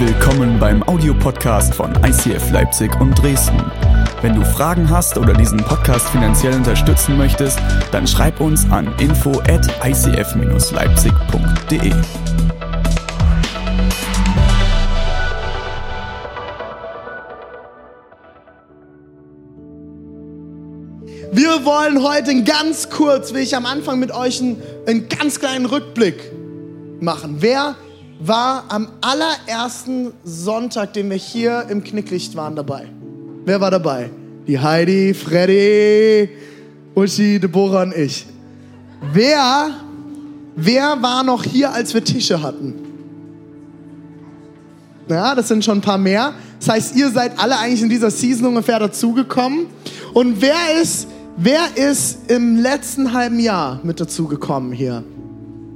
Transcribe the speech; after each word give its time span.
Willkommen 0.00 0.60
beim 0.60 0.84
Audiopodcast 0.84 1.74
von 1.74 1.92
ICF 2.04 2.52
Leipzig 2.52 2.88
und 3.00 3.20
Dresden. 3.20 3.60
Wenn 4.22 4.36
du 4.36 4.44
Fragen 4.44 4.88
hast 4.88 5.18
oder 5.18 5.32
diesen 5.32 5.58
Podcast 5.58 6.08
finanziell 6.10 6.54
unterstützen 6.54 7.18
möchtest, 7.18 7.58
dann 7.90 8.06
schreib 8.06 8.40
uns 8.40 8.64
an 8.70 8.94
info 9.00 9.40
at 9.48 9.66
icf-leipzig.de. 9.84 11.92
Wir 21.32 21.64
wollen 21.64 22.04
heute 22.04 22.44
ganz 22.44 22.88
kurz, 22.88 23.34
wie 23.34 23.40
ich 23.40 23.56
am 23.56 23.66
Anfang 23.66 23.98
mit 23.98 24.12
euch 24.12 24.40
einen, 24.40 24.62
einen 24.86 25.08
ganz 25.08 25.40
kleinen 25.40 25.66
Rückblick 25.66 26.30
machen. 27.00 27.38
Wer 27.40 27.74
war 28.20 28.64
am 28.68 28.88
allerersten 29.00 30.12
Sonntag, 30.24 30.92
den 30.92 31.10
wir 31.10 31.16
hier 31.16 31.66
im 31.68 31.84
Knicklicht 31.84 32.34
waren, 32.36 32.56
dabei? 32.56 32.88
Wer 33.44 33.60
war 33.60 33.70
dabei? 33.70 34.10
Die 34.46 34.58
Heidi, 34.58 35.14
Freddy, 35.14 36.28
Uschi, 36.94 37.38
Deborah 37.38 37.82
und 37.82 37.96
ich. 37.96 38.26
Wer, 39.12 39.70
wer 40.56 41.00
war 41.00 41.22
noch 41.22 41.44
hier, 41.44 41.72
als 41.72 41.94
wir 41.94 42.02
Tische 42.02 42.42
hatten? 42.42 42.74
Ja, 45.08 45.34
das 45.34 45.48
sind 45.48 45.64
schon 45.64 45.78
ein 45.78 45.82
paar 45.82 45.98
mehr. 45.98 46.34
Das 46.58 46.68
heißt, 46.68 46.96
ihr 46.96 47.10
seid 47.10 47.38
alle 47.38 47.58
eigentlich 47.58 47.82
in 47.82 47.88
dieser 47.88 48.10
Season 48.10 48.46
ungefähr 48.46 48.78
dazugekommen. 48.78 49.66
Und 50.12 50.40
wer 50.40 50.80
ist, 50.82 51.08
wer 51.36 51.60
ist 51.76 52.30
im 52.30 52.56
letzten 52.56 53.12
halben 53.12 53.38
Jahr 53.38 53.80
mit 53.82 54.00
dazugekommen 54.00 54.72
hier? 54.72 55.04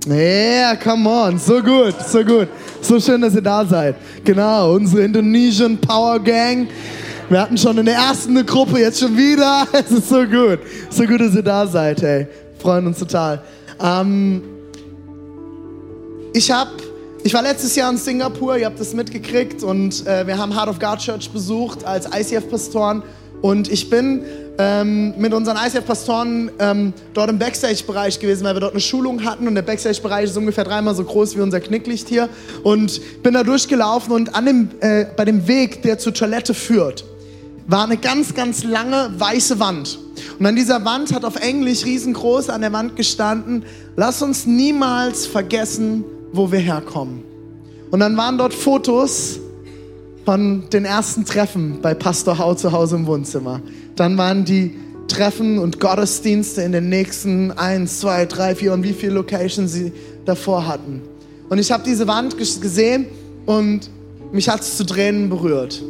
Yeah, 0.09 0.75
come 0.75 1.09
on, 1.09 1.39
so 1.39 1.63
gut, 1.63 1.95
so 2.09 2.25
gut. 2.25 2.49
So 2.81 2.99
schön, 2.99 3.21
dass 3.21 3.37
ihr 3.37 3.41
da 3.41 3.65
seid. 3.65 3.95
Genau, 4.25 4.75
unsere 4.75 5.05
Indonesian 5.05 5.79
Power 5.79 6.19
Gang. 6.19 6.67
Wir 7.29 7.41
hatten 7.41 7.57
schon 7.57 7.79
in 7.79 7.87
der 7.87 7.95
ersten 7.95 8.37
eine 8.37 8.45
Gruppe, 8.45 8.81
jetzt 8.81 8.99
schon 8.99 9.17
wieder. 9.17 9.67
Es 9.73 9.93
ist 9.93 10.09
so 10.09 10.25
gut. 10.25 10.59
So 10.91 11.05
gut, 11.05 11.21
dass 11.21 11.37
ihr 11.37 11.43
da 11.43 11.67
seid, 11.69 12.03
hey. 12.03 12.27
Freuen 12.59 12.89
uns 12.89 12.99
total. 12.99 13.43
Ähm, 13.81 14.43
ich 16.33 16.51
habe, 16.51 16.71
ich 17.23 17.33
war 17.33 17.43
letztes 17.43 17.77
Jahr 17.77 17.91
in 17.91 17.97
Singapur, 17.97 18.57
ihr 18.57 18.67
habt 18.67 18.81
das 18.81 18.95
mitgekriegt 18.95 19.63
und 19.63 20.05
äh, 20.09 20.27
wir 20.27 20.37
haben 20.37 20.53
Heart 20.53 20.69
of 20.69 20.79
God 20.81 20.99
Church 20.99 21.31
besucht 21.31 21.85
als 21.85 22.07
ICF-Pastoren 22.07 23.05
und 23.41 23.71
ich 23.71 23.89
bin 23.89 24.25
ähm, 24.63 25.15
mit 25.19 25.35
unseren 25.35 25.57
ICF-Pastoren 25.57 26.51
ähm, 26.61 26.93
dort 27.15 27.31
im 27.31 27.39
Backstage-Bereich 27.39 28.21
gewesen, 28.21 28.45
weil 28.45 28.55
wir 28.55 28.61
dort 28.61 28.73
eine 28.73 28.81
Schulung 28.81 29.25
hatten 29.25 29.49
und 29.49 29.57
der 29.57 29.63
Backstage-Bereich 29.63 30.27
ist 30.27 30.37
ungefähr 30.37 30.63
dreimal 30.63 30.95
so 30.95 31.03
groß 31.03 31.37
wie 31.37 31.41
unser 31.41 31.61
Knicklicht 31.61 32.09
hier 32.09 32.29
und 32.63 33.01
bin 33.23 33.35
da 33.35 33.43
durchgelaufen 33.43 34.13
und 34.13 34.35
an 34.37 34.47
dem, 34.47 34.71
äh, 34.81 35.07
bei 35.17 35.25
dem 35.25 35.49
Weg, 35.49 35.83
der 35.83 35.99
zur 35.99 36.15
Toilette 36.15 36.55
führt, 36.55 37.05
war 37.67 37.85
eine 37.85 37.97
ganz, 37.97 38.35
ganz 38.35 38.63
lange 38.63 39.11
weiße 39.19 39.59
Wand. 39.59 39.99
Und 40.39 40.47
an 40.47 40.55
dieser 40.55 40.85
Wand 40.85 41.13
hat 41.13 41.25
auf 41.25 41.37
Englisch 41.37 41.85
riesengroß 41.85 42.49
an 42.49 42.61
der 42.61 42.73
Wand 42.73 42.95
gestanden, 42.95 43.65
lass 43.97 44.23
uns 44.23 44.47
niemals 44.47 45.27
vergessen, 45.27 46.05
wo 46.33 46.53
wir 46.53 46.61
herkommen. 46.61 47.25
Und 47.91 48.01
dann 48.01 48.17
waren 48.17 48.39
dort 48.39 48.55
Fotos 48.55 49.41
von 50.25 50.69
den 50.71 50.85
ersten 50.85 51.25
Treffen 51.25 51.81
bei 51.83 51.95
Pastor 51.95 52.39
Hau 52.39 52.55
zu 52.55 52.71
Hause 52.71 52.97
im 52.97 53.07
Wohnzimmer. 53.07 53.61
Dann 53.97 54.17
waren 54.19 54.45
die 54.45 54.75
Treffen 55.09 55.59
und 55.59 55.81
Gottesdienste 55.81 56.63
in 56.63 56.73
den 56.73 56.89
nächsten 56.89 57.51
eins, 57.53 58.01
zwei, 58.01 58.25
drei, 58.25 58.55
vier 58.55 58.73
und 58.73 58.83
wie 58.83 58.93
viele 58.93 59.15
Locations 59.15 59.71
sie 59.71 59.93
davor 60.25 60.67
hatten. 60.67 61.03
Und 61.49 61.59
ich 61.59 61.71
habe 61.71 61.83
diese 61.85 62.07
Wand 62.07 62.37
gesehen 62.39 63.07
und 63.45 63.91
mich 64.33 64.49
hat 64.49 64.61
es 64.61 64.77
zu 64.77 64.87
Tränen 64.87 65.29
berührt. 65.29 65.83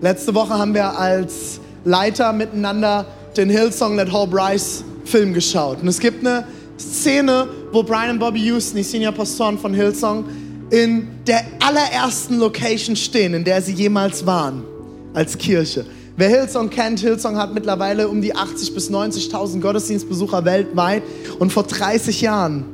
Letzte 0.00 0.34
Woche 0.34 0.54
haben 0.54 0.74
wir 0.74 0.98
als 0.98 1.60
Leiter 1.84 2.32
miteinander 2.32 3.06
den 3.36 3.50
Hillsong 3.50 3.96
Let 3.96 4.12
Hope 4.12 4.34
Rise 4.36 4.84
Film 5.04 5.34
geschaut. 5.34 5.82
Und 5.82 5.88
es 5.88 5.98
gibt 5.98 6.26
eine 6.26 6.44
Szene, 6.78 7.46
wo 7.72 7.82
Brian 7.82 8.10
und 8.10 8.18
Bobby 8.18 8.40
Houston, 8.40 8.78
die 8.78 8.82
Senior 8.82 9.12
Pastoren 9.12 9.58
von 9.58 9.74
Hillsong, 9.74 10.24
in 10.70 11.08
der 11.26 11.44
allerersten 11.60 12.38
Location 12.38 12.96
stehen, 12.96 13.34
in 13.34 13.44
der 13.44 13.60
sie 13.60 13.72
jemals 13.72 14.24
waren, 14.24 14.64
als 15.12 15.36
Kirche. 15.36 15.84
Wer 16.16 16.28
Hillsong 16.28 16.70
kennt, 16.70 17.00
Hillsong 17.00 17.36
hat 17.38 17.54
mittlerweile 17.54 18.08
um 18.08 18.20
die 18.20 18.36
80.000 18.36 18.74
bis 18.74 18.88
90.000 18.88 19.60
Gottesdienstbesucher 19.60 20.44
weltweit. 20.44 21.02
Und 21.40 21.52
vor 21.52 21.64
30 21.64 22.20
Jahren 22.20 22.64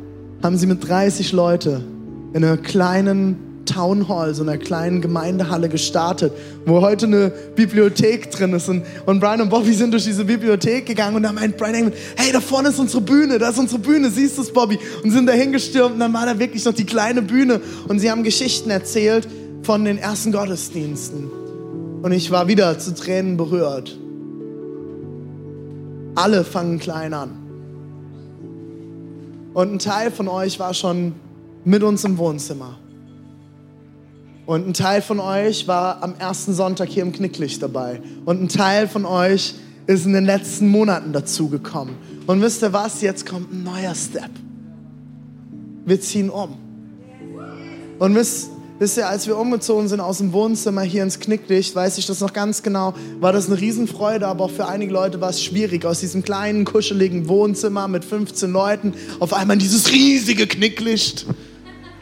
haben 0.42 0.58
sie 0.58 0.66
mit 0.66 0.86
30 0.86 1.32
Leute 1.32 1.80
in 2.34 2.44
einer 2.44 2.58
kleinen 2.58 3.64
Town 3.64 4.08
Hall, 4.08 4.34
so 4.34 4.42
einer 4.42 4.58
kleinen 4.58 5.00
Gemeindehalle 5.00 5.70
gestartet, 5.70 6.34
wo 6.66 6.82
heute 6.82 7.06
eine 7.06 7.32
Bibliothek 7.56 8.30
drin 8.30 8.52
ist. 8.52 8.68
Und, 8.68 8.82
und 9.06 9.20
Brian 9.20 9.40
und 9.40 9.48
Bobby 9.48 9.72
sind 9.72 9.92
durch 9.92 10.04
diese 10.04 10.26
Bibliothek 10.26 10.84
gegangen 10.84 11.16
und 11.16 11.22
da 11.22 11.32
meint 11.32 11.56
Brian, 11.56 11.92
hey, 12.16 12.32
da 12.32 12.40
vorne 12.42 12.68
ist 12.68 12.78
unsere 12.78 13.00
Bühne, 13.00 13.38
da 13.38 13.48
ist 13.48 13.58
unsere 13.58 13.80
Bühne, 13.80 14.10
siehst 14.10 14.36
du 14.36 14.42
es, 14.42 14.52
Bobby? 14.52 14.78
Und 15.02 15.12
sind 15.12 15.26
da 15.26 15.32
hingestürmt 15.32 15.94
und 15.94 16.00
dann 16.00 16.12
war 16.12 16.26
da 16.26 16.38
wirklich 16.38 16.64
noch 16.66 16.74
die 16.74 16.84
kleine 16.84 17.22
Bühne 17.22 17.62
und 17.88 18.00
sie 18.00 18.10
haben 18.10 18.22
Geschichten 18.22 18.68
erzählt 18.68 19.26
von 19.62 19.84
den 19.84 19.96
ersten 19.96 20.30
Gottesdiensten. 20.30 21.39
Und 22.02 22.12
ich 22.12 22.30
war 22.30 22.48
wieder 22.48 22.78
zu 22.78 22.94
Tränen 22.94 23.36
berührt. 23.36 23.98
Alle 26.14 26.44
fangen 26.44 26.78
klein 26.78 27.12
an. 27.12 27.30
Und 29.52 29.72
ein 29.72 29.78
Teil 29.78 30.10
von 30.10 30.28
euch 30.28 30.58
war 30.58 30.74
schon 30.74 31.14
mit 31.64 31.82
uns 31.82 32.04
im 32.04 32.16
Wohnzimmer. 32.18 32.78
Und 34.46 34.66
ein 34.66 34.74
Teil 34.74 35.02
von 35.02 35.20
euch 35.20 35.68
war 35.68 36.02
am 36.02 36.14
ersten 36.18 36.54
Sonntag 36.54 36.88
hier 36.88 37.02
im 37.02 37.12
Knicklicht 37.12 37.62
dabei. 37.62 38.00
Und 38.24 38.42
ein 38.42 38.48
Teil 38.48 38.88
von 38.88 39.04
euch 39.04 39.54
ist 39.86 40.06
in 40.06 40.12
den 40.12 40.24
letzten 40.24 40.68
Monaten 40.68 41.12
dazugekommen. 41.12 41.94
Und 42.26 42.40
wisst 42.40 42.62
ihr 42.62 42.72
was? 42.72 43.02
Jetzt 43.02 43.26
kommt 43.26 43.52
ein 43.52 43.62
neuer 43.62 43.94
Step. 43.94 44.30
Wir 45.84 46.00
ziehen 46.00 46.30
um. 46.30 46.56
Und 47.98 48.14
wisst, 48.14 48.50
wisst 48.80 48.96
ihr, 48.96 49.08
als 49.08 49.26
wir 49.26 49.36
umgezogen 49.36 49.88
sind 49.88 50.00
aus 50.00 50.18
dem 50.18 50.32
Wohnzimmer 50.32 50.80
hier 50.80 51.02
ins 51.02 51.20
Knicklicht, 51.20 51.76
weiß 51.76 51.98
ich 51.98 52.06
das 52.06 52.20
noch 52.20 52.32
ganz 52.32 52.62
genau, 52.62 52.94
war 53.20 53.32
das 53.32 53.46
eine 53.46 53.60
Riesenfreude, 53.60 54.26
aber 54.26 54.46
auch 54.46 54.50
für 54.50 54.66
einige 54.66 54.92
Leute 54.92 55.20
war 55.20 55.28
es 55.28 55.44
schwierig, 55.44 55.84
aus 55.84 56.00
diesem 56.00 56.24
kleinen, 56.24 56.64
kuscheligen 56.64 57.28
Wohnzimmer 57.28 57.86
mit 57.88 58.04
15 58.04 58.50
Leuten 58.50 58.94
auf 59.20 59.34
einmal 59.34 59.56
in 59.56 59.60
dieses 59.60 59.92
riesige 59.92 60.46
Knicklicht 60.46 61.26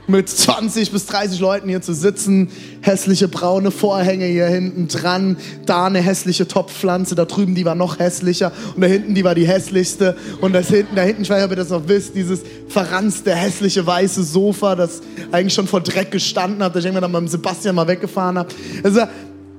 mit 0.08 0.28
20 0.28 0.90
bis 0.90 1.06
30 1.06 1.38
Leuten 1.38 1.68
hier 1.68 1.82
zu 1.82 1.92
sitzen, 1.92 2.50
hässliche 2.80 3.28
braune 3.28 3.70
Vorhänge 3.70 4.24
hier 4.24 4.46
hinten 4.46 4.88
dran, 4.88 5.36
da 5.66 5.86
eine 5.86 6.00
hässliche 6.00 6.48
Topfpflanze, 6.48 7.14
da 7.14 7.26
drüben 7.26 7.54
die 7.54 7.66
war 7.66 7.74
noch 7.74 7.98
hässlicher 7.98 8.50
und 8.74 8.80
da 8.80 8.86
hinten 8.86 9.14
die 9.14 9.22
war 9.22 9.34
die 9.34 9.46
hässlichste 9.46 10.16
und 10.40 10.54
das 10.54 10.68
hinten, 10.68 10.96
da 10.96 11.02
hinten, 11.02 11.22
ich 11.22 11.30
weiß 11.30 11.36
nicht, 11.36 11.44
ob 11.44 11.50
ihr 11.50 11.56
das 11.56 11.68
noch 11.68 11.86
wisst, 11.88 12.14
dieses 12.14 12.40
verranzte, 12.68 13.34
hässliche 13.34 13.86
weiße 13.86 14.24
Sofa, 14.24 14.74
das 14.74 15.02
eigentlich 15.30 15.54
schon 15.54 15.66
vor 15.66 15.82
Dreck 15.82 16.10
gestanden 16.10 16.62
hat, 16.62 16.74
das 16.74 16.84
ich 16.84 16.86
irgendwann 16.86 17.12
dann 17.12 17.22
mit 17.22 17.30
Sebastian 17.30 17.74
mal 17.74 17.86
weggefahren 17.86 18.38
habe. 18.38 18.48
Also, 18.82 19.02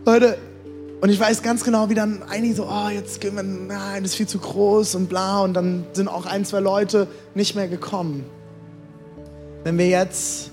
Leute, 0.06 0.38
und 1.02 1.10
ich 1.10 1.20
weiß 1.20 1.44
ganz 1.44 1.64
genau, 1.64 1.90
wie 1.90 1.94
dann 1.94 2.24
einige 2.28 2.56
so, 2.56 2.66
oh, 2.66 2.90
jetzt 2.90 3.22
gehen 3.22 3.36
wir, 3.36 3.44
nein, 3.44 4.04
das 4.04 4.12
ist 4.12 4.18
viel 4.18 4.28
zu 4.28 4.40
groß 4.40 4.96
und 4.96 5.08
bla. 5.08 5.42
Und 5.42 5.54
dann 5.54 5.86
sind 5.94 6.10
auch 6.10 6.26
ein, 6.26 6.44
zwei 6.44 6.60
Leute 6.60 7.08
nicht 7.36 7.56
mehr 7.56 7.70
gekommen. 7.70 8.26
Wenn 9.64 9.78
wir 9.78 9.88
jetzt 9.88 10.52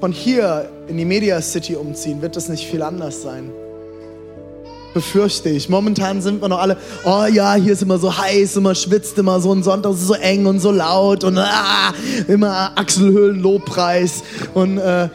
von 0.00 0.12
hier 0.12 0.68
in 0.88 0.96
die 0.96 1.04
Media 1.04 1.40
City 1.42 1.76
umziehen, 1.76 2.22
wird 2.22 2.36
das 2.36 2.48
nicht 2.48 2.66
viel 2.66 2.82
anders 2.82 3.22
sein. 3.22 3.50
Befürchte 4.94 5.50
ich. 5.50 5.68
Momentan 5.68 6.22
sind 6.22 6.40
wir 6.40 6.48
noch 6.48 6.60
alle, 6.60 6.78
oh 7.04 7.26
ja, 7.30 7.54
hier 7.54 7.74
ist 7.74 7.82
immer 7.82 7.98
so 7.98 8.16
heiß, 8.16 8.56
immer 8.56 8.74
schwitzt, 8.74 9.18
immer 9.18 9.40
so 9.40 9.52
ein 9.52 9.62
Sonntag 9.62 9.92
ist 9.92 10.06
so 10.06 10.14
eng 10.14 10.46
und 10.46 10.60
so 10.60 10.70
laut 10.70 11.24
und 11.24 11.36
ah, 11.36 11.92
immer 12.26 12.72
Achselhöhlen, 12.74 13.40
Lobpreis 13.40 14.22
und 14.54 14.78
äh, 14.78 15.08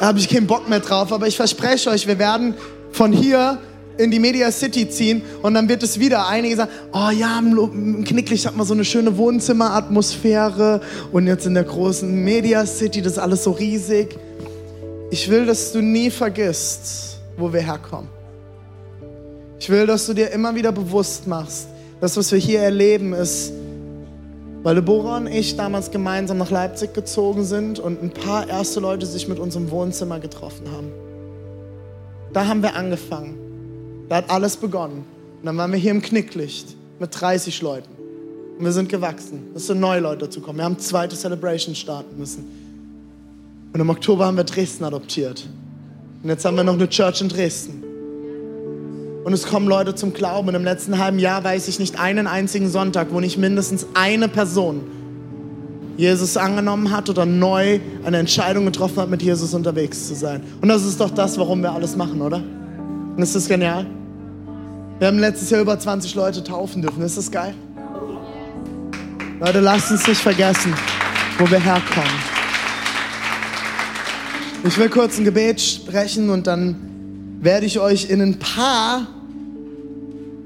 da 0.00 0.06
habe 0.06 0.18
ich 0.18 0.28
keinen 0.28 0.46
Bock 0.46 0.68
mehr 0.68 0.80
drauf. 0.80 1.12
Aber 1.12 1.28
ich 1.28 1.36
verspreche 1.36 1.90
euch, 1.90 2.06
wir 2.08 2.18
werden 2.18 2.54
von 2.90 3.12
hier 3.12 3.58
in 3.98 4.10
die 4.10 4.18
Media 4.18 4.50
City 4.50 4.88
ziehen 4.88 5.22
und 5.42 5.54
dann 5.54 5.68
wird 5.68 5.82
es 5.82 6.00
wieder 6.00 6.26
einige 6.26 6.56
sagen, 6.56 6.70
oh 6.92 7.10
ja, 7.10 7.38
im 7.38 8.04
Knicklicht 8.04 8.46
hat 8.46 8.56
man 8.56 8.66
so 8.66 8.74
eine 8.74 8.84
schöne 8.84 9.16
Wohnzimmeratmosphäre 9.16 10.80
und 11.12 11.26
jetzt 11.26 11.46
in 11.46 11.54
der 11.54 11.64
großen 11.64 12.12
Media 12.24 12.64
City, 12.66 13.02
das 13.02 13.12
ist 13.12 13.18
alles 13.18 13.44
so 13.44 13.50
riesig. 13.52 14.16
Ich 15.10 15.28
will, 15.28 15.44
dass 15.44 15.72
du 15.72 15.80
nie 15.80 16.10
vergisst, 16.10 17.18
wo 17.36 17.52
wir 17.52 17.60
herkommen. 17.60 18.08
Ich 19.58 19.68
will, 19.68 19.86
dass 19.86 20.06
du 20.06 20.14
dir 20.14 20.30
immer 20.30 20.54
wieder 20.54 20.72
bewusst 20.72 21.26
machst, 21.26 21.66
das, 22.00 22.16
was 22.16 22.32
wir 22.32 22.38
hier 22.38 22.60
erleben, 22.60 23.12
ist, 23.12 23.52
weil 24.62 24.74
Deborah 24.74 25.16
und 25.16 25.26
ich 25.26 25.56
damals 25.56 25.90
gemeinsam 25.90 26.38
nach 26.38 26.50
Leipzig 26.50 26.94
gezogen 26.94 27.44
sind 27.44 27.78
und 27.78 28.02
ein 28.02 28.10
paar 28.10 28.48
erste 28.48 28.80
Leute 28.80 29.06
sich 29.06 29.26
mit 29.26 29.38
uns 29.38 29.56
im 29.56 29.70
Wohnzimmer 29.70 30.20
getroffen 30.20 30.70
haben. 30.70 30.92
Da 32.32 32.46
haben 32.46 32.62
wir 32.62 32.76
angefangen. 32.76 33.39
Da 34.10 34.16
hat 34.16 34.28
alles 34.28 34.56
begonnen. 34.56 35.04
Und 35.38 35.46
dann 35.46 35.56
waren 35.56 35.70
wir 35.70 35.78
hier 35.78 35.92
im 35.92 36.02
Knicklicht 36.02 36.74
mit 36.98 37.18
30 37.18 37.62
Leuten. 37.62 37.88
Und 38.58 38.64
wir 38.64 38.72
sind 38.72 38.88
gewachsen. 38.88 39.44
Es 39.54 39.68
sind 39.68 39.78
neue 39.78 40.00
Leute 40.00 40.26
dazu 40.26 40.40
gekommen. 40.40 40.58
Wir 40.58 40.64
haben 40.64 40.80
zweite 40.80 41.14
Celebration 41.14 41.76
starten 41.76 42.18
müssen. 42.18 42.44
Und 43.72 43.78
im 43.80 43.88
Oktober 43.88 44.26
haben 44.26 44.36
wir 44.36 44.42
Dresden 44.42 44.82
adoptiert. 44.82 45.48
Und 46.24 46.28
jetzt 46.28 46.44
haben 46.44 46.56
wir 46.56 46.64
noch 46.64 46.74
eine 46.74 46.88
Church 46.88 47.20
in 47.20 47.28
Dresden. 47.28 47.84
Und 49.22 49.32
es 49.32 49.46
kommen 49.46 49.68
Leute 49.68 49.94
zum 49.94 50.12
Glauben. 50.12 50.48
Und 50.48 50.56
im 50.56 50.64
letzten 50.64 50.98
halben 50.98 51.20
Jahr 51.20 51.44
weiß 51.44 51.68
ich 51.68 51.78
nicht 51.78 52.00
einen 52.00 52.26
einzigen 52.26 52.68
Sonntag, 52.68 53.12
wo 53.12 53.20
nicht 53.20 53.38
mindestens 53.38 53.86
eine 53.94 54.26
Person 54.26 54.80
Jesus 55.96 56.36
angenommen 56.36 56.90
hat 56.90 57.08
oder 57.08 57.26
neu 57.26 57.78
eine 58.02 58.18
Entscheidung 58.18 58.64
getroffen 58.64 58.96
hat, 58.96 59.08
mit 59.08 59.22
Jesus 59.22 59.54
unterwegs 59.54 60.08
zu 60.08 60.16
sein. 60.16 60.42
Und 60.60 60.68
das 60.68 60.84
ist 60.84 61.00
doch 61.00 61.10
das, 61.10 61.38
warum 61.38 61.62
wir 61.62 61.70
alles 61.70 61.94
machen, 61.94 62.20
oder? 62.20 62.42
Und 63.14 63.22
ist 63.22 63.36
das 63.36 63.46
genial? 63.46 63.86
Wir 65.00 65.06
haben 65.06 65.18
letztes 65.18 65.48
Jahr 65.48 65.62
über 65.62 65.78
20 65.78 66.14
Leute 66.14 66.44
taufen 66.44 66.82
dürfen. 66.82 67.02
Ist 67.02 67.16
das 67.16 67.30
geil? 67.30 67.54
Leute, 69.40 69.60
lasst 69.60 69.90
uns 69.90 70.06
nicht 70.06 70.20
vergessen, 70.20 70.74
wo 71.38 71.50
wir 71.50 71.58
herkommen. 71.58 72.12
Ich 74.62 74.76
will 74.76 74.90
kurz 74.90 75.16
ein 75.16 75.24
Gebet 75.24 75.58
sprechen 75.58 76.28
und 76.28 76.46
dann 76.46 77.38
werde 77.40 77.64
ich 77.64 77.80
euch 77.80 78.10
in 78.10 78.20
ein 78.20 78.38
paar 78.38 79.06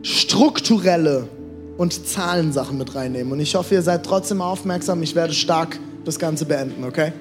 strukturelle 0.02 1.28
und 1.76 2.06
Zahlensachen 2.06 2.78
mit 2.78 2.94
reinnehmen. 2.94 3.32
Und 3.32 3.40
ich 3.40 3.56
hoffe, 3.56 3.74
ihr 3.74 3.82
seid 3.82 4.06
trotzdem 4.06 4.40
aufmerksam. 4.40 5.02
Ich 5.02 5.16
werde 5.16 5.32
stark 5.32 5.80
das 6.04 6.16
Ganze 6.20 6.44
beenden, 6.44 6.84
okay? 6.84 7.12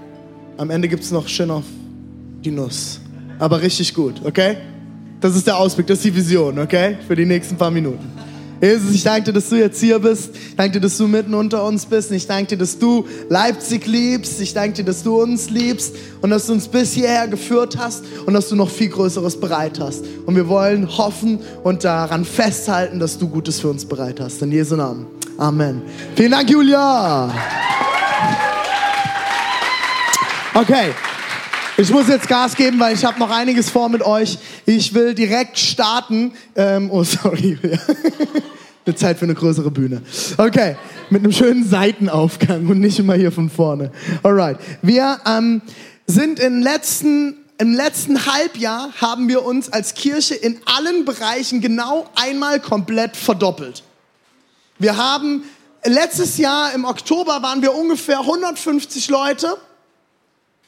Am 0.57 0.69
Ende 0.69 0.87
gibt 0.87 1.01
es 1.01 1.09
noch 1.09 1.27
schön 1.27 1.49
auf 1.49 1.63
die 2.45 2.51
Nuss. 2.51 2.99
Aber 3.39 3.59
richtig 3.63 3.95
gut, 3.95 4.21
okay? 4.23 4.57
Das 5.23 5.37
ist 5.37 5.47
der 5.47 5.55
Ausblick, 5.55 5.87
das 5.87 5.99
ist 5.99 6.03
die 6.03 6.13
Vision, 6.13 6.59
okay? 6.59 6.97
Für 7.07 7.15
die 7.15 7.23
nächsten 7.23 7.55
paar 7.55 7.71
Minuten. 7.71 8.11
Jesus, 8.61 8.93
ich 8.93 9.03
danke 9.03 9.23
dir, 9.23 9.31
dass 9.31 9.47
du 9.47 9.55
jetzt 9.55 9.79
hier 9.79 9.97
bist. 9.97 10.35
Ich 10.35 10.57
danke 10.57 10.73
dir, 10.73 10.81
dass 10.81 10.97
du 10.97 11.07
mitten 11.07 11.33
unter 11.33 11.63
uns 11.63 11.85
bist. 11.85 12.11
Ich 12.11 12.27
danke 12.27 12.47
dir, 12.47 12.57
dass 12.57 12.77
du 12.77 13.05
Leipzig 13.29 13.87
liebst. 13.87 14.41
Ich 14.41 14.53
danke 14.53 14.73
dir, 14.73 14.83
dass 14.83 15.01
du 15.01 15.21
uns 15.21 15.49
liebst 15.49 15.95
und 16.21 16.29
dass 16.29 16.47
du 16.47 16.51
uns 16.51 16.67
bis 16.67 16.91
hierher 16.91 17.29
geführt 17.29 17.77
hast 17.77 18.03
und 18.25 18.33
dass 18.33 18.49
du 18.49 18.57
noch 18.57 18.69
viel 18.69 18.89
Größeres 18.89 19.39
bereit 19.39 19.79
hast. 19.79 20.03
Und 20.25 20.35
wir 20.35 20.49
wollen 20.49 20.89
hoffen 20.97 21.39
und 21.63 21.85
daran 21.85 22.25
festhalten, 22.25 22.99
dass 22.99 23.17
du 23.17 23.29
Gutes 23.29 23.61
für 23.61 23.69
uns 23.69 23.85
bereit 23.85 24.19
hast. 24.19 24.41
In 24.41 24.51
Jesu 24.51 24.75
Namen. 24.75 25.05
Amen. 25.37 25.83
Vielen 26.17 26.31
Dank, 26.31 26.49
Julia. 26.49 27.33
Okay. 30.53 30.91
Ich 31.75 31.89
muss 31.89 32.07
jetzt 32.07 32.27
Gas 32.27 32.55
geben, 32.55 32.79
weil 32.79 32.93
ich 32.93 33.03
habe 33.03 33.17
noch 33.17 33.31
einiges 33.31 33.71
vor 33.71 33.89
mit 33.89 34.03
euch. 34.03 34.37
Ich 34.67 34.93
will 34.93 35.15
direkt 35.15 35.57
starten. 35.57 36.33
Ähm, 36.55 36.91
oh, 36.91 37.03
sorry. 37.03 37.57
eine 38.85 38.95
Zeit 38.95 39.17
für 39.17 39.25
eine 39.25 39.33
größere 39.33 39.71
Bühne. 39.71 40.03
Okay, 40.37 40.75
mit 41.09 41.23
einem 41.23 41.31
schönen 41.31 41.67
Seitenaufgang 41.67 42.67
und 42.67 42.79
nicht 42.79 42.99
immer 42.99 43.15
hier 43.15 43.31
von 43.31 43.49
vorne. 43.49 43.91
Alright. 44.21 44.57
Wir 44.83 45.19
ähm, 45.25 45.63
sind 46.05 46.39
im 46.39 46.61
letzten 46.61 47.37
im 47.59 47.73
letzten 47.73 48.25
Halbjahr 48.25 48.89
haben 48.99 49.27
wir 49.27 49.45
uns 49.45 49.71
als 49.71 49.93
Kirche 49.93 50.35
in 50.35 50.59
allen 50.65 51.05
Bereichen 51.05 51.61
genau 51.61 52.09
einmal 52.15 52.59
komplett 52.59 53.15
verdoppelt. 53.15 53.83
Wir 54.79 54.97
haben 54.97 55.43
letztes 55.85 56.37
Jahr 56.37 56.73
im 56.73 56.83
Oktober 56.83 57.41
waren 57.41 57.61
wir 57.61 57.73
ungefähr 57.73 58.19
150 58.19 59.09
Leute 59.09 59.55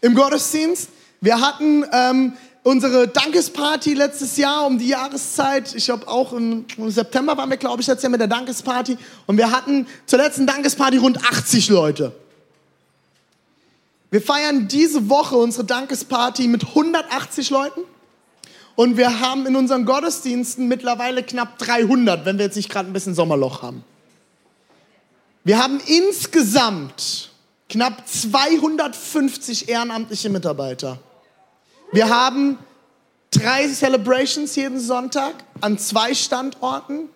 im 0.05 0.13
Gottesdienst. 0.13 0.89
Wir 1.19 1.41
hatten 1.41 1.83
ähm, 1.91 2.33
unsere 2.61 3.07
Dankesparty 3.07 3.95
letztes 3.95 4.37
Jahr 4.37 4.67
um 4.67 4.77
die 4.77 4.89
Jahreszeit. 4.89 5.73
Ich 5.73 5.85
glaube 5.85 6.07
auch 6.07 6.31
im, 6.31 6.65
September 6.89 7.35
waren 7.35 7.49
wir, 7.49 7.57
glaube 7.57 7.81
ich, 7.81 7.87
letztes 7.87 8.03
Jahr 8.03 8.11
mit 8.11 8.19
der 8.19 8.27
Dankesparty. 8.27 8.97
Und 9.25 9.37
wir 9.37 9.49
hatten 9.49 9.87
zur 10.05 10.19
letzten 10.19 10.45
Dankesparty 10.45 10.97
rund 10.97 11.25
80 11.25 11.69
Leute. 11.69 12.11
Wir 14.11 14.21
feiern 14.21 14.67
diese 14.67 15.09
Woche 15.09 15.37
unsere 15.37 15.63
Dankesparty 15.63 16.47
mit 16.49 16.63
180 16.63 17.49
Leuten. 17.49 17.81
Und 18.75 18.97
wir 18.97 19.21
haben 19.21 19.47
in 19.47 19.55
unseren 19.55 19.85
Gottesdiensten 19.85 20.67
mittlerweile 20.67 21.23
knapp 21.23 21.57
300, 21.57 22.25
wenn 22.25 22.37
wir 22.37 22.45
jetzt 22.45 22.57
nicht 22.57 22.69
gerade 22.69 22.87
ein 22.87 22.93
bisschen 22.93 23.15
Sommerloch 23.15 23.63
haben. 23.63 23.83
Wir 25.43 25.63
haben 25.63 25.79
insgesamt 25.87 27.31
knapp 27.69 28.07
250 28.07 29.69
ehrenamtliche 29.69 30.29
Mitarbeiter. 30.29 30.99
Wir 31.91 32.09
haben 32.09 32.57
drei 33.31 33.67
Celebrations 33.67 34.55
jeden 34.55 34.79
Sonntag 34.79 35.33
an 35.61 35.77
zwei 35.77 36.13
Standorten. 36.13 37.09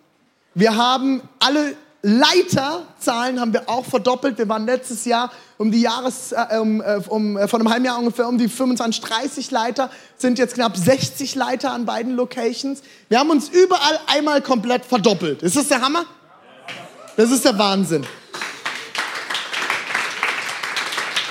Wir 0.54 0.76
haben 0.76 1.22
alle 1.40 1.76
Leiterzahlen 2.02 3.42
haben 3.42 3.52
wir 3.52 3.68
auch 3.68 3.84
verdoppelt. 3.84 4.38
Wir 4.38 4.48
waren 4.48 4.66
letztes 4.66 5.04
Jahr 5.04 5.32
um 5.58 5.70
die 5.70 5.82
Jahres, 5.82 6.32
äh, 6.32 6.58
um, 6.58 6.80
äh, 6.80 7.02
um, 7.10 7.36
äh, 7.36 7.48
von 7.48 7.60
einem 7.60 7.70
halben 7.70 7.86
Jahr 7.86 8.00
ungefähr 8.00 8.28
um 8.28 8.38
die 8.38 8.48
25, 8.48 9.02
30 9.02 9.52
Leiter, 9.52 9.90
sind 10.18 10.40
jetzt 10.40 10.54
knapp 10.54 10.78
60 10.78 11.36
Leiter 11.36 11.74
an 11.74 11.86
beiden 11.86 12.16
Locations. 12.16 12.82
Wir 13.10 13.20
haben 13.20 13.30
uns 13.30 13.50
überall 13.50 14.00
einmal 14.08 14.42
komplett 14.42 14.86
verdoppelt. 14.86 15.44
Ist 15.44 15.58
das 15.58 15.68
der 15.68 15.82
Hammer? 15.82 16.06
Das 17.18 17.32
ist 17.32 17.44
der 17.44 17.58
Wahnsinn. 17.58 18.06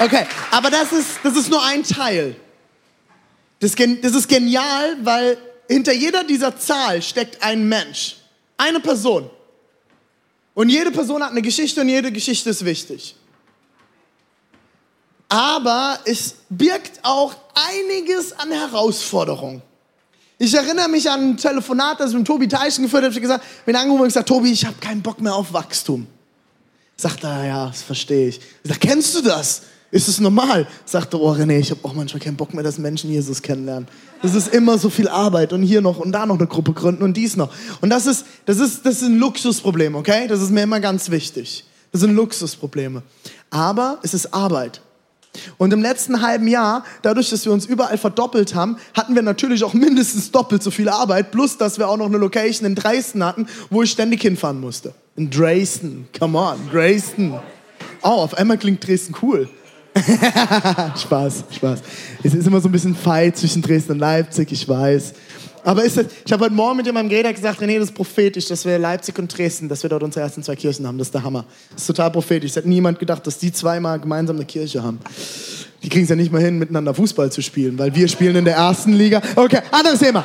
Okay, 0.00 0.26
aber 0.50 0.70
das 0.70 0.92
ist, 0.92 1.18
das 1.22 1.36
ist 1.36 1.50
nur 1.50 1.62
ein 1.64 1.82
Teil. 1.82 2.36
Das, 3.60 3.74
das 3.74 4.14
ist 4.14 4.28
genial, 4.28 4.96
weil 5.02 5.36
hinter 5.68 5.92
jeder 5.92 6.24
dieser 6.24 6.56
Zahl 6.56 7.02
steckt 7.02 7.42
ein 7.42 7.68
Mensch, 7.68 8.16
eine 8.56 8.80
Person. 8.80 9.28
Und 10.54 10.68
jede 10.68 10.90
Person 10.90 11.22
hat 11.22 11.30
eine 11.30 11.42
Geschichte 11.42 11.80
und 11.80 11.88
jede 11.88 12.12
Geschichte 12.12 12.50
ist 12.50 12.64
wichtig. 12.64 13.16
Aber 15.28 15.98
es 16.04 16.36
birgt 16.48 17.00
auch 17.02 17.34
einiges 17.54 18.32
an 18.32 18.50
Herausforderungen. 18.50 19.62
Ich 20.38 20.54
erinnere 20.54 20.88
mich 20.88 21.10
an 21.10 21.30
ein 21.30 21.36
Telefonat, 21.36 22.00
das 22.00 22.10
ich 22.12 22.16
mit 22.16 22.26
Tobi 22.26 22.46
Teichen 22.46 22.84
geführt 22.84 23.02
habe. 23.02 23.10
Ich 23.10 23.16
habe 23.16 23.22
gesagt, 23.22 23.44
bin 23.66 23.74
angerufen 23.74 24.02
und 24.02 24.08
gesagt, 24.08 24.28
Tobi, 24.28 24.52
ich 24.52 24.64
habe 24.64 24.76
keinen 24.80 25.02
Bock 25.02 25.20
mehr 25.20 25.34
auf 25.34 25.52
Wachstum. 25.52 26.06
Sagt 26.96 27.24
er, 27.24 27.44
ja, 27.44 27.66
das 27.66 27.82
verstehe 27.82 28.28
ich. 28.28 28.38
Ich 28.38 28.68
sage, 28.68 28.80
kennst 28.80 29.14
du 29.16 29.22
das? 29.22 29.62
Ist 29.90 30.08
es 30.08 30.20
normal? 30.20 30.66
Sagte, 30.84 31.18
oh 31.18 31.32
René, 31.32 31.58
ich 31.58 31.70
habe 31.70 31.80
auch 31.82 31.94
manchmal 31.94 32.20
keinen 32.20 32.36
Bock 32.36 32.52
mehr, 32.52 32.62
dass 32.62 32.76
Menschen 32.76 33.10
Jesus 33.10 33.40
kennenlernen. 33.40 33.88
Das 34.20 34.34
ist 34.34 34.52
immer 34.52 34.76
so 34.76 34.90
viel 34.90 35.08
Arbeit 35.08 35.54
und 35.54 35.62
hier 35.62 35.80
noch 35.80 35.98
und 35.98 36.12
da 36.12 36.26
noch 36.26 36.38
eine 36.38 36.46
Gruppe 36.46 36.74
gründen 36.74 37.02
und 37.02 37.16
dies 37.16 37.36
noch. 37.36 37.50
Und 37.80 37.88
das 37.88 38.06
ist, 38.06 38.26
das 38.44 38.58
ist, 38.58 38.84
das 38.84 38.96
ist 38.96 39.08
ein 39.08 39.18
Luxusproblem, 39.18 39.94
okay? 39.94 40.28
Das 40.28 40.42
ist 40.42 40.50
mir 40.50 40.62
immer 40.62 40.80
ganz 40.80 41.10
wichtig. 41.10 41.64
Das 41.90 42.02
sind 42.02 42.14
Luxusprobleme. 42.14 43.02
Aber 43.48 43.98
es 44.02 44.12
ist 44.12 44.34
Arbeit. 44.34 44.82
Und 45.56 45.72
im 45.72 45.80
letzten 45.80 46.20
halben 46.20 46.48
Jahr, 46.48 46.84
dadurch, 47.00 47.30
dass 47.30 47.46
wir 47.46 47.52
uns 47.52 47.64
überall 47.64 47.96
verdoppelt 47.96 48.54
haben, 48.54 48.76
hatten 48.94 49.14
wir 49.14 49.22
natürlich 49.22 49.64
auch 49.64 49.72
mindestens 49.72 50.30
doppelt 50.30 50.62
so 50.62 50.70
viel 50.70 50.88
Arbeit, 50.88 51.30
plus 51.30 51.56
dass 51.56 51.78
wir 51.78 51.88
auch 51.88 51.96
noch 51.96 52.06
eine 52.06 52.18
Location 52.18 52.66
in 52.66 52.74
Dresden 52.74 53.24
hatten, 53.24 53.46
wo 53.70 53.82
ich 53.82 53.90
ständig 53.90 54.20
hinfahren 54.20 54.60
musste. 54.60 54.92
In 55.16 55.30
Dresden, 55.30 56.08
come 56.18 56.38
on, 56.38 56.58
Dresden. 56.70 57.34
Oh, 58.02 58.08
auf 58.08 58.34
einmal 58.34 58.58
klingt 58.58 58.86
Dresden 58.86 59.14
cool. 59.22 59.48
Spaß, 60.96 61.44
Spaß. 61.50 61.80
Es 62.22 62.34
ist 62.34 62.46
immer 62.46 62.60
so 62.60 62.68
ein 62.68 62.72
bisschen 62.72 62.94
Fight 62.94 63.36
zwischen 63.36 63.62
Dresden 63.62 63.92
und 63.92 63.98
Leipzig, 63.98 64.52
ich 64.52 64.68
weiß. 64.68 65.14
Aber 65.64 65.84
ist 65.84 65.96
das, 65.96 66.06
ich 66.24 66.32
habe 66.32 66.44
heute 66.44 66.54
Morgen 66.54 66.78
mit 66.78 66.86
jemandem 66.86 67.10
geredet 67.10 67.34
gesagt, 67.34 67.60
René, 67.60 67.78
das 67.78 67.90
ist 67.90 67.94
prophetisch, 67.94 68.46
dass 68.46 68.64
wir 68.64 68.78
Leipzig 68.78 69.18
und 69.18 69.36
Dresden, 69.36 69.68
dass 69.68 69.82
wir 69.82 69.90
dort 69.90 70.02
unsere 70.02 70.24
ersten 70.24 70.42
zwei 70.42 70.56
Kirchen 70.56 70.86
haben. 70.86 70.96
Das 70.98 71.08
ist 71.08 71.14
der 71.14 71.22
Hammer. 71.22 71.44
Das 71.72 71.82
ist 71.82 71.86
total 71.86 72.10
prophetisch. 72.10 72.52
Es 72.52 72.56
hat 72.56 72.64
niemand 72.64 72.98
gedacht, 72.98 73.26
dass 73.26 73.38
die 73.38 73.52
zweimal 73.52 73.98
gemeinsam 73.98 74.36
eine 74.36 74.46
Kirche 74.46 74.82
haben. 74.82 74.98
Die 75.82 75.88
kriegen 75.88 76.04
es 76.04 76.10
ja 76.10 76.16
nicht 76.16 76.32
mal 76.32 76.40
hin, 76.40 76.58
miteinander 76.58 76.94
Fußball 76.94 77.30
zu 77.30 77.42
spielen, 77.42 77.78
weil 77.78 77.94
wir 77.94 78.08
spielen 78.08 78.36
in 78.36 78.44
der 78.44 78.54
ersten 78.54 78.92
Liga. 78.94 79.20
Okay, 79.36 79.60
anderes 79.70 80.00
Thema. 80.00 80.24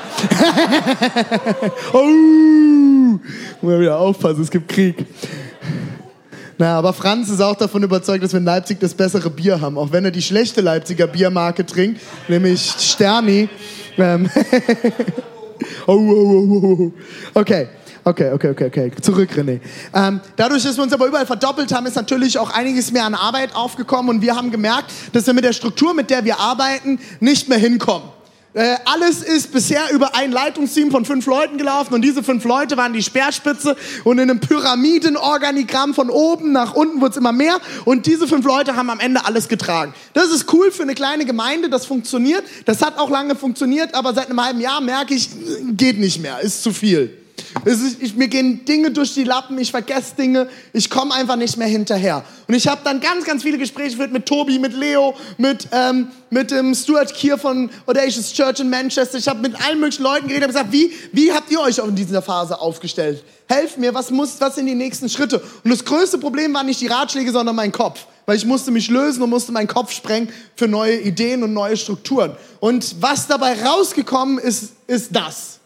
oh, 1.93 1.99
muss 1.99 3.19
man 3.61 3.79
wieder 3.81 3.99
aufpassen, 3.99 4.41
es 4.41 4.49
gibt 4.49 4.69
Krieg. 4.69 5.05
Na, 6.57 6.77
aber 6.77 6.93
Franz 6.93 7.29
ist 7.29 7.41
auch 7.41 7.55
davon 7.55 7.83
überzeugt, 7.83 8.23
dass 8.23 8.33
wir 8.33 8.39
in 8.39 8.45
Leipzig 8.45 8.79
das 8.79 8.93
bessere 8.93 9.29
Bier 9.29 9.59
haben, 9.59 9.77
auch 9.77 9.91
wenn 9.91 10.05
er 10.05 10.11
die 10.11 10.21
schlechte 10.21 10.61
Leipziger 10.61 11.07
Biermarke 11.07 11.65
trinkt, 11.65 12.01
nämlich 12.27 12.61
Sterni. 12.77 13.49
Ähm 13.97 14.29
oh, 15.87 15.93
oh, 15.93 16.65
oh, 16.79 16.91
Okay. 17.33 17.67
Okay, 18.05 18.33
okay, 18.33 18.49
okay, 18.49 18.65
okay. 18.67 18.91
Zurück, 19.01 19.29
René. 19.31 19.61
Ähm, 19.93 20.19
dadurch, 20.35 20.63
dass 20.63 20.75
wir 20.75 20.83
uns 20.83 20.91
aber 20.91 21.07
überall 21.07 21.25
verdoppelt 21.25 21.73
haben, 21.73 21.85
ist 21.85 21.95
natürlich 21.95 22.37
auch 22.37 22.49
einiges 22.49 22.91
mehr 22.91 23.05
an 23.05 23.15
Arbeit 23.15 23.55
aufgekommen 23.55 24.17
und 24.17 24.21
wir 24.21 24.35
haben 24.35 24.51
gemerkt, 24.51 24.91
dass 25.13 25.25
wir 25.25 25.33
mit 25.33 25.45
der 25.45 25.53
Struktur, 25.53 25.93
mit 25.93 26.09
der 26.09 26.25
wir 26.25 26.37
arbeiten, 26.37 26.99
nicht 27.21 27.47
mehr 27.47 27.57
hinkommen. 27.57 28.09
Äh, 28.55 28.75
alles 28.85 29.23
ist 29.23 29.51
bisher 29.51 29.91
über 29.91 30.15
ein 30.15 30.31
Leitungsteam 30.31 30.91
von 30.91 31.05
fünf 31.05 31.25
Leuten 31.25 31.57
gelaufen 31.57 31.95
und 31.95 32.03
diese 32.03 32.21
fünf 32.21 32.43
Leute 32.43 32.77
waren 32.77 32.93
die 32.93 33.01
Speerspitze 33.01 33.75
und 34.03 34.19
in 34.19 34.29
einem 34.29 34.39
Pyramidenorganigramm 34.39 35.95
von 35.95 36.11
oben 36.11 36.51
nach 36.51 36.75
unten 36.75 37.01
wurde 37.01 37.11
es 37.11 37.17
immer 37.17 37.31
mehr 37.31 37.57
und 37.85 38.05
diese 38.05 38.27
fünf 38.27 38.45
Leute 38.45 38.75
haben 38.75 38.91
am 38.91 38.99
Ende 38.99 39.25
alles 39.25 39.47
getragen. 39.47 39.95
Das 40.13 40.29
ist 40.29 40.53
cool 40.53 40.71
für 40.71 40.83
eine 40.83 40.93
kleine 40.93 41.25
Gemeinde, 41.25 41.67
das 41.67 41.87
funktioniert, 41.87 42.43
das 42.65 42.83
hat 42.83 42.99
auch 42.99 43.09
lange 43.09 43.35
funktioniert, 43.35 43.95
aber 43.95 44.13
seit 44.13 44.29
einem 44.29 44.43
halben 44.43 44.61
Jahr 44.61 44.81
merke 44.81 45.15
ich, 45.15 45.29
geht 45.71 45.97
nicht 45.97 46.21
mehr, 46.21 46.39
ist 46.41 46.61
zu 46.61 46.71
viel. 46.71 47.22
Ist, 47.65 48.01
ich, 48.01 48.15
mir 48.15 48.27
gehen 48.27 48.65
Dinge 48.65 48.91
durch 48.91 49.13
die 49.13 49.23
Lappen, 49.23 49.57
ich 49.57 49.71
vergesse 49.71 50.15
Dinge, 50.15 50.49
ich 50.73 50.89
komme 50.89 51.13
einfach 51.13 51.35
nicht 51.35 51.57
mehr 51.57 51.67
hinterher. 51.67 52.23
Und 52.47 52.53
ich 52.53 52.67
habe 52.67 52.81
dann 52.83 52.99
ganz, 52.99 53.25
ganz 53.25 53.43
viele 53.43 53.57
Gespräche 53.57 53.91
geführt 53.91 54.11
mit 54.11 54.25
Tobi, 54.25 54.59
mit 54.59 54.73
Leo, 54.73 55.15
mit, 55.37 55.67
ähm, 55.71 56.07
mit 56.29 56.51
dem 56.51 56.73
Stuart 56.75 57.13
Kier 57.13 57.37
von 57.37 57.69
Audacious 57.85 58.33
Church 58.33 58.59
in 58.59 58.69
Manchester. 58.69 59.17
Ich 59.17 59.27
habe 59.27 59.39
mit 59.39 59.59
allen 59.65 59.79
möglichen 59.79 60.03
Leuten 60.03 60.27
geredet 60.27 60.49
und 60.49 60.53
gesagt, 60.53 60.71
wie, 60.71 60.91
wie 61.11 61.31
habt 61.31 61.51
ihr 61.51 61.59
euch 61.61 61.77
in 61.77 61.95
dieser 61.95 62.21
Phase 62.21 62.59
aufgestellt? 62.59 63.23
Helft 63.47 63.77
mir, 63.77 63.93
was, 63.93 64.11
muss, 64.11 64.39
was 64.39 64.55
sind 64.55 64.65
die 64.65 64.75
nächsten 64.75 65.09
Schritte? 65.09 65.41
Und 65.63 65.71
das 65.71 65.85
größte 65.85 66.17
Problem 66.17 66.53
war 66.53 66.63
nicht 66.63 66.81
die 66.81 66.87
Ratschläge, 66.87 67.31
sondern 67.31 67.55
mein 67.55 67.71
Kopf 67.71 68.05
weil 68.25 68.37
ich 68.37 68.45
musste 68.45 68.71
mich 68.71 68.89
lösen 68.89 69.21
und 69.21 69.29
musste 69.29 69.51
meinen 69.51 69.67
Kopf 69.67 69.91
sprengen 69.91 70.29
für 70.55 70.67
neue 70.67 70.99
Ideen 70.99 71.43
und 71.43 71.53
neue 71.53 71.77
Strukturen. 71.77 72.35
Und 72.59 73.01
was 73.01 73.27
dabei 73.27 73.61
rausgekommen 73.61 74.37
ist, 74.37 74.73
ist 74.87 75.15
das. 75.15 75.59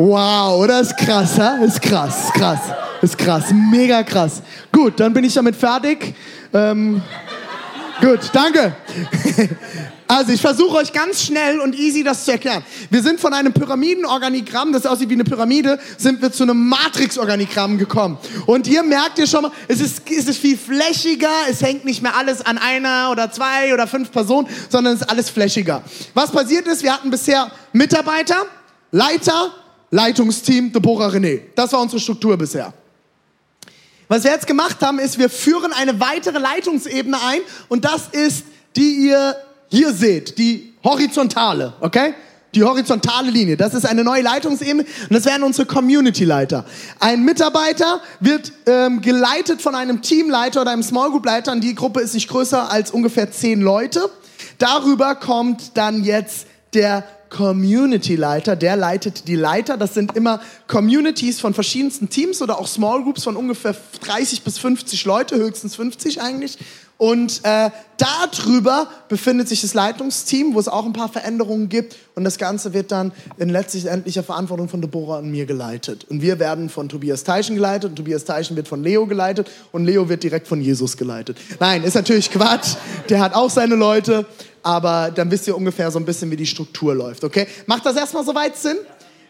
Wow, 0.00 0.62
oder? 0.62 0.80
Ist 0.80 0.96
krass, 0.96 1.40
ha? 1.40 1.56
Ist 1.56 1.82
krass, 1.82 2.26
ist 2.26 2.34
krass, 2.34 2.60
ist 3.02 3.18
krass, 3.18 3.46
mega 3.52 4.04
krass. 4.04 4.42
Gut, 4.70 5.00
dann 5.00 5.12
bin 5.12 5.24
ich 5.24 5.34
damit 5.34 5.56
fertig. 5.56 6.14
Ähm, 6.54 7.02
gut, 8.00 8.20
danke. 8.32 8.76
Also 10.10 10.32
ich 10.32 10.40
versuche 10.40 10.78
euch 10.78 10.90
ganz 10.90 11.22
schnell 11.22 11.60
und 11.60 11.78
easy 11.78 12.02
das 12.02 12.24
zu 12.24 12.32
erklären. 12.32 12.64
Wir 12.88 13.02
sind 13.02 13.20
von 13.20 13.34
einem 13.34 13.52
Pyramidenorganigramm, 13.52 14.72
das 14.72 14.86
aussieht 14.86 15.10
wie 15.10 15.14
eine 15.14 15.24
Pyramide, 15.24 15.78
sind 15.98 16.22
wir 16.22 16.32
zu 16.32 16.44
einem 16.44 16.66
Matrixorganigramm 16.66 17.76
gekommen. 17.76 18.16
Und 18.46 18.66
hier 18.66 18.82
merkt 18.82 19.18
ihr 19.18 19.26
schon 19.26 19.42
mal, 19.42 19.52
es 19.68 19.82
ist, 19.82 20.10
es 20.10 20.26
ist 20.26 20.38
viel 20.38 20.56
flächiger, 20.56 21.28
es 21.50 21.60
hängt 21.60 21.84
nicht 21.84 22.02
mehr 22.02 22.16
alles 22.16 22.40
an 22.40 22.56
einer 22.56 23.10
oder 23.10 23.30
zwei 23.30 23.74
oder 23.74 23.86
fünf 23.86 24.10
Personen, 24.10 24.48
sondern 24.70 24.94
es 24.94 25.02
ist 25.02 25.10
alles 25.10 25.28
flächiger. 25.28 25.82
Was 26.14 26.30
passiert 26.30 26.66
ist, 26.66 26.82
wir 26.82 26.94
hatten 26.94 27.10
bisher 27.10 27.50
Mitarbeiter, 27.74 28.46
Leiter, 28.90 29.52
Leitungsteam, 29.90 30.72
Deborah 30.72 31.08
René. 31.08 31.40
Das 31.54 31.72
war 31.72 31.80
unsere 31.80 32.00
Struktur 32.00 32.36
bisher. 32.36 32.72
Was 34.08 34.24
wir 34.24 34.30
jetzt 34.30 34.46
gemacht 34.46 34.80
haben, 34.80 34.98
ist, 34.98 35.18
wir 35.18 35.28
führen 35.28 35.72
eine 35.72 36.00
weitere 36.00 36.38
Leitungsebene 36.38 37.16
ein 37.22 37.40
und 37.68 37.84
das 37.84 38.08
ist, 38.12 38.44
die 38.74 39.08
ihr 39.08 39.36
hier 39.68 39.92
seht, 39.92 40.38
die 40.38 40.74
horizontale, 40.82 41.74
okay? 41.80 42.14
Die 42.54 42.62
horizontale 42.64 43.30
Linie, 43.30 43.58
das 43.58 43.74
ist 43.74 43.84
eine 43.84 44.02
neue 44.02 44.22
Leitungsebene 44.22 44.82
und 44.82 45.14
das 45.14 45.26
wären 45.26 45.42
unsere 45.42 45.66
Community-Leiter. 45.66 46.64
Ein 46.98 47.22
Mitarbeiter 47.22 48.00
wird 48.20 48.52
ähm, 48.64 49.02
geleitet 49.02 49.60
von 49.60 49.74
einem 49.74 50.00
Teamleiter 50.00 50.62
oder 50.62 50.70
einem 50.70 50.82
Small 50.82 51.10
Group-Leiter 51.10 51.52
und 51.52 51.60
die 51.62 51.74
Gruppe 51.74 52.00
ist 52.00 52.14
nicht 52.14 52.28
größer 52.28 52.70
als 52.70 52.90
ungefähr 52.90 53.30
zehn 53.30 53.60
Leute. 53.60 54.08
Darüber 54.56 55.14
kommt 55.14 55.76
dann 55.76 56.02
jetzt 56.04 56.46
der 56.72 57.04
Community-Leiter, 57.30 58.56
der 58.56 58.76
leitet 58.76 59.28
die 59.28 59.36
Leiter. 59.36 59.76
Das 59.76 59.94
sind 59.94 60.16
immer 60.16 60.40
Communities 60.66 61.40
von 61.40 61.54
verschiedensten 61.54 62.08
Teams 62.08 62.42
oder 62.42 62.58
auch 62.58 62.66
Small 62.66 63.02
Groups 63.02 63.24
von 63.24 63.36
ungefähr 63.36 63.74
30 64.04 64.42
bis 64.42 64.58
50 64.58 65.04
Leute, 65.04 65.36
höchstens 65.36 65.76
50 65.76 66.20
eigentlich. 66.20 66.58
Und 66.98 67.42
äh, 67.44 67.70
darüber 67.96 68.88
befindet 69.08 69.48
sich 69.48 69.60
das 69.60 69.72
Leitungsteam, 69.72 70.54
wo 70.54 70.58
es 70.58 70.66
auch 70.66 70.84
ein 70.84 70.92
paar 70.92 71.08
Veränderungen 71.08 71.68
gibt. 71.68 71.96
Und 72.16 72.24
das 72.24 72.38
Ganze 72.38 72.74
wird 72.74 72.90
dann 72.90 73.12
in 73.38 73.50
letztendlicher 73.50 74.24
Verantwortung 74.24 74.68
von 74.68 74.82
Deborah 74.82 75.18
und 75.18 75.30
mir 75.30 75.46
geleitet. 75.46 76.06
Und 76.10 76.22
wir 76.22 76.40
werden 76.40 76.68
von 76.68 76.88
Tobias 76.88 77.22
Teichen 77.22 77.54
geleitet 77.54 77.90
und 77.90 77.96
Tobias 77.96 78.24
Teichen 78.24 78.56
wird 78.56 78.66
von 78.66 78.82
Leo 78.82 79.06
geleitet 79.06 79.48
und 79.70 79.84
Leo 79.84 80.08
wird 80.08 80.24
direkt 80.24 80.48
von 80.48 80.60
Jesus 80.60 80.96
geleitet. 80.96 81.38
Nein, 81.60 81.84
ist 81.84 81.94
natürlich 81.94 82.32
Quatsch. 82.32 82.74
Der 83.08 83.20
hat 83.20 83.32
auch 83.32 83.48
seine 83.48 83.76
Leute, 83.76 84.26
aber 84.62 85.10
dann 85.10 85.30
wisst 85.30 85.46
ihr 85.46 85.56
ungefähr 85.56 85.90
so 85.90 85.98
ein 85.98 86.04
bisschen, 86.04 86.30
wie 86.30 86.36
die 86.36 86.46
Struktur 86.46 86.94
läuft. 86.94 87.24
Okay? 87.24 87.46
Macht 87.66 87.86
das 87.86 87.96
erstmal 87.96 88.24
soweit 88.24 88.56
Sinn? 88.56 88.76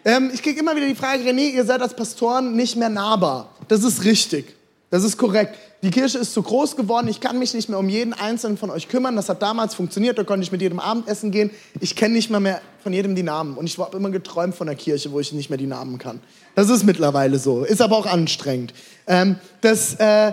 Ähm, 0.04 0.30
ich 0.32 0.42
kriege 0.42 0.60
immer 0.60 0.74
wieder 0.76 0.86
die 0.86 0.94
Frage, 0.94 1.22
René, 1.22 1.50
ihr 1.50 1.64
seid 1.64 1.82
als 1.82 1.94
Pastoren 1.94 2.54
nicht 2.54 2.76
mehr 2.76 2.88
nahbar. 2.88 3.50
Das 3.68 3.84
ist 3.84 4.04
richtig. 4.04 4.54
Das 4.90 5.04
ist 5.04 5.18
korrekt. 5.18 5.56
Die 5.82 5.90
Kirche 5.90 6.18
ist 6.18 6.32
zu 6.32 6.42
groß 6.42 6.74
geworden. 6.74 7.08
Ich 7.08 7.20
kann 7.20 7.38
mich 7.38 7.54
nicht 7.54 7.68
mehr 7.68 7.78
um 7.78 7.88
jeden 7.88 8.14
einzelnen 8.14 8.56
von 8.56 8.70
euch 8.70 8.88
kümmern. 8.88 9.14
Das 9.16 9.28
hat 9.28 9.42
damals 9.42 9.74
funktioniert. 9.74 10.18
Da 10.18 10.24
konnte 10.24 10.42
ich 10.42 10.50
mit 10.50 10.62
jedem 10.62 10.80
Abendessen 10.80 11.30
gehen. 11.30 11.50
Ich 11.80 11.94
kenne 11.94 12.14
nicht 12.14 12.30
mehr, 12.30 12.40
mehr 12.40 12.60
von 12.82 12.92
jedem 12.92 13.14
die 13.14 13.22
Namen. 13.22 13.56
Und 13.56 13.66
ich 13.66 13.78
habe 13.78 13.96
immer 13.96 14.10
geträumt 14.10 14.54
von 14.54 14.66
der 14.66 14.76
Kirche, 14.76 15.12
wo 15.12 15.20
ich 15.20 15.32
nicht 15.32 15.50
mehr 15.50 15.58
die 15.58 15.66
Namen 15.66 15.98
kann. 15.98 16.20
Das 16.54 16.70
ist 16.70 16.84
mittlerweile 16.84 17.38
so. 17.38 17.64
Ist 17.64 17.82
aber 17.82 17.96
auch 17.96 18.06
anstrengend. 18.06 18.72
Ähm, 19.06 19.36
das, 19.60 19.94
äh, 19.96 20.32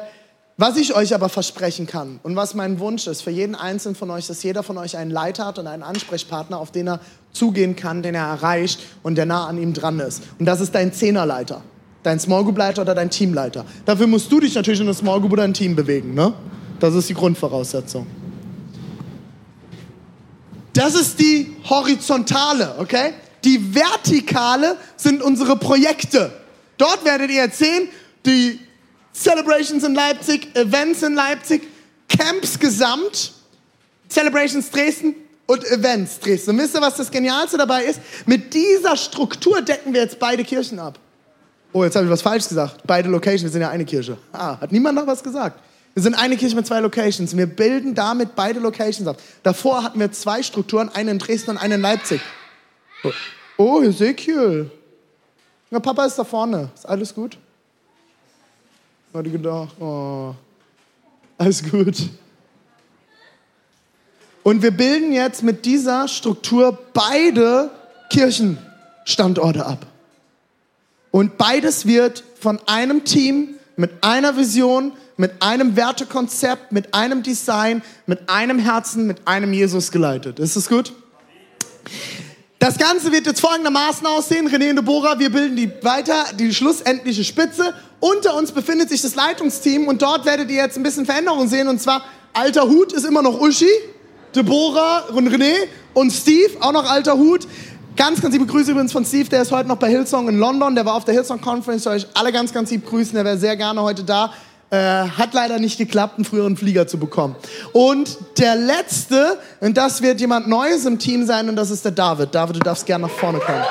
was 0.58 0.78
ich 0.78 0.96
euch 0.96 1.14
aber 1.14 1.30
versprechen 1.30 1.86
kann 1.86 2.20
und 2.24 2.36
was 2.36 2.54
mein 2.54 2.80
Wunsch 2.80 3.08
ist 3.08 3.22
für 3.22 3.32
jeden 3.32 3.56
Einzelnen 3.56 3.96
von 3.96 4.10
euch, 4.10 4.28
dass 4.28 4.42
jeder 4.44 4.64
von 4.64 4.78
euch 4.78 4.96
einen 4.98 5.12
Leiter 5.12 5.46
hat 5.46 5.60
und 5.60 5.68
einen 5.68 5.84
Ansprechpartner, 5.84 6.58
auf 6.58 6.72
den 6.72 6.88
er 6.88 7.00
zugehen 7.34 7.76
kann, 7.76 8.04
den 8.04 8.16
er 8.16 8.26
erreicht 8.26 8.80
und 9.04 9.16
der 9.16 9.26
nah 9.26 9.48
an 9.48 9.58
ihm 9.58 9.74
dran 9.74 10.00
ist. 10.00 10.24
Und 10.40 10.46
das 10.46 10.62
ist 10.62 10.74
dein 10.74 10.94
Zehnerleiter 10.94 11.62
dein 12.06 12.20
Small 12.20 12.44
Group 12.44 12.58
Leiter 12.58 12.84
oder 12.84 12.94
dein 12.94 13.10
Teamleiter. 13.10 13.66
Dafür 13.86 14.08
musst 14.08 14.32
du 14.32 14.40
dich 14.40 14.54
natürlich 14.54 14.80
in 14.80 14.86
eine 14.86 14.94
Small 14.94 15.20
Group 15.20 15.34
oder 15.34 15.44
ein 15.44 15.54
Team 15.54 15.76
bewegen. 15.76 16.14
Ne? 16.14 16.34
Das 16.80 16.94
ist 16.94 17.10
die 17.10 17.14
Grundvoraussetzung. 17.14 18.06
Das 20.74 20.94
ist 20.94 21.20
die 21.20 21.56
horizontale, 21.70 22.76
okay? 22.80 23.14
Die 23.44 23.74
vertikale 23.74 24.78
sind 24.98 25.22
unsere 25.22 25.56
Projekte. 25.56 26.32
Dort 26.78 27.06
werdet 27.06 27.30
ihr 27.30 27.44
jetzt 27.44 27.58
sehen, 27.58 27.88
die 28.26 28.60
Celebrations 29.15 29.84
in 29.84 29.95
Leipzig, 29.95 30.53
Events 30.55 31.01
in 31.01 31.15
Leipzig, 31.15 31.67
Camps 32.10 32.60
gesamt, 32.60 33.31
Celebrations 34.10 34.69
Dresden 34.69 35.15
und 35.45 35.63
Events 35.65 36.19
Dresden. 36.19 36.51
Und 36.51 36.57
wisst 36.60 36.75
ihr, 36.75 36.81
was 36.81 36.98
das 36.98 37.10
Genialste 37.10 37.57
dabei 37.57 37.86
ist? 37.86 38.01
Mit 38.25 38.53
dieser 38.53 38.98
Struktur 38.98 39.62
decken 39.62 39.93
wir 39.93 40.01
jetzt 40.01 40.19
beide 40.19 40.43
Kirchen 40.43 40.79
ab. 40.79 41.00
Oh, 41.72 41.84
jetzt 41.84 41.95
habe 41.95 42.05
ich 42.05 42.12
was 42.12 42.22
falsch 42.22 42.48
gesagt. 42.48 42.81
Beide 42.86 43.10
Locations, 43.10 43.43
wir 43.43 43.50
sind 43.50 43.62
ja 43.62 43.69
eine 43.69 43.86
Kirche. 43.86 44.17
Ah, 44.34 44.60
hat 44.60 44.72
niemand 44.72 44.95
noch 44.95 45.07
was 45.07 45.24
gesagt? 45.24 45.62
Wir 45.93 46.03
sind 46.03 46.15
eine 46.15 46.36
Kirche 46.36 46.55
mit 46.55 46.67
zwei 46.67 46.81
Locations. 46.81 47.36
Wir 47.38 47.45
bilden 47.45 47.95
damit 47.95 48.36
beide 48.36 48.60
Locations 48.60 49.07
ab. 49.07 49.17
Davor 49.43 49.81
hatten 49.84 50.00
wir 50.00 50.12
zwei 50.12 50.43
Strukturen, 50.43 50.89
eine 50.93 51.12
in 51.12 51.19
Dresden 51.19 51.51
und 51.51 51.57
eine 51.57 51.75
in 51.75 51.81
Leipzig. 51.81 52.19
Oh, 53.03 53.12
oh 53.57 53.81
Ezekiel. 53.81 54.69
Na, 55.69 55.79
Papa 55.79 56.05
ist 56.05 56.19
da 56.19 56.25
vorne. 56.25 56.69
Ist 56.75 56.88
alles 56.88 57.13
gut? 57.13 57.38
Hatte 59.15 59.29
gedacht, 59.29 59.74
oh, 59.79 60.36
alles 61.38 61.63
gut. 61.63 62.10
Und 64.43 64.62
wir 64.62 64.72
bilden 64.72 65.13
jetzt 65.13 65.41
mit 65.41 65.63
dieser 65.65 66.10
Struktur 66.10 66.77
beide 66.93 67.72
Kirchenstandorte 68.10 69.65
ab. 69.65 69.86
Und 71.12 71.38
beides 71.38 71.86
wird 71.86 72.25
von 72.41 72.60
einem 72.65 73.05
Team 73.05 73.55
mit 73.77 73.91
einer 74.01 74.36
Vision, 74.36 74.91
mit 75.15 75.41
einem 75.41 75.77
Wertekonzept, 75.77 76.74
mit 76.74 76.93
einem 76.93 77.24
Design, 77.24 77.84
mit 78.07 78.29
einem 78.29 78.60
Herzen, 78.60 79.07
mit 79.07 79.25
einem 79.25 79.53
Jesus 79.53 79.93
geleitet. 79.93 80.39
Ist 80.39 80.57
das 80.57 80.67
gut? 80.67 80.91
Das 82.65 82.79
Ganze 82.79 83.12
wird 83.12 83.27
jetzt 83.27 83.41
folgendermaßen 83.41 84.07
aussehen. 84.07 84.48
René 84.48 84.72
und 84.72 84.77
Deborah, 84.77 85.19
wir 85.19 85.31
bilden 85.31 85.55
die 85.55 85.72
weiter, 85.84 86.34
die 86.34 86.51
schlussendliche 86.51 87.24
Spitze. 87.24 87.75
Unter 88.00 88.36
uns 88.36 88.51
befindet 88.51 88.89
sich 88.89 89.03
das 89.03 89.13
Leitungsteam 89.13 89.88
und 89.88 90.01
dort 90.01 90.25
werdet 90.25 90.50
ihr 90.50 90.63
jetzt 90.63 90.75
ein 90.75 90.81
bisschen 90.81 91.05
Veränderung 91.05 91.48
sehen. 91.48 91.67
Und 91.67 91.79
zwar, 91.79 92.03
alter 92.34 92.63
Hut 92.63 92.91
ist 92.91 93.05
immer 93.05 93.22
noch 93.22 93.39
Uschi, 93.39 93.69
Deborah 94.36 95.03
und 95.13 95.27
René 95.29 95.53
und 95.93 96.10
Steve, 96.10 96.53
auch 96.60 96.72
noch 96.72 96.89
alter 96.89 97.15
Hut. 97.15 97.48
Ganz, 97.95 98.19
ganz 98.19 98.34
liebe 98.34 98.48
Grüße 98.48 98.72
übrigens 98.72 98.91
von 98.91 99.05
Steve, 99.05 99.29
der 99.29 99.43
ist 99.43 99.51
heute 99.51 99.67
noch 99.67 99.77
bei 99.77 99.89
Hillsong 99.89 100.27
in 100.27 100.39
London. 100.39 100.74
Der 100.74 100.88
war 100.88 100.95
auf 100.95 101.05
der 101.05 101.13
Hillsong 101.13 101.41
Conference. 101.41 101.86
Ich 101.86 101.91
euch 101.91 102.07
alle 102.15 102.31
ganz, 102.31 102.51
ganz 102.51 102.72
lieb 102.72 102.88
grüßen. 102.88 103.13
Der 103.13 103.25
wäre 103.25 103.38
sehr 103.38 103.55
gerne 103.55 103.84
heute 103.84 104.03
da. 104.03 104.34
Äh, 104.72 104.77
hat 104.77 105.34
leider 105.34 105.60
nicht 105.60 105.77
geklappt, 105.77 106.15
einen 106.17 106.25
früheren 106.25 106.57
Flieger 106.57 106.88
zu 106.88 106.98
bekommen. 106.98 107.36
Und 107.72 108.17
der 108.39 108.55
letzte, 108.55 109.38
und 109.60 109.77
das 109.77 110.01
wird 110.01 110.19
jemand 110.19 110.48
Neues 110.48 110.86
im 110.86 110.98
Team 110.98 111.25
sein, 111.25 111.48
und 111.50 111.55
das 111.55 111.69
ist 111.69 111.86
der 111.86 111.91
David. 111.91 112.34
David, 112.34 112.55
du 112.55 112.60
darfst 112.62 112.86
gerne 112.86 113.05
nach 113.05 113.13
vorne 113.13 113.39
kommen. 113.39 113.63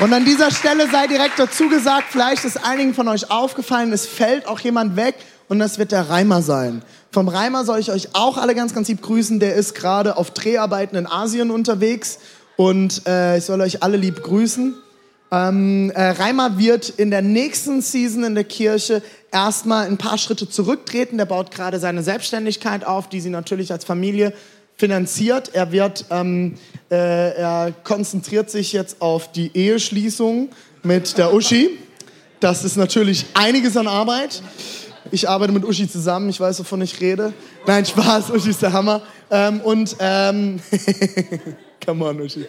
Und 0.00 0.12
an 0.12 0.24
dieser 0.24 0.50
Stelle 0.50 0.88
sei 0.90 1.06
direkt 1.06 1.38
dazu 1.38 1.68
gesagt, 1.68 2.06
vielleicht 2.10 2.44
ist 2.44 2.64
einigen 2.64 2.94
von 2.94 3.08
euch 3.08 3.30
aufgefallen, 3.30 3.92
es 3.92 4.06
fällt 4.06 4.46
auch 4.46 4.60
jemand 4.60 4.96
weg 4.96 5.16
und 5.48 5.58
das 5.58 5.78
wird 5.78 5.92
der 5.92 6.08
Reimer 6.08 6.42
sein. 6.42 6.82
Vom 7.10 7.28
Reimer 7.28 7.64
soll 7.64 7.80
ich 7.80 7.90
euch 7.90 8.14
auch 8.14 8.38
alle 8.38 8.54
ganz, 8.54 8.74
ganz 8.74 8.88
lieb 8.88 9.02
grüßen. 9.02 9.40
Der 9.40 9.54
ist 9.54 9.74
gerade 9.74 10.16
auf 10.16 10.30
Dreharbeiten 10.30 10.96
in 10.96 11.06
Asien 11.06 11.50
unterwegs 11.50 12.18
und 12.56 13.06
äh, 13.06 13.38
ich 13.38 13.44
soll 13.44 13.60
euch 13.60 13.82
alle 13.82 13.96
lieb 13.96 14.22
grüßen. 14.22 14.76
Ähm, 15.30 15.90
äh, 15.90 16.10
Reimer 16.10 16.58
wird 16.58 16.88
in 16.88 17.10
der 17.10 17.22
nächsten 17.22 17.82
Season 17.82 18.24
in 18.24 18.34
der 18.34 18.44
Kirche 18.44 19.02
erstmal 19.30 19.86
ein 19.86 19.98
paar 19.98 20.16
Schritte 20.16 20.48
zurücktreten. 20.48 21.18
Der 21.18 21.26
baut 21.26 21.50
gerade 21.50 21.78
seine 21.78 22.02
Selbstständigkeit 22.02 22.84
auf, 22.84 23.08
die 23.08 23.20
sie 23.20 23.30
natürlich 23.30 23.70
als 23.70 23.84
Familie 23.84 24.32
finanziert. 24.76 25.50
Er 25.54 25.72
wird, 25.72 26.06
ähm, 26.10 26.54
äh, 26.90 27.34
er 27.34 27.74
konzentriert 27.84 28.50
sich 28.50 28.72
jetzt 28.72 29.02
auf 29.02 29.30
die 29.32 29.50
Eheschließung 29.54 30.48
mit 30.82 31.18
der 31.18 31.34
Uschi. 31.34 31.70
Das 32.40 32.64
ist 32.64 32.76
natürlich 32.76 33.26
einiges 33.34 33.76
an 33.76 33.88
Arbeit. 33.88 34.42
Ich 35.10 35.28
arbeite 35.28 35.52
mit 35.52 35.64
Uschi 35.64 35.88
zusammen, 35.88 36.28
ich 36.28 36.40
weiß, 36.40 36.60
wovon 36.60 36.82
ich 36.82 37.00
rede. 37.00 37.32
Nein, 37.66 37.84
Spaß, 37.84 38.30
Uschi 38.34 38.50
ist 38.50 38.62
der 38.62 38.72
Hammer. 38.72 39.02
Ähm, 39.30 39.60
und, 39.60 39.96
ähm, 40.00 40.60
come 41.84 42.04
on, 42.04 42.20
Uschi. 42.20 42.44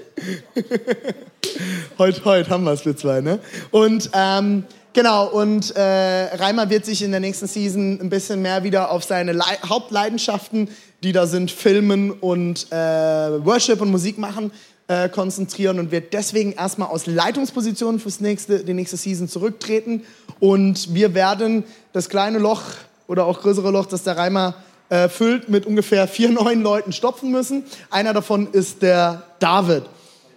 heute, 1.97 2.25
heute 2.25 2.49
haben 2.49 2.63
wir 2.63 2.73
es, 2.73 2.85
wir 2.85 2.95
zwei, 2.95 3.21
ne? 3.21 3.39
Und, 3.71 4.09
ähm, 4.13 4.65
Genau, 4.91 5.27
und 5.27 5.75
äh, 5.75 6.35
Reimer 6.35 6.69
wird 6.71 6.83
sich 6.83 7.03
in 7.03 7.11
der 7.11 7.19
nächsten 7.19 7.47
Season 7.47 8.01
ein 8.01 8.09
bisschen 8.09 8.41
mehr 8.41 8.63
wieder 8.63 8.89
auf 8.89 9.03
seine 9.03 9.33
Le 9.33 9.43
Hauptleidenschaften, 9.63 10.67
die 11.03 11.11
da 11.11 11.27
sind, 11.27 11.51
Filmen 11.51 12.09
und 12.11 12.71
äh, 12.71 12.75
Worship 12.75 13.81
und 13.81 13.91
Musik 13.91 14.17
machen, 14.17 14.51
äh, 14.89 15.07
konzentrieren 15.07 15.79
und 15.79 15.91
wird 15.91 16.13
deswegen 16.13 16.51
erstmal 16.51 16.89
aus 16.89 17.05
Leitungspositionen 17.05 17.99
fürs 17.99 18.19
nächste, 18.21 18.63
die 18.63 18.73
nächste 18.73 18.97
Season 18.97 19.29
zurücktreten. 19.29 20.01
Und 20.39 20.93
wir 20.95 21.13
werden 21.13 21.63
das 21.93 22.09
kleine 22.09 22.39
Loch 22.39 22.63
oder 23.07 23.25
auch 23.25 23.39
größere 23.39 23.69
Loch, 23.69 23.85
das 23.85 24.01
der 24.01 24.17
Reimer 24.17 24.55
äh, 24.89 25.07
füllt, 25.07 25.47
mit 25.47 25.67
ungefähr 25.67 26.07
vier 26.07 26.29
neuen 26.29 26.63
Leuten 26.63 26.91
stopfen 26.91 27.29
müssen. 27.29 27.65
Einer 27.91 28.13
davon 28.13 28.47
ist 28.51 28.81
der 28.81 29.23
David. 29.37 29.83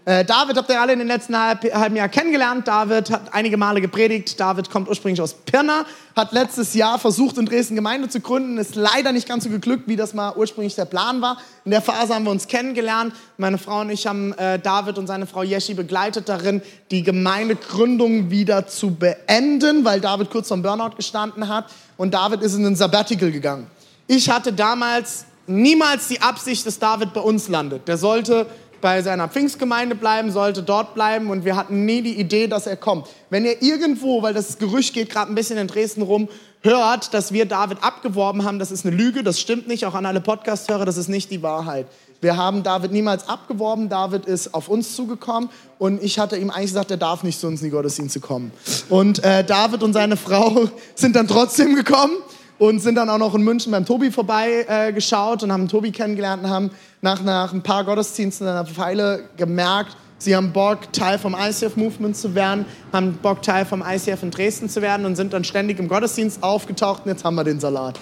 Äh, 0.04 0.24
David 0.24 0.56
habt 0.56 0.68
ihr 0.68 0.80
alle 0.80 0.94
in 0.94 0.98
den 0.98 1.06
letzten 1.06 1.38
halb, 1.38 1.62
halben 1.72 1.94
Jahr 1.94 2.08
kennengelernt. 2.08 2.66
David 2.66 3.10
hat 3.10 3.32
einige 3.32 3.56
Male 3.56 3.80
gepredigt. 3.80 4.38
David 4.38 4.68
kommt 4.68 4.88
ursprünglich 4.88 5.20
aus 5.20 5.34
Pirna, 5.34 5.84
hat 6.16 6.32
letztes 6.32 6.74
Jahr 6.74 6.98
versucht, 6.98 7.38
in 7.38 7.46
Dresden 7.46 7.76
Gemeinde 7.76 8.08
zu 8.08 8.20
gründen. 8.20 8.58
Ist 8.58 8.74
leider 8.74 9.12
nicht 9.12 9.28
ganz 9.28 9.44
so 9.44 9.50
geglückt, 9.50 9.84
wie 9.86 9.94
das 9.94 10.12
mal 10.12 10.34
ursprünglich 10.34 10.74
der 10.74 10.86
Plan 10.86 11.20
war. 11.20 11.38
In 11.64 11.70
der 11.70 11.82
Phase 11.82 12.14
haben 12.14 12.24
wir 12.24 12.32
uns 12.32 12.48
kennengelernt. 12.48 13.14
Meine 13.36 13.58
Frau 13.58 13.82
und 13.82 13.90
ich 13.90 14.04
haben 14.08 14.32
äh, 14.32 14.58
David 14.58 14.98
und 14.98 15.06
seine 15.06 15.26
Frau 15.26 15.42
Yeshi 15.44 15.74
begleitet 15.74 16.28
darin, 16.28 16.62
die 16.90 17.04
Gemeindegründung 17.04 18.28
wieder 18.28 18.66
zu 18.66 18.92
beenden, 18.92 19.84
weil 19.84 20.00
David 20.00 20.30
kurz 20.30 20.48
vom 20.48 20.62
Burnout 20.62 20.96
gestanden 20.96 21.46
hat. 21.46 21.66
Und 21.96 22.12
David 22.12 22.42
ist 22.42 22.56
in 22.56 22.66
ein 22.66 22.74
Sabbatical 22.74 23.30
gegangen. 23.30 23.68
Ich 24.08 24.28
hatte 24.28 24.52
damals 24.52 25.26
niemals 25.46 26.08
die 26.08 26.20
Absicht, 26.20 26.66
dass 26.66 26.78
David 26.78 27.12
bei 27.12 27.20
uns 27.20 27.48
landet. 27.48 27.86
Der 27.86 27.98
sollte 27.98 28.46
bei 28.82 29.00
seiner 29.00 29.28
Pfingstgemeinde 29.28 29.94
bleiben, 29.94 30.30
sollte 30.30 30.62
dort 30.62 30.94
bleiben 30.94 31.30
und 31.30 31.46
wir 31.46 31.56
hatten 31.56 31.86
nie 31.86 32.02
die 32.02 32.20
Idee, 32.20 32.48
dass 32.48 32.66
er 32.66 32.76
kommt. 32.76 33.06
Wenn 33.30 33.46
ihr 33.46 33.62
irgendwo, 33.62 34.22
weil 34.22 34.34
das 34.34 34.58
Gerücht 34.58 34.92
geht 34.92 35.08
gerade 35.08 35.32
ein 35.32 35.34
bisschen 35.34 35.56
in 35.56 35.68
Dresden 35.68 36.02
rum, 36.02 36.28
hört, 36.60 37.14
dass 37.14 37.32
wir 37.32 37.46
David 37.46 37.82
abgeworben 37.82 38.44
haben, 38.44 38.58
das 38.58 38.70
ist 38.70 38.84
eine 38.84 38.94
Lüge, 38.94 39.22
das 39.22 39.40
stimmt 39.40 39.68
nicht, 39.68 39.86
auch 39.86 39.94
an 39.94 40.04
alle 40.04 40.20
Podcast-Hörer, 40.20 40.84
das 40.84 40.98
ist 40.98 41.08
nicht 41.08 41.30
die 41.30 41.42
Wahrheit. 41.42 41.86
Wir 42.20 42.36
haben 42.36 42.62
David 42.62 42.92
niemals 42.92 43.28
abgeworben, 43.28 43.88
David 43.88 44.26
ist 44.26 44.54
auf 44.54 44.68
uns 44.68 44.94
zugekommen 44.94 45.48
und 45.78 46.02
ich 46.02 46.18
hatte 46.18 46.36
ihm 46.36 46.50
eigentlich 46.50 46.70
gesagt, 46.70 46.90
er 46.90 46.96
darf 46.96 47.22
nicht 47.22 47.40
zu 47.40 47.46
uns 47.46 47.62
in 47.62 47.68
die 47.68 47.70
Gottesdienste 47.70 48.20
kommen. 48.20 48.52
Und 48.88 49.24
äh, 49.24 49.42
David 49.44 49.82
und 49.82 49.92
seine 49.92 50.16
Frau 50.16 50.68
sind 50.94 51.16
dann 51.16 51.26
trotzdem 51.26 51.74
gekommen 51.74 52.14
und 52.58 52.80
sind 52.80 52.94
dann 52.94 53.10
auch 53.10 53.18
noch 53.18 53.34
in 53.34 53.42
München 53.42 53.72
beim 53.72 53.84
Tobi 53.84 54.12
vorbeigeschaut 54.12 55.42
äh, 55.42 55.44
und 55.44 55.52
haben 55.52 55.66
Tobi 55.66 55.90
kennengelernt 55.90 56.44
und 56.44 56.50
haben 56.50 56.70
nach, 57.02 57.22
nach 57.22 57.52
ein 57.52 57.62
paar 57.62 57.84
Gottesdiensten 57.84 58.46
einer 58.46 58.64
Pfeile 58.64 59.28
gemerkt, 59.36 59.96
sie 60.18 60.34
haben 60.34 60.52
Bock, 60.52 60.92
Teil 60.92 61.18
vom 61.18 61.34
ICF-Movement 61.38 62.16
zu 62.16 62.34
werden, 62.34 62.64
haben 62.92 63.18
Bock, 63.20 63.42
Teil 63.42 63.66
vom 63.66 63.84
ICF 63.86 64.22
in 64.22 64.30
Dresden 64.30 64.68
zu 64.68 64.80
werden 64.80 65.04
und 65.04 65.16
sind 65.16 65.32
dann 65.32 65.44
ständig 65.44 65.78
im 65.78 65.88
Gottesdienst 65.88 66.42
aufgetaucht 66.42 67.04
und 67.04 67.10
jetzt 67.10 67.24
haben 67.24 67.34
wir 67.34 67.44
den 67.44 67.60
Salat. 67.60 67.98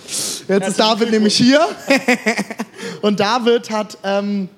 Jetzt 0.46 0.68
ist 0.68 0.78
David 0.78 1.10
nämlich 1.10 1.34
hier 1.34 1.60
und 3.02 3.18
David 3.18 3.70
hat... 3.70 3.98
Ähm, 4.04 4.48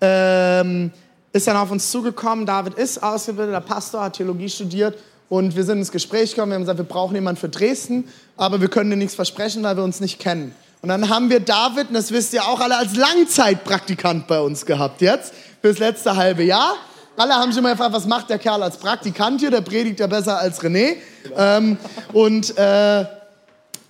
ähm, 0.00 0.90
ist 1.32 1.48
dann 1.48 1.56
auf 1.56 1.70
uns 1.70 1.90
zugekommen. 1.90 2.46
David 2.46 2.74
ist 2.74 3.02
ausgebildeter 3.02 3.60
Pastor, 3.60 4.02
hat 4.02 4.16
Theologie 4.16 4.48
studiert 4.48 4.96
und 5.28 5.56
wir 5.56 5.64
sind 5.64 5.78
ins 5.78 5.90
Gespräch 5.90 6.30
gekommen. 6.30 6.52
Wir 6.52 6.54
haben 6.56 6.62
gesagt, 6.62 6.78
wir 6.78 6.84
brauchen 6.84 7.14
jemanden 7.16 7.40
für 7.40 7.48
Dresden, 7.48 8.04
aber 8.36 8.60
wir 8.60 8.68
können 8.68 8.90
dir 8.90 8.96
nichts 8.96 9.16
versprechen, 9.16 9.64
weil 9.64 9.76
wir 9.76 9.82
uns 9.82 10.00
nicht 10.00 10.20
kennen. 10.20 10.54
Und 10.84 10.88
dann 10.88 11.08
haben 11.08 11.30
wir 11.30 11.40
David, 11.40 11.88
und 11.88 11.94
das 11.94 12.12
wisst 12.12 12.34
ihr 12.34 12.46
auch 12.46 12.60
alle, 12.60 12.76
als 12.76 12.94
Langzeitpraktikant 12.94 14.26
bei 14.26 14.38
uns 14.38 14.66
gehabt 14.66 15.00
jetzt, 15.00 15.32
fürs 15.62 15.78
letzte 15.78 16.14
halbe 16.14 16.42
Jahr. 16.42 16.74
Alle 17.16 17.32
haben 17.32 17.54
schon 17.54 17.62
mal 17.62 17.70
gefragt, 17.70 17.94
was 17.94 18.04
macht 18.04 18.28
der 18.28 18.38
Kerl 18.38 18.62
als 18.62 18.76
Praktikant 18.76 19.40
hier? 19.40 19.50
Der 19.50 19.62
predigt 19.62 19.98
ja 19.98 20.06
besser 20.06 20.38
als 20.38 20.60
René. 20.60 20.96
Ähm, 21.38 21.78
und, 22.12 22.58
äh, 22.58 23.06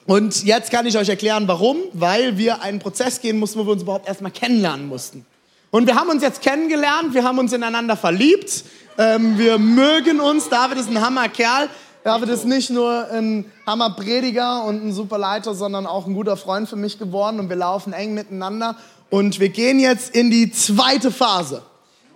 und 0.07 0.45
jetzt 0.45 0.71
kann 0.71 0.87
ich 0.87 0.97
euch 0.97 1.09
erklären, 1.09 1.49
warum. 1.49 1.79
Weil 1.95 2.38
wir 2.38 2.62
einen 2.62 2.79
Prozess 2.79 3.21
gehen 3.21 3.40
mussten, 3.40 3.59
wo 3.59 3.66
wir 3.66 3.73
uns 3.73 3.83
überhaupt 3.83 4.07
erstmal 4.07 4.31
kennenlernen 4.31 4.87
mussten. 4.87 5.27
Und 5.73 5.88
wir 5.88 5.97
haben 5.97 6.11
uns 6.11 6.23
jetzt 6.23 6.42
kennengelernt, 6.42 7.12
wir 7.12 7.25
haben 7.25 7.40
uns 7.40 7.53
ineinander 7.53 7.97
verliebt, 7.97 8.62
ähm, 8.99 9.37
wir 9.37 9.59
mögen 9.59 10.21
uns. 10.21 10.49
David 10.49 10.79
ist 10.79 10.88
ein 10.88 11.05
Hammerkerl. 11.05 11.69
David 12.05 12.29
ist 12.29 12.45
nicht 12.45 12.69
nur 12.69 13.11
ein 13.11 13.51
Hammerprediger 13.67 14.64
und 14.64 14.85
ein 14.85 14.93
super 14.93 15.17
Leiter, 15.17 15.55
sondern 15.55 15.87
auch 15.87 16.07
ein 16.07 16.12
guter 16.12 16.37
Freund 16.37 16.69
für 16.69 16.77
mich 16.77 16.99
geworden 16.99 17.40
und 17.40 17.49
wir 17.49 17.57
laufen 17.57 17.95
eng 17.95 18.12
miteinander. 18.12 18.77
Und 19.09 19.40
wir 19.40 19.49
gehen 19.49 19.81
jetzt 19.81 20.14
in 20.14 20.31
die 20.31 20.53
zweite 20.53 21.11
Phase. 21.11 21.62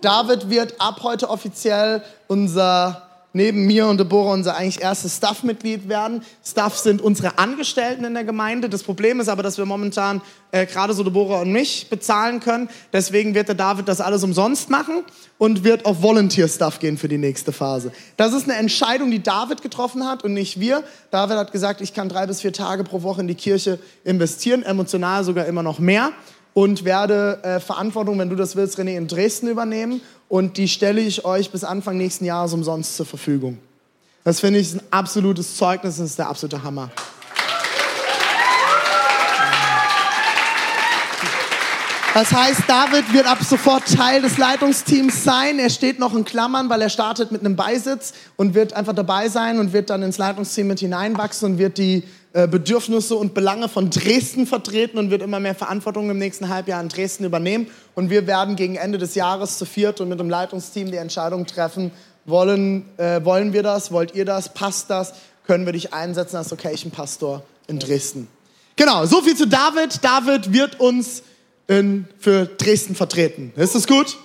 David 0.01 0.51
wird 0.51 0.79
ab 0.79 0.99
heute 1.01 1.27
offiziell 1.27 2.03
unser 2.27 3.08
neben 3.33 3.65
mir 3.65 3.87
und 3.87 3.99
Deborah 3.99 4.33
unser 4.33 4.55
eigentlich 4.55 4.81
erstes 4.81 5.17
Staff-Mitglied 5.17 5.87
werden. 5.87 6.23
Staff 6.43 6.77
sind 6.77 7.01
unsere 7.01 7.37
Angestellten 7.37 8.03
in 8.03 8.13
der 8.13 8.23
Gemeinde. 8.23 8.69
Das 8.69 8.83
Problem 8.83 9.19
ist 9.19 9.29
aber, 9.29 9.43
dass 9.43 9.57
wir 9.57 9.65
momentan 9.65 10.21
äh, 10.51 10.65
gerade 10.65 10.93
so 10.93 11.03
Deborah 11.03 11.41
und 11.41 11.51
mich 11.51 11.89
bezahlen 11.89 12.39
können. 12.39 12.69
Deswegen 12.91 13.35
wird 13.35 13.47
der 13.47 13.55
David 13.55 13.87
das 13.87 14.01
alles 14.01 14.23
umsonst 14.23 14.69
machen 14.69 15.03
und 15.37 15.63
wird 15.63 15.85
auf 15.85 16.01
Volunteer-Stuff 16.01 16.79
gehen 16.79 16.97
für 16.97 17.07
die 17.07 17.17
nächste 17.17 17.51
Phase. 17.51 17.91
Das 18.17 18.33
ist 18.33 18.45
eine 18.49 18.55
Entscheidung, 18.57 19.11
die 19.11 19.21
David 19.21 19.61
getroffen 19.61 20.07
hat 20.07 20.23
und 20.23 20.33
nicht 20.33 20.59
wir. 20.59 20.83
David 21.11 21.37
hat 21.37 21.51
gesagt, 21.51 21.81
ich 21.81 21.93
kann 21.93 22.09
drei 22.09 22.25
bis 22.25 22.41
vier 22.41 22.53
Tage 22.53 22.83
pro 22.83 23.03
Woche 23.03 23.21
in 23.21 23.27
die 23.27 23.35
Kirche 23.35 23.79
investieren, 24.03 24.63
emotional 24.63 25.23
sogar 25.23 25.45
immer 25.45 25.63
noch 25.63 25.79
mehr 25.79 26.11
und 26.53 26.83
werde 26.83 27.39
äh, 27.43 27.59
Verantwortung, 27.59 28.17
wenn 28.19 28.29
du 28.29 28.35
das 28.35 28.55
willst, 28.55 28.79
René, 28.79 28.97
in 28.97 29.07
Dresden 29.07 29.47
übernehmen 29.47 30.01
und 30.29 30.57
die 30.57 30.69
stelle 30.69 31.01
ich 31.01 31.25
euch 31.25 31.51
bis 31.51 31.65
Anfang 31.65 31.97
nächsten 31.97 32.23
Jahres 32.23 32.53
umsonst 32.53 32.95
zur 32.95 33.05
Verfügung. 33.05 33.57
Das 34.23 34.39
finde 34.39 34.59
ich 34.59 34.73
ein 34.73 34.81
absolutes 34.91 35.57
Zeugnis, 35.57 35.97
das 35.97 36.11
ist 36.11 36.19
der 36.19 36.29
absolute 36.29 36.63
Hammer. 36.63 36.91
Das 42.13 42.33
heißt, 42.33 42.63
David 42.67 43.13
wird 43.13 43.27
ab 43.27 43.37
sofort 43.43 43.85
Teil 43.85 44.21
des 44.21 44.37
Leitungsteams 44.37 45.23
sein. 45.23 45.59
Er 45.59 45.69
steht 45.69 45.99
noch 45.99 46.15
in 46.15 46.25
Klammern, 46.25 46.67
weil 46.69 46.81
er 46.81 46.89
startet 46.89 47.31
mit 47.31 47.41
einem 47.41 47.55
Beisitz 47.55 48.13
und 48.35 48.55
wird 48.55 48.73
einfach 48.73 48.93
dabei 48.93 49.29
sein 49.29 49.59
und 49.59 49.73
wird 49.73 49.89
dann 49.89 50.01
ins 50.01 50.17
Leitungsteam 50.17 50.67
mit 50.67 50.79
hineinwachsen 50.79 51.51
und 51.51 51.57
wird 51.59 51.77
die 51.77 52.03
Bedürfnisse 52.31 53.15
und 53.15 53.33
Belange 53.33 53.69
von 53.69 53.89
Dresden 53.89 54.45
vertreten 54.45 54.99
und 54.99 55.09
wird 55.09 55.23
immer 55.23 55.39
mehr 55.39 55.55
Verantwortung 55.55 56.11
im 56.11 56.19
nächsten 56.19 56.49
Halbjahr 56.49 56.79
in 56.79 56.89
Dresden 56.89 57.25
übernehmen. 57.25 57.67
Und 57.95 58.11
wir 58.11 58.27
werden 58.27 58.55
gegen 58.55 58.75
Ende 58.75 58.99
des 58.99 59.15
Jahres 59.15 59.57
zu 59.57 59.65
viert 59.65 59.99
und 59.99 60.09
mit 60.09 60.19
dem 60.19 60.29
Leitungsteam 60.29 60.91
die 60.91 60.97
Entscheidung 60.97 61.47
treffen, 61.47 61.91
wollen, 62.25 62.85
äh, 62.97 63.23
wollen 63.25 63.53
wir 63.53 63.63
das, 63.63 63.91
wollt 63.91 64.13
ihr 64.13 64.25
das, 64.25 64.53
passt 64.53 64.91
das, 64.91 65.13
können 65.47 65.65
wir 65.65 65.73
dich 65.73 65.93
einsetzen 65.93 66.37
als 66.37 66.51
Location 66.51 66.91
Pastor 66.91 67.43
in 67.65 67.79
Dresden. 67.79 68.27
Genau, 68.75 69.05
so 69.05 69.21
viel 69.21 69.35
zu 69.35 69.47
David. 69.47 70.03
David 70.03 70.53
wird 70.53 70.79
uns 70.79 71.23
in, 71.67 72.07
für 72.19 72.45
Dresden 72.45 72.93
vertreten. 72.95 73.51
Ist 73.55 73.73
das 73.73 73.87
gut? 73.87 74.17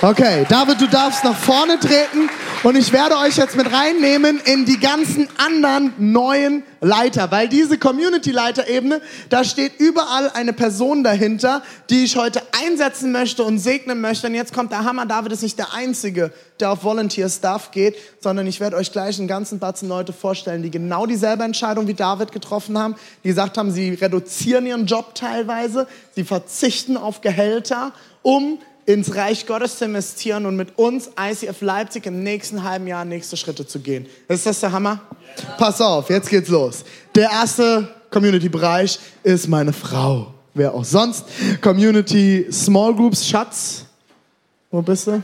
Okay, 0.00 0.46
David, 0.48 0.80
du 0.80 0.88
darfst 0.88 1.22
nach 1.24 1.36
vorne 1.36 1.78
treten 1.78 2.28
und 2.62 2.76
ich 2.76 2.92
werde 2.92 3.16
euch 3.18 3.36
jetzt 3.36 3.56
mit 3.56 3.72
reinnehmen 3.72 4.40
in 4.44 4.64
die 4.64 4.80
ganzen 4.80 5.28
anderen 5.36 5.92
neuen 5.98 6.62
Leiter, 6.80 7.30
weil 7.30 7.48
diese 7.48 7.78
Community-Leiter-Ebene, 7.78 9.00
da 9.28 9.44
steht 9.44 9.78
überall 9.78 10.30
eine 10.30 10.52
Person 10.52 11.04
dahinter, 11.04 11.62
die 11.90 12.04
ich 12.04 12.16
heute 12.16 12.42
einsetzen 12.64 13.12
möchte 13.12 13.44
und 13.44 13.58
segnen 13.58 14.00
möchte. 14.00 14.26
Und 14.26 14.34
jetzt 14.34 14.52
kommt 14.52 14.72
der 14.72 14.84
Hammer, 14.84 15.06
David 15.06 15.32
ist 15.32 15.42
nicht 15.42 15.58
der 15.58 15.74
Einzige, 15.74 16.32
der 16.60 16.72
auf 16.72 16.82
Volunteer-Stuff 16.82 17.70
geht, 17.70 17.96
sondern 18.20 18.46
ich 18.46 18.60
werde 18.60 18.76
euch 18.76 18.90
gleich 18.90 19.18
einen 19.18 19.28
ganzen 19.28 19.58
Batzen 19.58 19.88
Leute 19.88 20.12
vorstellen, 20.12 20.62
die 20.62 20.70
genau 20.70 21.06
dieselbe 21.06 21.44
Entscheidung 21.44 21.86
wie 21.86 21.94
David 21.94 22.32
getroffen 22.32 22.78
haben, 22.78 22.96
die 23.22 23.28
gesagt 23.28 23.58
haben, 23.58 23.70
sie 23.70 23.94
reduzieren 23.94 24.66
ihren 24.66 24.86
Job 24.86 25.14
teilweise, 25.14 25.86
sie 26.14 26.24
verzichten 26.24 26.96
auf 26.96 27.20
Gehälter, 27.20 27.92
um 28.22 28.58
ins 28.86 29.14
Reich 29.16 29.46
Gottes 29.46 29.78
zu 29.78 29.84
investieren 29.84 30.46
und 30.46 30.56
mit 30.56 30.78
uns 30.78 31.10
ICF 31.20 31.60
Leipzig 31.60 32.06
im 32.06 32.22
nächsten 32.22 32.62
halben 32.62 32.86
Jahr 32.86 33.04
nächste 33.04 33.36
Schritte 33.36 33.66
zu 33.66 33.80
gehen. 33.80 34.06
Ist 34.28 34.46
das 34.46 34.60
der 34.60 34.72
Hammer? 34.72 35.00
Ja. 35.36 35.54
Pass 35.58 35.80
auf, 35.80 36.08
jetzt 36.08 36.30
geht's 36.30 36.48
los. 36.48 36.84
Der 37.14 37.30
erste 37.30 37.88
Community-Bereich 38.10 38.98
ist 39.24 39.48
meine 39.48 39.72
Frau. 39.72 40.32
Wer 40.54 40.72
auch 40.72 40.84
sonst. 40.84 41.24
Community 41.60 42.46
Small 42.50 42.94
Groups, 42.94 43.26
Schatz. 43.26 43.84
Wo 44.70 44.80
bist 44.80 45.06
du? 45.08 45.22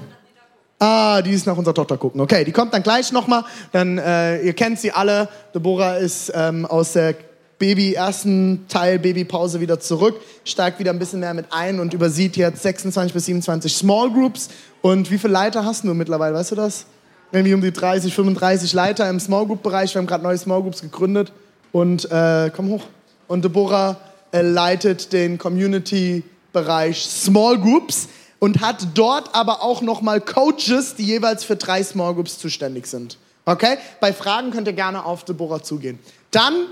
Ah, 0.78 1.22
die 1.22 1.30
ist 1.30 1.46
nach 1.46 1.56
unserer 1.56 1.74
Tochter 1.74 1.96
gucken. 1.96 2.20
Okay, 2.20 2.44
die 2.44 2.50
kommt 2.50 2.74
dann 2.74 2.82
gleich 2.82 3.12
nochmal. 3.12 3.44
Dann, 3.70 3.98
äh, 3.98 4.42
ihr 4.42 4.52
kennt 4.52 4.80
sie 4.80 4.90
alle. 4.90 5.28
Deborah 5.54 5.96
ist 5.96 6.32
ähm, 6.34 6.66
aus 6.66 6.94
der 6.94 7.14
Baby, 7.62 7.94
ersten 7.94 8.66
Teil 8.66 8.98
Babypause 8.98 9.60
wieder 9.60 9.78
zurück, 9.78 10.20
steigt 10.44 10.80
wieder 10.80 10.90
ein 10.90 10.98
bisschen 10.98 11.20
mehr 11.20 11.32
mit 11.32 11.46
ein 11.50 11.78
und 11.78 11.94
übersieht 11.94 12.36
jetzt 12.36 12.60
26 12.60 13.14
bis 13.14 13.26
27 13.26 13.72
Small 13.72 14.10
Groups. 14.10 14.48
Und 14.80 15.12
wie 15.12 15.18
viele 15.18 15.34
Leiter 15.34 15.64
hast 15.64 15.84
du 15.84 15.94
mittlerweile, 15.94 16.34
weißt 16.34 16.50
du 16.50 16.54
das? 16.56 16.86
Irgendwie 17.30 17.54
um 17.54 17.60
die 17.60 17.70
30, 17.70 18.12
35 18.12 18.72
Leiter 18.72 19.08
im 19.08 19.20
Small 19.20 19.46
Group 19.46 19.62
Bereich. 19.62 19.94
Wir 19.94 20.00
haben 20.00 20.08
gerade 20.08 20.24
neue 20.24 20.38
Small 20.38 20.60
Groups 20.60 20.80
gegründet. 20.80 21.30
Und 21.70 22.10
äh, 22.10 22.50
komm 22.52 22.68
hoch. 22.68 22.82
Und 23.28 23.44
Deborah 23.44 23.96
äh, 24.32 24.42
leitet 24.42 25.12
den 25.12 25.38
Community-Bereich 25.38 27.00
Small 27.04 27.60
Groups 27.60 28.08
und 28.40 28.60
hat 28.60 28.88
dort 28.94 29.36
aber 29.36 29.62
auch 29.62 29.82
nochmal 29.82 30.20
Coaches, 30.20 30.96
die 30.96 31.04
jeweils 31.04 31.44
für 31.44 31.54
drei 31.54 31.84
Small 31.84 32.14
Groups 32.14 32.40
zuständig 32.40 32.88
sind. 32.88 33.18
Okay? 33.44 33.76
Bei 34.00 34.12
Fragen 34.12 34.50
könnt 34.50 34.66
ihr 34.66 34.72
gerne 34.72 35.04
auf 35.04 35.24
Deborah 35.24 35.62
zugehen. 35.62 36.00
Dann 36.32 36.66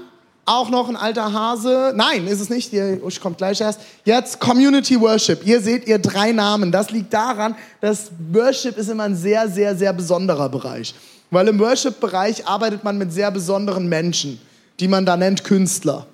auch 0.44 0.70
noch 0.70 0.88
ein 0.88 0.96
alter 0.96 1.32
Hase. 1.32 1.92
Nein, 1.94 2.26
ist 2.26 2.40
es 2.40 2.50
nicht. 2.50 2.72
Die 2.72 3.00
Usch 3.02 3.20
kommt 3.20 3.38
gleich 3.38 3.60
erst. 3.60 3.80
Jetzt 4.04 4.40
Community 4.40 5.00
Worship. 5.00 5.46
Ihr 5.46 5.60
seht 5.60 5.86
ihr 5.86 5.98
drei 5.98 6.32
Namen. 6.32 6.72
Das 6.72 6.90
liegt 6.90 7.12
daran, 7.12 7.54
dass 7.80 8.10
Worship 8.32 8.76
ist 8.76 8.88
immer 8.88 9.04
ein 9.04 9.16
sehr, 9.16 9.48
sehr, 9.48 9.76
sehr 9.76 9.92
besonderer 9.92 10.48
Bereich. 10.48 10.94
Weil 11.30 11.48
im 11.48 11.58
Worship-Bereich 11.58 12.46
arbeitet 12.46 12.82
man 12.82 12.98
mit 12.98 13.12
sehr 13.12 13.30
besonderen 13.30 13.88
Menschen, 13.88 14.40
die 14.80 14.88
man 14.88 15.06
da 15.06 15.16
nennt 15.16 15.44
Künstler. 15.44 16.06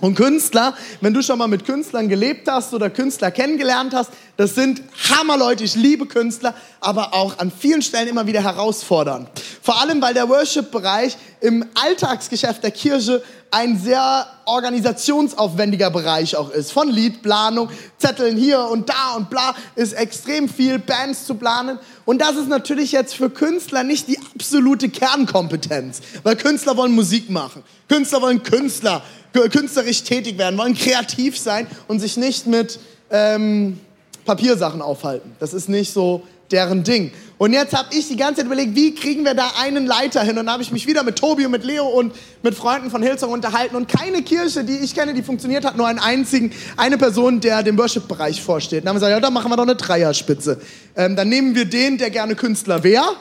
Und 0.00 0.14
Künstler, 0.14 0.74
wenn 1.00 1.14
du 1.14 1.22
schon 1.22 1.38
mal 1.38 1.46
mit 1.46 1.64
Künstlern 1.64 2.08
gelebt 2.08 2.48
hast 2.50 2.74
oder 2.74 2.90
Künstler 2.90 3.30
kennengelernt 3.30 3.94
hast, 3.94 4.10
das 4.36 4.54
sind 4.54 4.82
Hammerleute. 5.10 5.64
Ich 5.64 5.74
liebe 5.74 6.06
Künstler, 6.06 6.54
aber 6.80 7.14
auch 7.14 7.38
an 7.38 7.50
vielen 7.50 7.80
Stellen 7.80 8.08
immer 8.08 8.26
wieder 8.26 8.42
herausfordern. 8.42 9.26
Vor 9.62 9.80
allem, 9.80 10.02
weil 10.02 10.12
der 10.12 10.28
Worship-Bereich 10.28 11.16
im 11.40 11.64
Alltagsgeschäft 11.74 12.62
der 12.62 12.70
Kirche 12.70 13.22
ein 13.50 13.78
sehr 13.78 14.26
organisationsaufwendiger 14.44 15.90
Bereich 15.90 16.36
auch 16.36 16.50
ist. 16.50 16.72
Von 16.72 16.90
Liedplanung, 16.90 17.70
Zetteln 17.96 18.36
hier 18.36 18.60
und 18.60 18.88
da 18.88 19.14
und 19.16 19.30
bla, 19.30 19.54
ist 19.76 19.94
extrem 19.94 20.48
viel 20.48 20.78
Bands 20.78 21.26
zu 21.26 21.36
planen. 21.36 21.78
Und 22.06 22.20
das 22.20 22.36
ist 22.36 22.48
natürlich 22.48 22.92
jetzt 22.92 23.14
für 23.14 23.28
Künstler 23.28 23.82
nicht 23.82 24.08
die 24.08 24.18
absolute 24.34 24.88
Kernkompetenz, 24.88 26.00
weil 26.22 26.36
Künstler 26.36 26.76
wollen 26.76 26.92
Musik 26.92 27.28
machen. 27.28 27.62
Künstler 27.88 28.22
wollen 28.22 28.42
Künstler 28.42 29.02
künstlerisch 29.50 30.02
tätig 30.02 30.38
werden, 30.38 30.58
wollen 30.58 30.74
kreativ 30.74 31.38
sein 31.38 31.66
und 31.88 32.00
sich 32.00 32.16
nicht 32.16 32.46
mit 32.46 32.78
ähm, 33.10 33.78
Papiersachen 34.24 34.80
aufhalten. 34.80 35.32
Das 35.40 35.52
ist 35.52 35.68
nicht 35.68 35.92
so 35.92 36.22
deren 36.50 36.84
Ding. 36.84 37.12
Und 37.38 37.52
jetzt 37.52 37.76
habe 37.76 37.88
ich 37.92 38.08
die 38.08 38.16
ganze 38.16 38.36
Zeit 38.36 38.46
überlegt, 38.46 38.74
wie 38.74 38.94
kriegen 38.94 39.24
wir 39.24 39.34
da 39.34 39.52
einen 39.60 39.84
Leiter 39.86 40.22
hin? 40.22 40.38
Und 40.38 40.50
habe 40.50 40.62
ich 40.62 40.72
mich 40.72 40.86
wieder 40.86 41.02
mit 41.02 41.16
Tobi 41.16 41.44
und 41.44 41.52
mit 41.52 41.64
Leo 41.64 41.86
und 41.86 42.14
mit 42.42 42.54
Freunden 42.54 42.90
von 42.90 43.02
Hillsong 43.02 43.30
unterhalten. 43.30 43.76
Und 43.76 43.88
keine 43.88 44.22
Kirche, 44.22 44.64
die 44.64 44.78
ich 44.78 44.94
kenne, 44.94 45.12
die 45.12 45.22
funktioniert 45.22 45.64
hat, 45.64 45.76
nur 45.76 45.86
einen 45.86 45.98
einzigen, 45.98 46.52
eine 46.78 46.96
Person, 46.96 47.40
der 47.40 47.62
dem 47.62 47.76
Worship-Bereich 47.76 48.42
vorsteht. 48.42 48.84
Dann 48.84 48.90
haben 48.90 48.96
wir 48.96 49.00
gesagt, 49.00 49.10
ja, 49.10 49.20
dann 49.20 49.34
machen 49.34 49.50
wir 49.50 49.56
doch 49.56 49.64
eine 49.64 49.76
Dreierspitze. 49.76 50.60
Ähm, 50.96 51.14
dann 51.14 51.28
nehmen 51.28 51.54
wir 51.54 51.66
den, 51.66 51.98
der 51.98 52.10
gerne 52.10 52.36
Künstler 52.36 52.82
wäre 52.82 53.16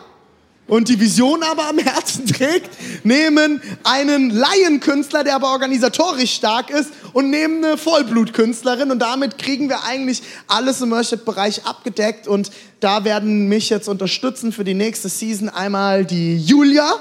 und 0.68 0.90
die 0.90 1.00
Vision 1.00 1.44
aber 1.44 1.68
am 1.70 1.78
Herzen 1.78 2.26
trägt, 2.34 2.70
nehmen 3.04 3.62
einen 3.84 4.30
Laienkünstler, 4.30 5.24
der 5.24 5.36
aber 5.36 5.52
organisatorisch 5.52 6.34
stark 6.34 6.70
ist 6.70 6.90
und 7.14 7.30
nehmen 7.30 7.64
eine 7.64 7.78
Vollblutkünstlerin 7.78 8.92
und 8.92 9.00
damit 9.00 9.38
kriegen 9.38 9.70
wir 9.70 9.84
eigentlich 9.84 10.24
alles 10.48 10.82
im 10.82 10.92
Worship-Bereich 10.92 11.66
abgedeckt 11.66 12.28
und 12.28 12.52
da 12.80 13.04
werden 13.04 13.48
mich 13.48 13.70
jetzt 13.70 13.88
unterstützen 13.88 14.52
für 14.52 14.64
die 14.64 14.74
nächste 14.74 15.10
Season 15.10 15.50
einmal 15.50 16.06
die 16.06 16.38
Julia 16.38 16.92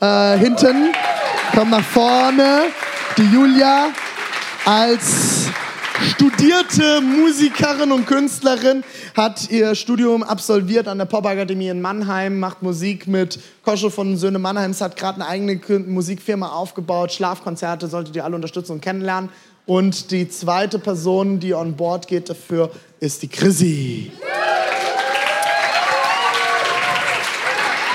äh, 0.00 0.36
hinten, 0.38 0.94
komm 1.54 1.70
nach 1.70 1.84
vorne, 1.84 2.64
die 3.16 3.24
Julia 3.24 3.88
als 4.64 5.48
studierte 6.02 7.00
Musikerin 7.00 7.92
und 7.92 8.06
Künstlerin, 8.06 8.84
hat 9.16 9.50
ihr 9.50 9.74
Studium 9.74 10.22
absolviert 10.22 10.88
an 10.88 10.98
der 10.98 11.04
Popakademie 11.04 11.68
in 11.68 11.80
Mannheim, 11.80 12.40
macht 12.40 12.62
Musik 12.62 13.06
mit 13.06 13.38
Kosche 13.64 13.90
von 13.90 14.16
Söhne 14.16 14.38
Mannheims, 14.38 14.80
hat 14.80 14.96
gerade 14.96 15.20
eine 15.20 15.28
eigene 15.28 15.60
Musikfirma 15.86 16.48
aufgebaut, 16.48 17.12
Schlafkonzerte, 17.12 17.86
solltet 17.86 18.16
ihr 18.16 18.24
alle 18.24 18.36
unterstützen 18.36 18.72
und 18.72 18.80
kennenlernen. 18.80 19.30
Und 19.64 20.10
die 20.10 20.28
zweite 20.28 20.78
Person, 20.78 21.38
die 21.38 21.54
on 21.54 21.76
board 21.76 22.08
geht 22.08 22.28
dafür, 22.28 22.70
ist 22.98 23.22
die 23.22 23.28
Chrissy. 23.28 24.10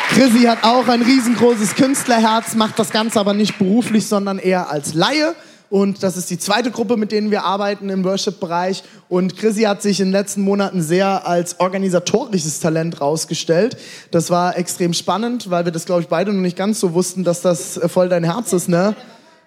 Chrissy 0.09 0.43
hat 0.45 0.63
auch 0.63 0.87
ein 0.87 1.01
riesengroßes 1.01 1.75
Künstlerherz, 1.75 2.55
macht 2.55 2.79
das 2.79 2.89
Ganze 2.89 3.19
aber 3.19 3.33
nicht 3.33 3.57
beruflich, 3.59 4.07
sondern 4.07 4.39
eher 4.39 4.69
als 4.69 4.93
Laie. 4.93 5.35
Und 5.69 6.01
das 6.01 6.15
ist 6.15 6.30
die 6.30 6.39
zweite 6.39 6.71
Gruppe, 6.71 6.95
mit 6.95 7.12
denen 7.12 7.30
wir 7.30 7.43
arbeiten 7.43 7.89
im 7.89 8.03
Worship-Bereich. 8.06 8.84
Und 9.10 9.36
Chrissy 9.36 9.63
hat 9.63 9.82
sich 9.82 9.99
in 9.99 10.08
den 10.08 10.12
letzten 10.13 10.41
Monaten 10.41 10.82
sehr 10.82 11.27
als 11.27 11.60
organisatorisches 11.60 12.60
Talent 12.60 13.01
rausgestellt. 13.01 13.77
Das 14.12 14.30
war 14.30 14.58
extrem 14.58 14.93
spannend, 14.93 15.49
weil 15.49 15.65
wir 15.65 15.73
das, 15.73 15.86
glaube 15.86 16.01
ich, 16.01 16.08
beide 16.08 16.32
noch 16.32 16.41
nicht 16.41 16.58
ganz 16.58 16.80
so 16.80 16.93
wussten, 16.93 17.23
dass 17.23 17.41
das 17.41 17.80
voll 17.88 18.08
dein 18.08 18.23
Herz 18.23 18.53
ist, 18.53 18.69
ne? 18.69 18.95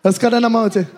Das 0.03 0.19
kann 0.19 0.31
deiner 0.31 0.49
Mama 0.49 0.67
erzählen. 0.67 0.89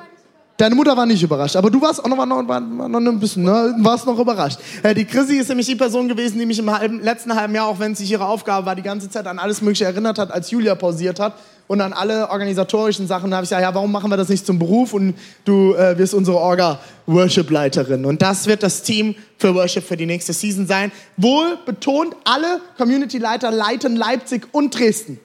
Deine 0.57 0.75
Mutter 0.75 0.97
war 0.97 1.07
nicht 1.07 1.23
überrascht, 1.23 1.57
aber 1.57 1.71
du 1.71 1.81
warst 1.81 2.05
auch 2.05 2.09
noch, 2.09 2.19
war 2.19 2.27
noch, 2.27 2.47
war 2.47 2.61
noch 2.61 3.01
ein 3.01 3.19
bisschen, 3.19 3.43
ne? 3.43 3.75
warst 3.79 4.07
noch 4.07 4.19
überrascht. 4.19 4.61
Äh, 4.83 4.95
die 4.95 5.05
Chrissy 5.05 5.37
ist 5.39 5.49
nämlich 5.49 5.67
die 5.67 5.75
Person 5.75 6.09
gewesen, 6.09 6.39
die 6.39 6.47
mich 6.47 6.59
im 6.59 6.71
halben, 6.71 7.01
letzten 7.01 7.35
halben 7.35 7.55
Jahr, 7.55 7.67
auch 7.67 7.81
wenn 7.81 7.93
es 7.93 8.01
nicht 8.01 8.11
ihre 8.11 8.27
Aufgabe 8.27 8.67
war, 8.67 8.77
die 8.77 8.83
ganze 8.83 9.11
Zeit 9.11 9.27
an 9.27 9.39
alles 9.41 9.61
Mögliche 9.61 9.87
erinnert 9.87 10.19
hat, 10.19 10.31
als 10.31 10.51
Julia 10.51 10.75
pausiert 10.75 11.19
hat 11.19 11.35
und 11.67 11.81
an 11.81 11.93
alle 11.93 12.31
organisatorischen 12.31 13.07
Sachen. 13.07 13.35
Habe 13.35 13.45
ich 13.45 13.51
gesagt, 13.51 13.63
ja, 13.63 13.75
warum 13.75 13.93
machen 13.93 14.11
wir 14.11 14.17
das 14.17 14.29
nicht 14.29 14.47
zum 14.47 14.59
Beruf? 14.59 14.93
Und 14.93 15.15
du 15.45 15.75
äh, 15.75 15.97
wirst 15.99 16.15
unsere 16.15 16.39
Orga-Worship-Leiterin. 16.39 18.05
Und 18.05 18.23
das 18.23 18.47
wird 18.47 18.63
das 18.63 18.83
Team 18.83 19.15
für 19.39 19.55
Worship 19.55 19.85
für 19.85 19.97
die 19.97 20.07
nächste 20.07 20.33
Season 20.33 20.67
sein. 20.67 20.93
Wohl 21.17 21.59
betont, 21.65 22.15
alle 22.25 22.61
Community-Leiter 22.77 23.51
leiten 23.51 23.97
Leipzig 23.97 24.49
und 24.53 24.79
Dresden. 24.79 25.21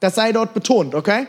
Das 0.00 0.14
sei 0.14 0.32
dort 0.32 0.54
betont, 0.54 0.94
okay? 0.94 1.26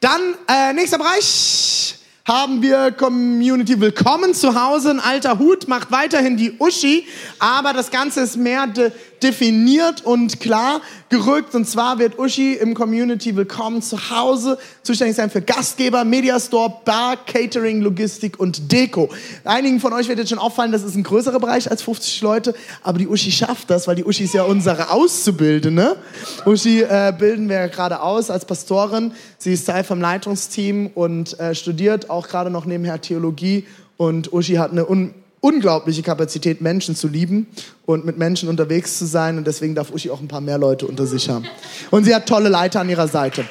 Dann, 0.00 0.20
äh, 0.48 0.72
nächster 0.72 0.98
Bereich 0.98 1.96
haben 2.24 2.62
wir 2.62 2.92
Community 2.92 3.80
Willkommen 3.80 4.32
zu 4.32 4.60
Hause. 4.60 4.90
Ein 4.90 5.00
alter 5.00 5.38
Hut 5.38 5.66
macht 5.66 5.90
weiterhin 5.90 6.36
die 6.36 6.52
Uschi, 6.58 7.06
aber 7.40 7.72
das 7.72 7.90
Ganze 7.90 8.20
ist 8.20 8.36
mehr 8.36 8.66
de 8.66 8.92
definiert 9.22 10.04
und 10.04 10.40
klar 10.40 10.80
gerückt. 11.08 11.54
Und 11.54 11.66
zwar 11.66 11.98
wird 11.98 12.18
Uschi 12.18 12.54
im 12.54 12.74
Community 12.74 13.36
Willkommen 13.36 13.82
zu 13.82 14.10
Hause 14.10 14.58
zuständig 14.82 15.16
sein 15.16 15.30
für 15.30 15.42
Gastgeber, 15.42 16.04
Mediastore, 16.04 16.74
Bar, 16.84 17.16
Catering, 17.26 17.80
Logistik 17.80 18.40
und 18.40 18.72
Deko. 18.72 19.08
Einigen 19.44 19.80
von 19.80 19.92
euch 19.92 20.08
wird 20.08 20.18
jetzt 20.18 20.30
schon 20.30 20.38
auffallen, 20.38 20.72
das 20.72 20.82
ist 20.82 20.96
ein 20.96 21.02
größerer 21.02 21.38
Bereich 21.38 21.70
als 21.70 21.82
50 21.82 22.20
Leute, 22.22 22.54
aber 22.82 22.98
die 22.98 23.08
Uschi 23.08 23.30
schafft 23.30 23.70
das, 23.70 23.86
weil 23.86 23.96
die 23.96 24.04
Uschi 24.04 24.24
ist 24.24 24.34
ja 24.34 24.44
unsere 24.44 24.90
Auszubildende. 24.90 25.96
Uschi 26.44 26.82
äh, 26.82 27.14
bilden 27.16 27.48
wir 27.48 27.68
gerade 27.68 28.02
aus 28.02 28.30
als 28.30 28.44
Pastorin. 28.44 29.12
Sie 29.38 29.52
ist 29.52 29.66
Teil 29.66 29.84
vom 29.84 30.00
Leitungsteam 30.00 30.88
und 30.94 31.38
äh, 31.38 31.54
studiert 31.54 32.10
auch 32.10 32.28
gerade 32.28 32.50
noch 32.50 32.64
nebenher 32.64 33.00
Theologie. 33.00 33.66
Und 33.96 34.32
Uschi 34.32 34.54
hat 34.54 34.72
eine 34.72 34.88
un 34.88 35.14
unglaubliche 35.42 36.02
Kapazität, 36.02 36.60
Menschen 36.60 36.94
zu 36.94 37.08
lieben 37.08 37.48
und 37.84 38.06
mit 38.06 38.16
Menschen 38.16 38.48
unterwegs 38.48 38.98
zu 38.98 39.06
sein. 39.06 39.36
Und 39.36 39.46
deswegen 39.46 39.74
darf 39.74 39.92
Uschi 39.92 40.08
auch 40.08 40.20
ein 40.20 40.28
paar 40.28 40.40
mehr 40.40 40.56
Leute 40.56 40.86
unter 40.86 41.04
sich 41.04 41.28
haben. 41.28 41.44
Und 41.90 42.04
sie 42.04 42.14
hat 42.14 42.26
tolle 42.26 42.48
Leiter 42.48 42.80
an 42.80 42.88
ihrer 42.88 43.08
Seite. 43.08 43.44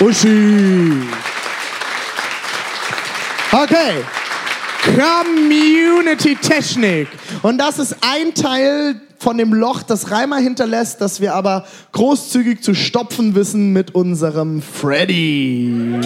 Uschi. 0.00 1.02
Okay. 3.52 4.02
Community 4.82 6.34
Technik. 6.36 7.08
Und 7.42 7.58
das 7.58 7.78
ist 7.78 7.96
ein 8.00 8.32
Teil 8.34 9.00
von 9.18 9.36
dem 9.36 9.52
Loch, 9.52 9.82
das 9.82 10.10
Reimer 10.10 10.38
hinterlässt, 10.38 11.02
das 11.02 11.20
wir 11.20 11.34
aber 11.34 11.66
großzügig 11.92 12.62
zu 12.62 12.74
stopfen 12.74 13.34
wissen 13.34 13.74
mit 13.74 13.94
unserem 13.94 14.62
Freddy. 14.62 16.00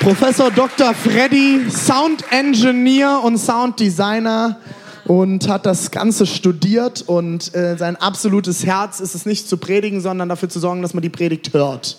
Professor 0.00 0.50
Dr. 0.50 0.94
Freddy, 0.94 1.70
Sound 1.70 2.24
Engineer 2.30 3.20
und 3.22 3.36
Sound 3.36 3.78
Designer 3.78 4.58
und 5.04 5.46
hat 5.46 5.66
das 5.66 5.90
Ganze 5.90 6.24
studiert 6.24 7.02
und 7.02 7.54
äh, 7.54 7.76
sein 7.76 7.96
absolutes 7.96 8.64
Herz 8.64 9.00
ist 9.00 9.14
es 9.14 9.26
nicht 9.26 9.46
zu 9.46 9.58
predigen, 9.58 10.00
sondern 10.00 10.30
dafür 10.30 10.48
zu 10.48 10.58
sorgen, 10.58 10.80
dass 10.80 10.94
man 10.94 11.02
die 11.02 11.10
Predigt 11.10 11.52
hört. 11.52 11.98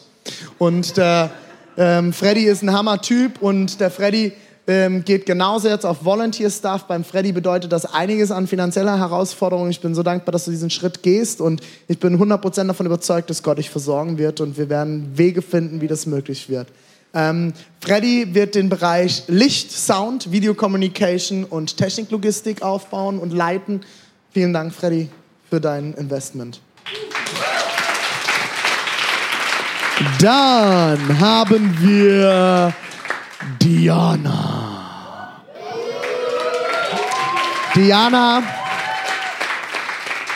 Und 0.58 0.98
der 0.98 1.30
ähm, 1.78 2.12
Freddy 2.12 2.46
ist 2.46 2.64
ein 2.64 2.74
Hammer-Typ 2.74 3.40
und 3.40 3.80
der 3.80 3.92
Freddy 3.92 4.34
ähm, 4.66 5.06
geht 5.06 5.28
genauso 5.28 5.68
jetzt 5.68 5.86
auf 5.86 6.04
Volunteer-Stuff. 6.04 6.86
Beim 6.86 7.04
Freddy 7.04 7.34
bedeutet 7.34 7.72
das 7.72 7.86
einiges 7.86 8.32
an 8.32 8.48
finanzieller 8.48 8.98
Herausforderungen. 8.98 9.70
Ich 9.70 9.80
bin 9.80 9.94
so 9.94 10.02
dankbar, 10.02 10.32
dass 10.32 10.46
du 10.46 10.52
diesen 10.52 10.72
Schritt 10.72 11.04
gehst 11.04 11.40
und 11.40 11.62
ich 11.88 12.00
bin 12.00 12.20
100% 12.20 12.66
davon 12.66 12.88
überzeugt, 12.88 13.30
dass 13.30 13.44
Gott 13.44 13.60
dich 13.60 13.70
versorgen 13.70 14.18
wird 14.18 14.42
und 14.42 14.58
wir 14.58 14.70
werden 14.70 15.12
Wege 15.20 15.44
finden, 15.44 15.82
wie 15.82 15.88
das 15.88 16.08
möglich 16.08 16.50
wird. 16.50 16.68
Ähm, 17.14 17.54
Freddy 17.82 18.34
wird 18.34 18.56
den 18.56 18.70
Bereich 18.70 19.24
Licht, 19.28 19.72
Sound, 19.72 20.32
Video 20.32 20.54
Communication 20.54 21.44
und 21.44 21.76
Techniklogistik 21.78 22.62
aufbauen 22.62 23.20
und 23.20 23.34
leiten. 23.34 23.82
Vielen 24.32 24.54
Dank, 24.54 24.74
Freddy, 24.74 25.10
für 25.50 25.60
dein 25.60 25.94
Investment. 25.96 26.62
Dann 30.20 31.20
haben 31.20 31.78
wir 31.80 32.74
Diana. 33.62 35.42
Diana 37.76 38.44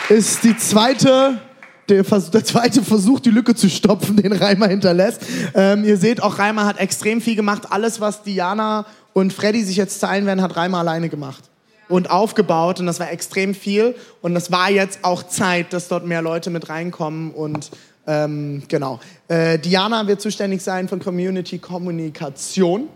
ist 0.08 0.44
die 0.44 0.56
zweite 0.56 1.38
der, 1.88 2.02
der, 2.02 2.44
zweite 2.44 2.82
versucht, 2.82 3.24
die 3.24 3.30
Lücke 3.30 3.54
zu 3.54 3.68
stopfen, 3.68 4.16
den 4.16 4.32
Reimer 4.32 4.68
hinterlässt. 4.68 5.22
Ähm, 5.54 5.84
ihr 5.84 5.96
seht, 5.96 6.22
auch 6.22 6.38
Reimer 6.38 6.66
hat 6.66 6.78
extrem 6.78 7.20
viel 7.20 7.36
gemacht. 7.36 7.64
Alles, 7.70 8.00
was 8.00 8.22
Diana 8.22 8.86
und 9.12 9.32
Freddy 9.32 9.62
sich 9.62 9.76
jetzt 9.76 9.98
teilen 10.00 10.26
werden, 10.26 10.42
hat 10.42 10.56
Reimer 10.56 10.78
alleine 10.78 11.08
gemacht 11.08 11.44
und 11.88 12.10
aufgebaut 12.10 12.80
und 12.80 12.86
das 12.86 13.00
war 13.00 13.10
extrem 13.10 13.54
viel 13.54 13.94
und 14.22 14.34
es 14.36 14.50
war 14.50 14.70
jetzt 14.70 15.00
auch 15.02 15.22
Zeit, 15.22 15.72
dass 15.72 15.88
dort 15.88 16.06
mehr 16.06 16.22
Leute 16.22 16.50
mit 16.50 16.68
reinkommen 16.68 17.30
und 17.30 17.70
ähm, 18.06 18.62
genau. 18.68 19.00
Äh, 19.28 19.58
Diana 19.58 20.06
wird 20.06 20.20
zuständig 20.20 20.62
sein 20.62 20.88
von 20.88 21.00
Community 21.00 21.58
Kommunikation 21.58 22.88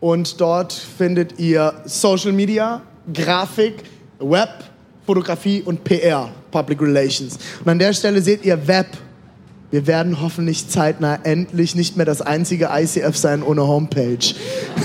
und 0.00 0.40
dort 0.40 0.72
findet 0.72 1.38
ihr 1.38 1.74
Social 1.84 2.32
Media, 2.32 2.82
Grafik, 3.12 3.74
Web, 4.18 4.64
Fotografie 5.04 5.62
und 5.62 5.84
PR, 5.84 6.30
Public 6.56 6.80
Relations. 6.80 7.38
Und 7.62 7.70
an 7.70 7.78
der 7.78 7.92
Stelle 7.92 8.22
seht 8.22 8.42
ihr 8.46 8.66
Web. 8.66 8.86
Wir 9.70 9.86
werden 9.86 10.22
hoffentlich 10.22 10.68
zeitnah 10.70 11.18
endlich 11.22 11.74
nicht 11.74 11.98
mehr 11.98 12.06
das 12.06 12.22
einzige 12.22 12.70
ICF 12.72 13.14
sein 13.14 13.42
ohne 13.42 13.66
Homepage. 13.66 14.34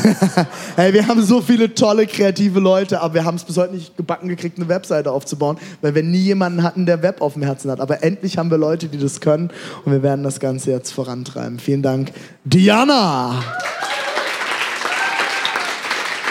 hey, 0.75 0.91
wir 0.91 1.07
haben 1.07 1.23
so 1.23 1.39
viele 1.39 1.73
tolle 1.73 2.07
kreative 2.07 2.59
Leute, 2.59 2.99
aber 2.99 3.13
wir 3.13 3.23
haben 3.23 3.35
es 3.35 3.45
bis 3.45 3.55
heute 3.55 3.75
nicht 3.75 3.95
gebacken 3.95 4.27
gekriegt, 4.27 4.57
eine 4.57 4.67
Webseite 4.67 5.13
aufzubauen, 5.13 5.57
weil 5.81 5.95
wir 5.95 6.03
nie 6.03 6.17
jemanden 6.17 6.61
hatten, 6.61 6.85
der 6.85 7.01
Web 7.03 7.21
auf 7.21 7.33
dem 7.33 7.43
Herzen 7.43 7.71
hat. 7.71 7.79
Aber 7.79 8.03
endlich 8.03 8.37
haben 8.37 8.51
wir 8.51 8.57
Leute, 8.57 8.87
die 8.87 8.97
das 8.97 9.21
können 9.21 9.49
und 9.85 9.93
wir 9.93 10.03
werden 10.03 10.23
das 10.23 10.41
Ganze 10.41 10.71
jetzt 10.71 10.91
vorantreiben. 10.91 11.57
Vielen 11.57 11.83
Dank, 11.83 12.11
Diana. 12.43 13.41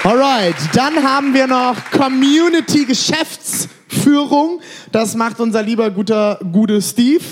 Alright, 0.02 0.56
dann 0.74 1.02
haben 1.02 1.32
wir 1.32 1.46
noch 1.46 1.76
Community 1.92 2.84
Geschäftsführung. 3.90 4.60
Das 4.92 5.14
macht 5.14 5.40
unser 5.40 5.62
lieber 5.62 5.90
guter 5.90 6.38
Gude 6.52 6.80
Steve. 6.80 7.24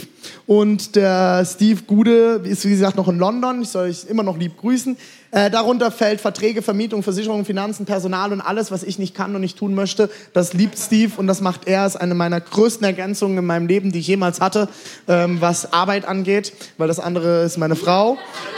Und 0.47 0.97
der 0.97 1.45
Steve 1.45 1.83
Gude 1.87 2.43
ist, 2.45 2.65
wie 2.65 2.71
gesagt, 2.71 2.97
noch 2.97 3.09
in 3.09 3.19
London. 3.19 3.63
Ich 3.63 3.69
soll 3.69 3.89
euch 3.89 4.05
immer 4.09 4.23
noch 4.23 4.37
lieb 4.37 4.57
grüßen. 4.57 4.97
Äh, 5.31 5.51
darunter 5.51 5.91
fällt 5.91 6.21
Verträge, 6.23 6.63
Vermietung, 6.63 7.03
Versicherung, 7.03 7.45
Finanzen, 7.45 7.85
Personal 7.85 8.33
und 8.33 8.41
alles, 8.41 8.71
was 8.71 8.83
ich 8.83 8.99
nicht 8.99 9.15
kann 9.15 9.35
und 9.35 9.43
nicht 9.43 9.59
tun 9.59 9.75
möchte. 9.75 10.09
Das 10.33 10.55
liebt 10.55 10.79
Steve 10.79 11.13
und 11.19 11.27
das 11.27 11.43
macht 11.43 11.67
er. 11.67 11.85
Das 11.85 11.97
ist 11.97 12.01
eine 12.01 12.15
meiner 12.15 12.41
größten 12.41 12.85
Ergänzungen 12.85 13.37
in 13.37 13.45
meinem 13.45 13.67
Leben, 13.67 13.93
die 13.93 13.99
ich 13.99 14.07
jemals 14.07 14.41
hatte, 14.41 14.69
ähm, 15.07 15.41
was 15.41 15.73
Arbeit 15.73 16.07
angeht, 16.07 16.55
weil 16.79 16.89
das 16.89 16.99
andere 16.99 17.43
ist 17.43 17.59
meine 17.59 17.77
Frau. 17.77 18.17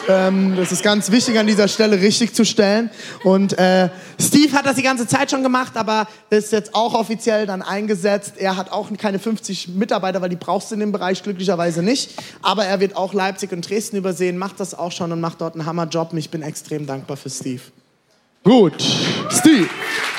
Ähm, 0.08 0.54
das 0.56 0.70
ist 0.70 0.84
ganz 0.84 1.10
wichtig 1.10 1.38
an 1.38 1.48
dieser 1.48 1.66
Stelle 1.66 2.00
richtig 2.00 2.34
zu 2.34 2.44
stellen. 2.44 2.90
Und 3.24 3.58
äh, 3.58 3.88
Steve 4.20 4.56
hat 4.56 4.64
das 4.64 4.76
die 4.76 4.82
ganze 4.82 5.08
Zeit 5.08 5.32
schon 5.32 5.42
gemacht, 5.42 5.72
aber 5.76 6.06
ist 6.30 6.52
jetzt 6.52 6.74
auch 6.76 6.94
offiziell 6.94 7.46
dann 7.46 7.62
eingesetzt. 7.62 8.34
Er 8.36 8.56
hat 8.56 8.70
auch 8.70 8.88
keine 8.96 9.18
50 9.18 9.68
Mitarbeiter, 9.68 10.22
weil 10.22 10.28
die 10.28 10.36
brauchst 10.36 10.70
du 10.70 10.74
in 10.74 10.80
dem 10.80 10.92
Bereich 10.92 11.22
glücklicherweise 11.22 11.82
nicht. 11.82 12.14
Aber 12.42 12.64
er 12.64 12.78
wird 12.78 12.96
auch 12.96 13.12
Leipzig 13.12 13.50
und 13.50 13.68
Dresden 13.68 13.96
übersehen, 13.96 14.38
macht 14.38 14.60
das 14.60 14.74
auch 14.74 14.92
schon 14.92 15.10
und 15.10 15.20
macht 15.20 15.40
dort 15.40 15.54
einen 15.54 15.66
Hammerjob. 15.66 16.14
Ich 16.14 16.30
bin 16.30 16.42
extra 16.42 16.59
extrem 16.60 16.86
dankbar 16.86 17.16
für 17.16 17.30
Steve. 17.30 17.62
Gut, 18.44 18.74
Steve. 19.30 19.68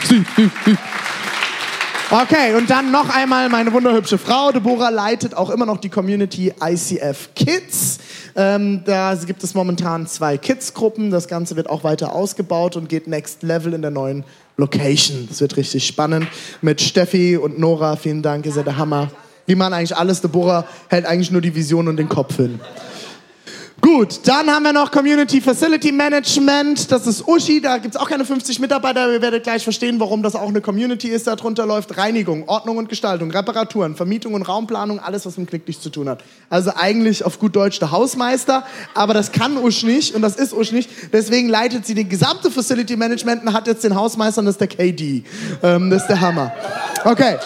Steve. 0.04 0.26
Okay, 2.10 2.56
und 2.56 2.70
dann 2.70 2.92
noch 2.92 3.10
einmal 3.10 3.48
meine 3.48 3.72
wunderhübsche 3.72 4.18
Frau. 4.18 4.52
Deborah 4.52 4.90
leitet 4.90 5.36
auch 5.36 5.52
immer 5.52 5.66
noch 5.66 5.78
die 5.78 5.90
Community 5.90 6.52
ICF 6.62 7.30
Kids. 7.36 8.00
Ähm, 8.36 8.82
da 8.86 9.16
gibt 9.16 9.44
es 9.44 9.54
momentan 9.54 10.08
zwei 10.08 10.38
Kids-Gruppen. 10.38 11.12
Das 11.12 11.28
Ganze 11.28 11.56
wird 11.56 11.70
auch 11.70 11.84
weiter 11.84 12.14
ausgebaut 12.14 12.76
und 12.76 12.90
geht 12.90 13.08
next 13.08 13.44
level 13.44 13.74
in 13.74 13.82
der 13.82 13.92
neuen 13.92 14.24
Location. 14.58 15.28
Das 15.30 15.42
wird 15.42 15.58
richtig 15.58 15.86
spannend. 15.86 16.28
Mit 16.62 16.82
Steffi 16.82 17.38
und 17.38 17.60
Nora, 17.60 17.96
vielen 17.96 18.24
Dank, 18.24 18.46
ihr 18.46 18.52
seid 18.52 18.66
der 18.66 18.78
Hammer. 18.78 19.10
Wie 19.46 19.56
man 19.56 19.74
eigentlich 19.74 19.96
alles. 19.96 20.22
Deborah 20.22 20.66
hält 20.90 21.06
eigentlich 21.06 21.32
nur 21.32 21.42
die 21.42 21.54
Vision 21.54 21.88
und 21.88 21.98
den 21.98 22.10
Kopf 22.10 22.36
hin. 22.38 22.60
Gut, 23.82 24.20
dann 24.26 24.48
haben 24.48 24.62
wir 24.62 24.74
noch 24.74 24.92
Community 24.92 25.42
Facility 25.42 25.92
Management. 25.92 26.92
Das 26.92 27.08
ist 27.08 27.28
Uschi, 27.28 27.60
da 27.60 27.80
gibt 27.80 27.96
es 27.96 28.00
auch 28.00 28.08
keine 28.08 28.26
50 28.26 28.60
Mitarbeiter. 28.60 29.12
Ihr 29.12 29.24
werdet 29.24 29.42
gleich 29.42 29.64
verstehen, 29.64 30.00
warum 30.00 30.22
das 30.22 30.36
auch 30.36 30.50
eine 30.50 30.62
Community 30.62 31.08
ist. 31.08 31.26
Darunter 31.26 31.66
läuft 31.66 31.98
Reinigung, 31.98 32.48
Ordnung 32.48 32.78
und 32.78 32.90
Gestaltung, 32.90 33.32
Reparaturen, 33.32 33.96
Vermietung 33.96 34.36
und 34.36 34.44
Raumplanung, 34.44 35.00
alles, 35.00 35.26
was 35.26 35.38
mit 35.38 35.50
Knicklicht 35.50 35.82
zu 35.82 35.90
tun 35.90 36.08
hat. 36.10 36.24
Also 36.48 36.72
eigentlich 36.76 37.26
auf 37.26 37.40
gut 37.40 37.56
Deutsch 37.56 37.80
der 37.80 37.90
Hausmeister, 37.90 38.64
aber 38.94 39.16
das 39.16 39.32
kann 39.32 39.58
Usch 39.58 39.82
nicht 39.82 40.14
und 40.14 40.22
das 40.22 40.36
ist 40.36 40.54
Usch 40.54 40.72
nicht. 40.72 40.90
Deswegen 41.12 41.50
leitet 41.50 41.88
sie 41.88 41.96
den 41.96 42.08
gesamte 42.08 42.52
Facility 42.52 42.96
Management 42.96 43.42
und 43.44 43.54
hat 43.54 43.66
jetzt 43.66 43.84
den 43.84 43.96
Hausmeister 43.96 44.42
und 44.42 44.46
das 44.46 44.56
ist 44.56 44.62
der 44.62 44.68
KD. 44.68 45.24
Ähm, 45.64 45.90
das 45.90 46.04
ist 46.04 46.08
der 46.08 46.22
Hammer. 46.22 46.54
Okay. 47.04 47.38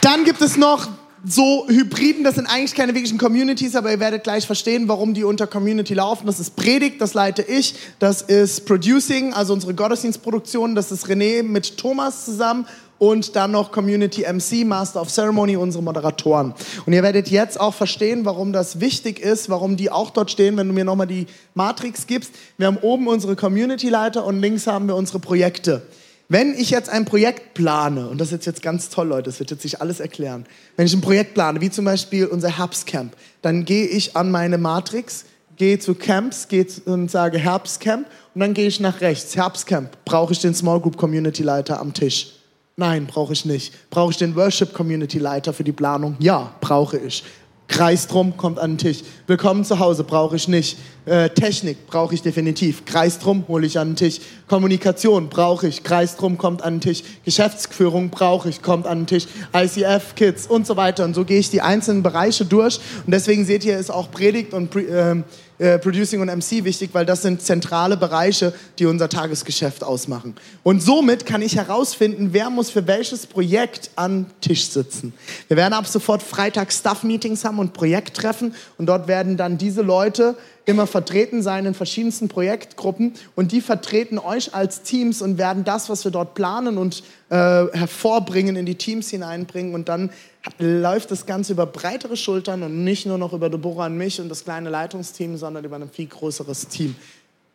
Dann 0.00 0.24
gibt 0.24 0.40
es 0.40 0.56
noch 0.56 0.88
so 1.24 1.66
Hybriden, 1.68 2.24
das 2.24 2.36
sind 2.36 2.46
eigentlich 2.46 2.74
keine 2.74 2.94
wirklichen 2.94 3.18
Communities, 3.18 3.74
aber 3.74 3.90
ihr 3.90 4.00
werdet 4.00 4.24
gleich 4.24 4.46
verstehen, 4.46 4.88
warum 4.88 5.14
die 5.14 5.24
unter 5.24 5.46
Community 5.46 5.94
laufen. 5.94 6.26
Das 6.26 6.38
ist 6.38 6.56
Predigt, 6.56 7.00
das 7.00 7.14
leite 7.14 7.42
ich. 7.42 7.74
Das 7.98 8.22
ist 8.22 8.66
Producing, 8.66 9.32
also 9.32 9.52
unsere 9.52 9.74
Gottesdienstproduktion. 9.74 10.74
Das 10.74 10.92
ist 10.92 11.06
René 11.06 11.42
mit 11.42 11.76
Thomas 11.76 12.24
zusammen. 12.24 12.66
Und 13.00 13.36
dann 13.36 13.52
noch 13.52 13.70
Community 13.70 14.22
MC, 14.22 14.66
Master 14.66 15.00
of 15.00 15.08
Ceremony, 15.08 15.56
unsere 15.56 15.84
Moderatoren. 15.84 16.52
Und 16.84 16.92
ihr 16.92 17.04
werdet 17.04 17.28
jetzt 17.28 17.60
auch 17.60 17.72
verstehen, 17.72 18.24
warum 18.24 18.52
das 18.52 18.80
wichtig 18.80 19.20
ist, 19.20 19.48
warum 19.48 19.76
die 19.76 19.92
auch 19.92 20.10
dort 20.10 20.32
stehen, 20.32 20.56
wenn 20.56 20.66
du 20.66 20.74
mir 20.74 20.84
nochmal 20.84 21.06
die 21.06 21.26
Matrix 21.54 22.08
gibst. 22.08 22.32
Wir 22.56 22.66
haben 22.66 22.78
oben 22.78 23.06
unsere 23.06 23.36
Community-Leiter 23.36 24.24
und 24.24 24.40
links 24.40 24.66
haben 24.66 24.88
wir 24.88 24.96
unsere 24.96 25.20
Projekte. 25.20 25.82
Wenn 26.30 26.52
ich 26.52 26.68
jetzt 26.68 26.90
ein 26.90 27.06
Projekt 27.06 27.54
plane, 27.54 28.06
und 28.06 28.20
das 28.20 28.32
ist 28.32 28.44
jetzt 28.44 28.60
ganz 28.60 28.90
toll, 28.90 29.08
Leute, 29.08 29.30
das 29.30 29.40
wird 29.40 29.50
jetzt 29.50 29.62
sich 29.62 29.80
alles 29.80 29.98
erklären. 29.98 30.44
Wenn 30.76 30.84
ich 30.84 30.92
ein 30.92 31.00
Projekt 31.00 31.32
plane, 31.32 31.62
wie 31.62 31.70
zum 31.70 31.86
Beispiel 31.86 32.26
unser 32.26 32.58
Herbstcamp, 32.58 33.16
dann 33.40 33.64
gehe 33.64 33.86
ich 33.86 34.14
an 34.14 34.30
meine 34.30 34.58
Matrix, 34.58 35.24
gehe 35.56 35.78
zu 35.78 35.94
Camps, 35.94 36.48
gehe 36.48 36.66
und 36.84 37.10
sage 37.10 37.38
Herbstcamp 37.38 38.06
und 38.34 38.40
dann 38.42 38.52
gehe 38.52 38.66
ich 38.66 38.78
nach 38.78 39.00
rechts. 39.00 39.36
Herbstcamp, 39.36 40.04
brauche 40.04 40.34
ich 40.34 40.38
den 40.38 40.54
Small 40.54 40.80
Group 40.80 40.98
Community 40.98 41.42
Leiter 41.42 41.80
am 41.80 41.94
Tisch? 41.94 42.34
Nein, 42.76 43.06
brauche 43.06 43.32
ich 43.32 43.46
nicht. 43.46 43.72
Brauche 43.88 44.10
ich 44.10 44.18
den 44.18 44.36
Worship 44.36 44.74
Community 44.74 45.18
Leiter 45.18 45.54
für 45.54 45.64
die 45.64 45.72
Planung? 45.72 46.14
Ja, 46.18 46.54
brauche 46.60 46.98
ich. 46.98 47.24
Kreis 47.68 48.06
drum, 48.06 48.36
kommt 48.38 48.58
an 48.58 48.72
den 48.72 48.78
Tisch. 48.78 49.02
Willkommen 49.26 49.62
zu 49.62 49.78
Hause, 49.78 50.02
brauche 50.02 50.34
ich 50.36 50.48
nicht. 50.48 50.78
Äh, 51.04 51.28
Technik 51.30 51.86
brauche 51.86 52.14
ich 52.14 52.22
definitiv. 52.22 52.86
Kreis 52.86 53.18
drum, 53.18 53.44
hole 53.46 53.66
ich 53.66 53.78
an 53.78 53.90
den 53.90 53.96
Tisch. 53.96 54.20
Kommunikation 54.48 55.28
brauche 55.28 55.68
ich. 55.68 55.84
Kreis 55.84 56.16
drum, 56.16 56.38
kommt 56.38 56.62
an 56.62 56.76
den 56.76 56.80
Tisch. 56.80 57.02
Geschäftsführung 57.26 58.08
brauche 58.08 58.48
ich, 58.48 58.62
kommt 58.62 58.86
an 58.86 59.00
den 59.00 59.06
Tisch. 59.06 59.26
ICF, 59.54 60.14
Kids 60.16 60.46
und 60.46 60.66
so 60.66 60.76
weiter. 60.76 61.04
Und 61.04 61.14
so 61.14 61.26
gehe 61.26 61.38
ich 61.38 61.50
die 61.50 61.60
einzelnen 61.60 62.02
Bereiche 62.02 62.46
durch. 62.46 62.80
Und 63.04 63.12
deswegen 63.12 63.44
seht 63.44 63.64
ihr, 63.66 63.78
ist 63.78 63.90
auch 63.90 64.10
Predigt 64.10 64.54
und 64.54 64.74
äh, 64.74 65.22
äh, 65.58 65.78
Producing 65.78 66.20
und 66.20 66.28
MC 66.28 66.64
wichtig, 66.64 66.90
weil 66.92 67.04
das 67.04 67.22
sind 67.22 67.42
zentrale 67.42 67.96
Bereiche, 67.96 68.52
die 68.78 68.86
unser 68.86 69.08
Tagesgeschäft 69.08 69.82
ausmachen. 69.82 70.34
Und 70.62 70.82
somit 70.82 71.26
kann 71.26 71.42
ich 71.42 71.56
herausfinden, 71.56 72.28
wer 72.32 72.50
muss 72.50 72.70
für 72.70 72.86
welches 72.86 73.26
Projekt 73.26 73.90
an 73.96 74.26
Tisch 74.40 74.68
sitzen. 74.68 75.12
Wir 75.48 75.56
werden 75.56 75.74
ab 75.74 75.86
sofort 75.86 76.22
Freitag 76.22 76.72
Staff-Meetings 76.72 77.44
haben 77.44 77.58
und 77.58 77.72
Projekttreffen 77.72 78.54
und 78.76 78.86
dort 78.86 79.08
werden 79.08 79.36
dann 79.36 79.58
diese 79.58 79.82
Leute 79.82 80.36
immer 80.64 80.86
vertreten 80.86 81.42
sein 81.42 81.64
in 81.64 81.72
verschiedensten 81.72 82.28
Projektgruppen 82.28 83.14
und 83.34 83.52
die 83.52 83.62
vertreten 83.62 84.18
euch 84.18 84.54
als 84.54 84.82
Teams 84.82 85.22
und 85.22 85.38
werden 85.38 85.64
das, 85.64 85.88
was 85.88 86.04
wir 86.04 86.12
dort 86.12 86.34
planen 86.34 86.76
und 86.76 87.02
äh, 87.30 87.34
hervorbringen, 87.72 88.54
in 88.54 88.66
die 88.66 88.74
Teams 88.74 89.08
hineinbringen 89.08 89.74
und 89.74 89.88
dann 89.88 90.10
läuft 90.58 91.10
das 91.10 91.26
Ganze 91.26 91.52
über 91.52 91.66
breitere 91.66 92.16
Schultern 92.16 92.62
und 92.62 92.84
nicht 92.84 93.06
nur 93.06 93.18
noch 93.18 93.32
über 93.32 93.50
Deborah 93.50 93.86
und 93.86 93.96
mich 93.96 94.20
und 94.20 94.28
das 94.28 94.44
kleine 94.44 94.70
Leitungsteam, 94.70 95.36
sondern 95.36 95.64
über 95.64 95.76
ein 95.76 95.90
viel 95.90 96.06
größeres 96.06 96.68
Team. 96.68 96.96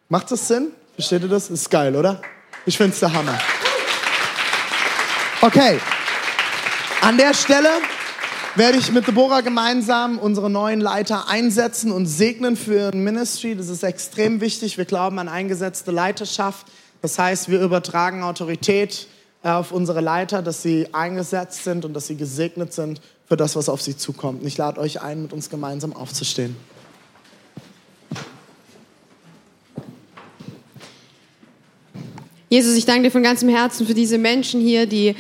Macht 0.10 0.32
das 0.32 0.48
Sinn? 0.48 0.68
Versteht 0.96 1.24
ihr 1.24 1.28
das? 1.28 1.50
Ist 1.50 1.70
geil, 1.70 1.96
oder? 1.96 2.22
Ich 2.66 2.78
finde 2.78 2.94
es 2.94 3.00
der 3.00 3.14
Hammer. 3.14 3.38
Okay. 5.42 5.80
An 7.02 7.18
der 7.18 7.34
Stelle 7.34 7.70
werde 8.56 8.78
ich 8.78 8.92
mit 8.92 9.08
Deborah 9.08 9.42
gemeinsam 9.42 10.20
unsere 10.20 10.50
neuen 10.50 10.80
Leiter 10.80 11.28
einsetzen 11.28 11.92
und 11.92 12.06
segnen 12.06 12.56
für 12.56 12.92
ein 12.94 13.04
Ministry. 13.04 13.56
Das 13.56 13.68
ist 13.68 13.84
extrem 13.84 14.40
wichtig. 14.40 14.78
Wir 14.78 14.86
glauben 14.86 15.20
an 15.20 15.28
eingesetzte 15.28 15.92
Leiterschaft. 15.92 16.68
Das 17.02 17.20
heißt, 17.20 17.50
wir 17.50 17.60
übertragen 17.62 18.24
Autorität 18.24 19.08
auf 19.44 19.74
unsere 19.74 20.00
Leiter, 20.00 20.42
dass 20.42 20.62
sie 20.62 20.88
eingesetzt 20.94 21.64
sind 21.66 21.84
und 21.84 21.94
dass 21.94 22.08
sie 22.08 22.16
gesegnet 22.16 22.74
sind 22.74 23.02
für 23.28 23.36
das, 23.36 23.56
was 23.56 23.68
auf 23.68 23.82
sie 23.82 23.98
zukommt. 23.98 24.42
Und 24.42 24.48
ich 24.48 24.58
lade 24.58 24.80
euch 24.80 25.02
ein, 25.02 25.24
mit 25.24 25.34
uns 25.34 25.50
gemeinsam 25.50 25.94
aufzustehen. 25.94 26.56
Jesus, 32.50 32.76
ich 32.76 32.86
danke 32.86 33.04
dir 33.04 33.12
von 33.12 33.24
ganzem 33.24 33.50
Herzen 33.50 33.88
für 33.88 33.96
diese 33.96 34.20
Menschen 34.20 34.62
hier, 34.62 34.86
die 34.86 35.16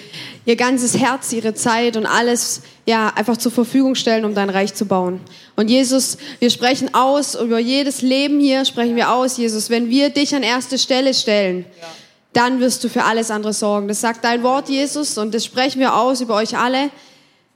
ihr 0.45 0.55
ganzes 0.55 0.99
Herz, 0.99 1.33
ihre 1.33 1.55
Zeit 1.55 1.97
und 1.97 2.05
alles 2.05 2.61
ja 2.85 3.07
einfach 3.15 3.37
zur 3.37 3.51
Verfügung 3.51 3.95
stellen, 3.95 4.23
um 4.23 4.35
dein 4.35 4.51
Reich 4.51 4.75
zu 4.75 4.85
bauen. 4.85 5.19
Und 5.55 5.69
Jesus, 5.69 6.17
wir 6.39 6.51
sprechen 6.51 6.93
aus 6.93 7.33
über 7.33 7.57
jedes 7.57 8.03
Leben 8.03 8.39
hier, 8.39 8.65
sprechen 8.65 8.95
wir 8.95 9.11
aus, 9.11 9.37
Jesus, 9.37 9.71
wenn 9.71 9.89
wir 9.89 10.11
dich 10.11 10.35
an 10.35 10.43
erste 10.43 10.77
Stelle 10.77 11.13
stellen. 11.13 11.65
Ja 11.81 11.87
dann 12.33 12.59
wirst 12.59 12.83
du 12.83 12.89
für 12.89 13.03
alles 13.03 13.31
andere 13.31 13.53
sorgen. 13.53 13.87
Das 13.87 14.01
sagt 14.01 14.23
dein 14.23 14.43
Wort, 14.43 14.69
Jesus, 14.69 15.17
und 15.17 15.33
das 15.33 15.45
sprechen 15.45 15.79
wir 15.79 15.95
aus 15.95 16.21
über 16.21 16.35
euch 16.35 16.57
alle. 16.57 16.89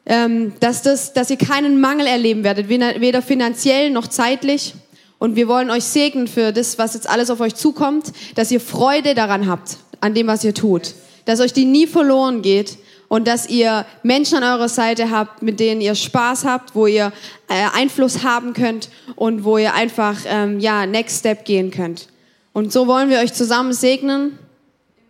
ähm, 0.07 0.53
dass, 0.61 0.81
das, 0.83 1.13
dass 1.13 1.29
ihr 1.29 1.37
keinen 1.37 1.81
Mangel 1.81 2.07
erleben 2.07 2.43
werdet, 2.43 2.69
weder 2.69 3.21
finanziell 3.21 3.91
noch 3.91 4.07
zeitlich. 4.07 4.73
Und 5.19 5.35
wir 5.35 5.47
wollen 5.47 5.69
euch 5.69 5.83
segnen 5.83 6.27
für 6.27 6.53
das, 6.53 6.77
was 6.77 6.93
jetzt 6.93 7.09
alles 7.09 7.29
auf 7.29 7.39
euch 7.41 7.55
zukommt, 7.55 8.13
dass 8.35 8.51
ihr 8.51 8.61
Freude 8.61 9.15
daran 9.15 9.47
habt, 9.47 9.77
an 9.99 10.13
dem, 10.13 10.27
was 10.27 10.43
ihr 10.43 10.53
tut. 10.53 10.93
Dass 11.25 11.39
euch 11.41 11.53
die 11.53 11.65
nie 11.65 11.87
verloren 11.87 12.41
geht 12.41 12.77
und 13.09 13.27
dass 13.27 13.49
ihr 13.49 13.85
Menschen 14.03 14.37
an 14.41 14.43
eurer 14.57 14.69
Seite 14.69 15.11
habt, 15.11 15.41
mit 15.41 15.59
denen 15.59 15.81
ihr 15.81 15.95
Spaß 15.95 16.45
habt, 16.45 16.75
wo 16.75 16.87
ihr 16.87 17.11
äh, 17.49 17.65
Einfluss 17.73 18.23
haben 18.23 18.53
könnt 18.53 18.89
und 19.15 19.43
wo 19.43 19.57
ihr 19.57 19.73
einfach 19.73 20.17
ähm, 20.25 20.59
ja 20.59 20.85
Next 20.85 21.19
Step 21.19 21.43
gehen 21.43 21.71
könnt. 21.71 22.07
Und 22.53 22.71
so 22.71 22.87
wollen 22.87 23.09
wir 23.09 23.19
euch 23.19 23.33
zusammen 23.33 23.73
segnen. 23.73 24.39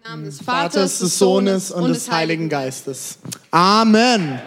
Namen 0.10 0.24
des 0.24 0.42
Vaters, 0.42 1.00
des 1.00 1.20
Sohnes 1.20 1.70
und, 1.70 1.90
des 1.90 2.10
Heiligen 2.10 2.48
Geistes. 2.48 3.18
Amen. 3.52 4.40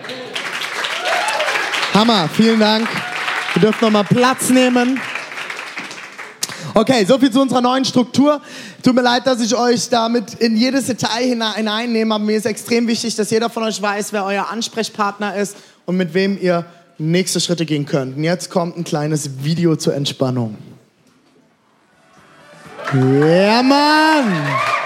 Hammer, 1.92 2.30
vielen 2.32 2.58
Dank. 2.58 2.88
Wir 3.52 3.62
dürfen 3.62 3.84
nochmal 3.84 4.04
Platz 4.04 4.48
nehmen. 4.48 4.98
Okay, 6.72 7.04
so 7.04 7.18
viel 7.18 7.30
zu 7.30 7.42
unserer 7.42 7.60
neuen 7.60 7.84
Struktur. 7.84 8.40
Tut 8.82 8.94
mir 8.94 9.02
leid, 9.02 9.26
dass 9.26 9.42
ich 9.42 9.54
euch 9.54 9.90
damit 9.90 10.32
in 10.34 10.56
jedes 10.56 10.86
Detail 10.86 11.24
hineinnehme, 11.24 12.14
aber 12.14 12.24
mir 12.24 12.38
ist 12.38 12.46
extrem 12.46 12.86
wichtig, 12.86 13.14
dass 13.16 13.28
jeder 13.30 13.50
von 13.50 13.64
euch 13.64 13.82
weiß, 13.82 14.14
wer 14.14 14.24
euer 14.24 14.48
Ansprechpartner 14.48 15.36
ist 15.36 15.56
und 15.84 15.98
mit 15.98 16.14
wem 16.14 16.40
ihr 16.40 16.64
nächste 16.96 17.38
Schritte 17.38 17.66
gehen 17.66 17.84
könnt. 17.84 18.16
Und 18.16 18.24
jetzt 18.24 18.48
kommt 18.48 18.78
ein 18.78 18.84
kleines 18.84 19.44
Video 19.44 19.76
zur 19.76 19.94
Entspannung. 19.94 20.56
Ja, 22.94 23.62
Mann! 23.62 24.79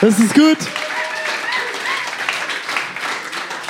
Das 0.00 0.16
ist 0.20 0.32
gut. 0.32 0.58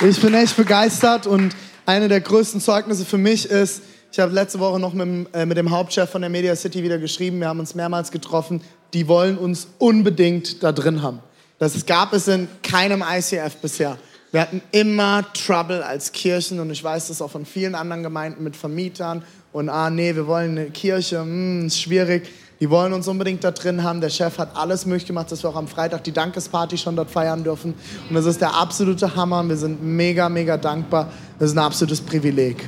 Ich 0.07 0.21
bin 0.21 0.35
echt 0.35 0.55
begeistert 0.55 1.25
und 1.25 1.55
eine 1.87 2.07
der 2.07 2.21
größten 2.21 2.61
Zeugnisse 2.61 3.03
für 3.03 3.17
mich 3.17 3.49
ist, 3.49 3.81
ich 4.11 4.19
habe 4.19 4.31
letzte 4.31 4.59
Woche 4.59 4.79
noch 4.79 4.93
mit, 4.93 5.33
äh, 5.33 5.47
mit, 5.47 5.57
dem 5.57 5.71
Hauptchef 5.71 6.07
von 6.07 6.21
der 6.21 6.29
Media 6.29 6.55
City 6.55 6.83
wieder 6.83 6.99
geschrieben. 6.99 7.39
Wir 7.39 7.47
haben 7.47 7.59
uns 7.59 7.73
mehrmals 7.73 8.11
getroffen. 8.11 8.61
Die 8.93 9.07
wollen 9.07 9.39
uns 9.39 9.69
unbedingt 9.79 10.61
da 10.61 10.71
drin 10.71 11.01
haben. 11.01 11.19
Das 11.57 11.83
gab 11.87 12.13
es 12.13 12.27
in 12.27 12.47
keinem 12.61 13.03
ICF 13.03 13.55
bisher. 13.55 13.97
Wir 14.31 14.41
hatten 14.41 14.61
immer 14.71 15.25
Trouble 15.33 15.83
als 15.83 16.11
Kirchen 16.11 16.59
und 16.59 16.69
ich 16.69 16.83
weiß 16.83 17.07
das 17.07 17.23
auch 17.23 17.31
von 17.31 17.47
vielen 17.47 17.73
anderen 17.73 18.03
Gemeinden 18.03 18.43
mit 18.43 18.55
Vermietern. 18.55 19.23
Und 19.51 19.69
ah, 19.69 19.89
nee, 19.89 20.15
wir 20.15 20.27
wollen 20.27 20.59
eine 20.59 20.69
Kirche, 20.69 21.21
hm, 21.21 21.65
ist 21.65 21.81
schwierig. 21.81 22.29
Die 22.59 22.69
wollen 22.69 22.91
uns 22.91 23.07
unbedingt 23.07 23.43
da 23.43 23.51
drin 23.51 23.83
haben. 23.83 24.01
Der 24.01 24.09
Chef 24.09 24.37
hat 24.37 24.57
alles 24.57 24.85
möglich 24.85 25.05
gemacht, 25.05 25.31
dass 25.31 25.43
wir 25.43 25.49
auch 25.49 25.55
am 25.55 25.69
Freitag 25.69 26.03
die 26.03 26.11
Dankesparty 26.11 26.77
schon 26.77 26.97
dort 26.97 27.09
feiern 27.09 27.43
dürfen. 27.43 27.73
Und 28.09 28.15
das 28.15 28.25
ist 28.25 28.41
der 28.41 28.53
absolute 28.53 29.15
Hammer. 29.15 29.47
Wir 29.47 29.55
sind 29.55 29.81
mega, 29.81 30.27
mega 30.27 30.57
dankbar. 30.57 31.09
Das 31.39 31.51
ist 31.51 31.55
ein 31.55 31.63
absolutes 31.63 32.01
Privileg. 32.01 32.67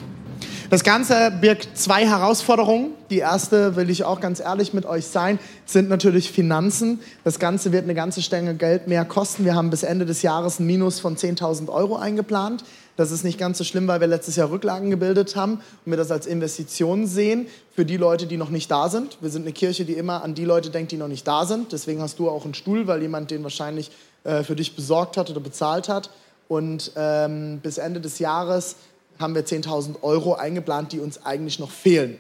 Das 0.70 0.86
Ganze 0.86 1.34
birgt 1.42 1.78
zwei 1.78 2.08
Herausforderungen. 2.08 2.92
Die 3.10 3.18
erste, 3.18 3.76
will 3.76 3.90
ich 3.90 4.06
auch 4.06 4.22
ganz 4.22 4.40
ehrlich 4.40 4.74
mit 4.74 4.86
euch 4.86 5.06
sein, 5.06 5.38
sind 5.66 5.90
natürlich 5.90 6.32
Finanzen. 6.32 7.02
Das 7.26 7.40
Ganze 7.40 7.74
wird 7.74 7.84
eine 7.84 7.94
ganze 7.94 8.22
Stange 8.22 8.56
Geld 8.56 8.88
mehr 8.88 9.04
kosten. 9.04 9.44
Wir 9.44 9.56
haben 9.56 9.70
bis 9.70 9.84
Ende 9.84 10.06
des 10.06 10.22
Jahres 10.22 10.60
ein 10.60 10.68
Minus 10.68 11.02
von 11.02 11.18
10.000 11.18 11.68
Euro 11.68 11.98
eingeplant. 11.98 12.64
Das 12.98 13.12
ist 13.12 13.24
nicht 13.24 13.40
ganz 13.40 13.58
so 13.58 13.64
schlimm, 13.64 13.88
weil 13.88 14.00
wir 14.00 14.08
letztes 14.08 14.36
Jahr 14.36 14.52
Rücklagen 14.52 14.90
gebildet 14.90 15.36
haben 15.36 15.62
und 15.86 15.92
wir 15.92 15.98
das 15.98 16.12
als 16.12 16.26
Investition 16.26 17.08
sehen 17.08 17.48
für 17.76 17.86
die 17.86 17.98
Leute, 17.98 18.28
die 18.28 18.38
noch 18.38 18.50
nicht 18.50 18.70
da 18.70 18.90
sind. 18.90 19.18
Wir 19.22 19.30
sind 19.30 19.44
eine 19.44 19.54
Kirche, 19.54 19.86
die 19.86 19.94
immer 19.94 20.24
an 20.24 20.36
die 20.36 20.46
Leute 20.46 20.70
denkt, 20.70 20.92
die 20.92 20.98
noch 20.98 21.08
nicht 21.08 21.28
da 21.28 21.46
sind. 21.46 21.72
Deswegen 21.72 22.02
hast 22.02 22.20
du 22.20 22.30
auch 22.30 22.44
einen 22.44 22.54
Stuhl, 22.54 22.88
weil 22.88 23.02
jemand 23.02 23.32
den 23.32 23.44
wahrscheinlich 23.44 23.92
äh, 24.24 24.44
für 24.44 24.56
dich 24.56 24.76
besorgt 24.76 25.18
hat 25.18 25.30
oder 25.30 25.40
bezahlt 25.40 25.90
hat. 25.90 26.10
Und 26.48 26.92
ähm, 26.96 27.60
bis 27.64 27.78
Ende 27.78 28.02
des 28.02 28.20
Jahres 28.20 28.76
haben 29.20 29.36
wir 29.36 29.46
10.000 29.46 30.04
Euro 30.04 30.34
eingeplant, 30.34 30.92
die 30.92 31.00
uns 31.00 31.26
eigentlich 31.26 31.60
noch 31.60 31.72
fehlen. 31.72 32.18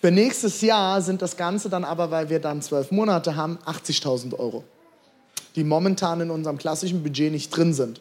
Für 0.00 0.10
nächstes 0.10 0.60
Jahr 0.60 1.00
sind 1.00 1.22
das 1.22 1.36
Ganze 1.36 1.70
dann 1.70 1.84
aber, 1.84 2.10
weil 2.10 2.28
wir 2.28 2.40
dann 2.40 2.60
zwölf 2.60 2.90
Monate 2.90 3.36
haben, 3.36 3.58
80.000 3.64 4.38
Euro, 4.38 4.64
die 5.56 5.64
momentan 5.64 6.20
in 6.20 6.30
unserem 6.30 6.58
klassischen 6.58 7.02
Budget 7.02 7.32
nicht 7.32 7.56
drin 7.56 7.72
sind. 7.72 8.00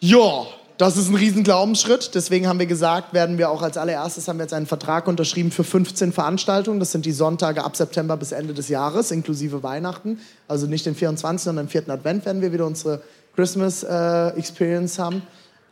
Ja, 0.00 0.46
das 0.78 0.96
ist 0.96 1.08
ein 1.08 1.14
riesen 1.14 1.42
Glaubensschritt. 1.42 2.14
Deswegen 2.14 2.46
haben 2.46 2.58
wir 2.58 2.66
gesagt, 2.66 3.14
werden 3.14 3.38
wir 3.38 3.50
auch 3.50 3.62
als 3.62 3.78
allererstes 3.78 4.28
haben 4.28 4.38
wir 4.38 4.44
jetzt 4.44 4.52
einen 4.52 4.66
Vertrag 4.66 5.08
unterschrieben 5.08 5.50
für 5.50 5.64
15 5.64 6.12
Veranstaltungen. 6.12 6.80
Das 6.80 6.92
sind 6.92 7.06
die 7.06 7.12
Sonntage 7.12 7.64
ab 7.64 7.76
September 7.76 8.16
bis 8.16 8.32
Ende 8.32 8.52
des 8.54 8.68
Jahres, 8.68 9.10
inklusive 9.10 9.62
Weihnachten. 9.62 10.20
Also 10.48 10.66
nicht 10.66 10.84
den 10.84 10.94
24., 10.94 11.44
sondern 11.44 11.66
den 11.66 11.70
4. 11.70 11.88
Advent 11.88 12.26
werden 12.26 12.42
wir 12.42 12.52
wieder 12.52 12.66
unsere 12.66 13.02
Christmas 13.34 13.82
äh, 13.82 14.28
Experience 14.38 14.98
haben 14.98 15.22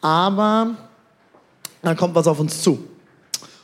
aber 0.05 0.75
da 1.81 1.95
kommt 1.95 2.15
was 2.15 2.27
auf 2.27 2.39
uns 2.39 2.63
zu. 2.63 2.79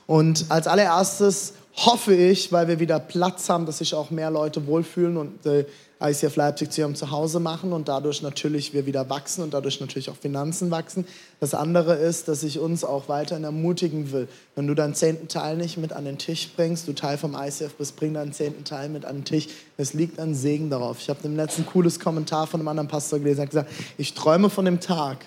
Und 0.07 0.47
als 0.49 0.67
allererstes 0.67 1.53
hoffe 1.77 2.15
ich, 2.15 2.51
weil 2.51 2.67
wir 2.67 2.81
wieder 2.81 2.99
Platz 2.99 3.51
haben, 3.51 3.67
dass 3.67 3.79
sich 3.79 3.95
auch 3.95 4.11
mehr 4.11 4.31
Leute 4.31 4.67
wohlfühlen 4.67 5.19
und 5.19 5.45
äh, 5.45 5.67
ICF 6.03 6.37
Leipzig 6.37 6.73
zu 6.73 6.81
ihrem 6.81 6.95
Zuhause 6.95 7.41
machen 7.41 7.73
und 7.73 7.89
dadurch 7.89 8.23
natürlich 8.23 8.73
wir 8.73 8.87
wieder 8.87 9.11
wachsen 9.11 9.43
und 9.43 9.53
dadurch 9.53 9.81
natürlich 9.81 10.09
auch 10.09 10.17
Finanzen 10.17 10.71
wachsen. 10.71 11.07
Das 11.41 11.53
andere 11.53 11.95
ist, 11.95 12.29
dass 12.29 12.43
ich 12.43 12.59
uns 12.59 12.85
auch 12.85 13.09
weiterhin 13.09 13.45
ermutigen 13.45 14.11
will. 14.11 14.27
Wenn 14.55 14.67
du 14.67 14.75
deinen 14.75 14.95
zehnten 14.95 15.29
Teil 15.29 15.57
nicht 15.57 15.77
mit 15.77 15.93
an 15.93 16.07
den 16.07 16.17
Tisch 16.17 16.51
bringst, 16.57 16.89
du 16.89 16.95
Teil 16.95 17.19
vom 17.19 17.35
ICF 17.35 17.75
bist, 17.75 17.97
bring 17.97 18.15
deinen 18.15 18.33
zehnten 18.33 18.65
Teil 18.65 18.89
mit 18.89 19.05
an 19.05 19.17
den 19.17 19.25
Tisch. 19.25 19.49
Es 19.77 19.93
liegt 19.93 20.19
ein 20.19 20.35
Segen 20.35 20.71
darauf. 20.71 21.01
Ich 21.01 21.11
habe 21.11 21.21
im 21.25 21.37
letzten 21.37 21.67
cooles 21.67 22.01
Kommentar 22.01 22.47
von 22.47 22.61
einem 22.61 22.69
anderen 22.69 22.89
Pastor 22.89 23.19
gelesen, 23.19 23.41
er 23.41 23.43
hat 23.43 23.51
gesagt, 23.51 23.71
ich 23.99 24.15
träume 24.15 24.49
von 24.49 24.65
dem 24.65 24.81
Tag, 24.81 25.27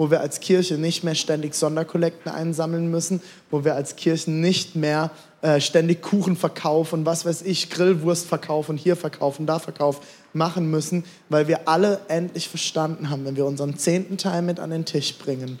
wo 0.00 0.10
wir 0.10 0.22
als 0.22 0.40
Kirche 0.40 0.78
nicht 0.78 1.04
mehr 1.04 1.14
ständig 1.14 1.54
Sonderkollekten 1.54 2.32
einsammeln 2.32 2.90
müssen, 2.90 3.20
wo 3.50 3.66
wir 3.66 3.74
als 3.74 3.96
Kirche 3.96 4.30
nicht 4.30 4.74
mehr 4.74 5.10
äh, 5.42 5.60
ständig 5.60 6.00
Kuchen 6.00 6.36
verkaufen 6.36 7.00
und 7.00 7.04
was 7.04 7.26
weiß 7.26 7.42
ich, 7.42 7.68
Grillwurst 7.68 8.26
verkaufen, 8.26 8.78
hier 8.78 8.96
verkaufen, 8.96 9.44
da 9.44 9.58
verkaufen 9.58 10.00
machen 10.32 10.70
müssen, 10.70 11.04
weil 11.28 11.48
wir 11.48 11.68
alle 11.68 12.00
endlich 12.08 12.48
verstanden 12.48 13.10
haben, 13.10 13.26
wenn 13.26 13.36
wir 13.36 13.44
unseren 13.44 13.76
zehnten 13.76 14.16
Teil 14.16 14.40
mit 14.40 14.58
an 14.58 14.70
den 14.70 14.86
Tisch 14.86 15.18
bringen, 15.18 15.58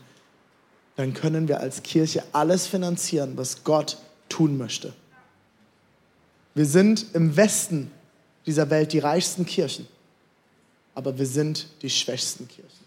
dann 0.96 1.12
können 1.12 1.46
wir 1.46 1.60
als 1.60 1.82
Kirche 1.82 2.22
alles 2.32 2.66
finanzieren, 2.66 3.32
was 3.36 3.62
Gott 3.62 3.98
tun 4.30 4.56
möchte. 4.56 4.94
Wir 6.54 6.64
sind 6.64 7.04
im 7.12 7.36
Westen 7.36 7.90
dieser 8.46 8.70
Welt 8.70 8.94
die 8.94 9.00
reichsten 9.00 9.44
Kirchen, 9.44 9.86
aber 10.94 11.18
wir 11.18 11.26
sind 11.26 11.66
die 11.82 11.90
schwächsten 11.90 12.48
Kirchen. 12.48 12.79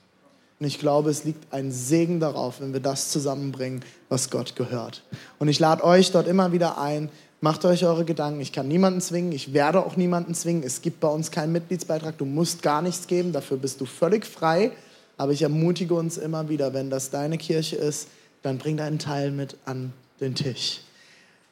Und 0.59 0.65
ich 0.67 0.79
glaube, 0.79 1.09
es 1.09 1.23
liegt 1.23 1.51
ein 1.51 1.71
Segen 1.71 2.19
darauf, 2.19 2.61
wenn 2.61 2.73
wir 2.73 2.79
das 2.79 3.09
zusammenbringen, 3.09 3.81
was 4.09 4.29
Gott 4.29 4.55
gehört. 4.55 5.03
Und 5.39 5.47
ich 5.47 5.59
lade 5.59 5.83
euch 5.83 6.11
dort 6.11 6.27
immer 6.27 6.51
wieder 6.51 6.77
ein, 6.77 7.09
macht 7.41 7.65
euch 7.65 7.83
eure 7.85 8.05
Gedanken. 8.05 8.39
Ich 8.39 8.53
kann 8.53 8.67
niemanden 8.67 9.01
zwingen, 9.01 9.33
ich 9.33 9.53
werde 9.53 9.85
auch 9.85 9.97
niemanden 9.97 10.33
zwingen. 10.33 10.63
Es 10.63 10.81
gibt 10.81 11.01
bei 11.01 11.09
uns 11.09 11.31
keinen 11.31 11.51
Mitgliedsbeitrag, 11.51 12.17
du 12.17 12.25
musst 12.25 12.61
gar 12.61 12.81
nichts 12.81 13.07
geben, 13.07 13.33
dafür 13.33 13.57
bist 13.57 13.81
du 13.81 13.85
völlig 13.85 14.25
frei. 14.25 14.71
Aber 15.17 15.31
ich 15.31 15.41
ermutige 15.41 15.93
uns 15.93 16.17
immer 16.17 16.49
wieder, 16.49 16.73
wenn 16.73 16.89
das 16.89 17.09
deine 17.09 17.37
Kirche 17.37 17.75
ist, 17.75 18.07
dann 18.41 18.57
bring 18.57 18.77
deinen 18.77 18.99
Teil 18.99 19.31
mit 19.31 19.57
an 19.65 19.91
den 20.19 20.35
Tisch. 20.35 20.81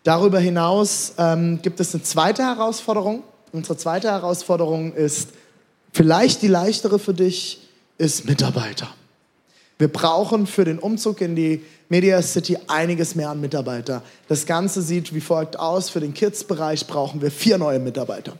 Darüber 0.04 0.40
hinaus 0.40 1.14
ähm, 1.18 1.62
gibt 1.62 1.80
es 1.80 1.94
eine 1.94 2.04
zweite 2.04 2.44
Herausforderung. 2.44 3.24
Unsere 3.52 3.78
zweite 3.78 4.10
Herausforderung 4.10 4.94
ist 4.94 5.30
vielleicht 5.94 6.42
die 6.42 6.48
leichtere 6.48 6.98
für 7.00 7.14
dich, 7.14 7.61
ist 8.02 8.26
Mitarbeiter. 8.26 8.88
Wir 9.78 9.88
brauchen 9.88 10.48
für 10.48 10.66
den 10.66 10.80
Umzug 10.80 11.22
in 11.22 11.36
die 11.36 11.62
Media 11.88 12.20
City 12.24 12.58
einiges 12.68 13.14
mehr 13.14 13.30
an 13.30 13.40
Mitarbeiter. 13.40 14.02
Das 14.28 14.48
Ganze 14.48 14.82
sieht 14.82 15.14
wie 15.14 15.22
folgt 15.22 15.60
aus. 15.60 15.92
Für 15.92 16.00
den 16.00 16.16
Kids-Bereich 16.16 16.88
brauchen 16.88 17.22
wir 17.22 17.30
vier 17.30 17.60
neue 17.60 17.80
Mitarbeiter. 17.80 18.34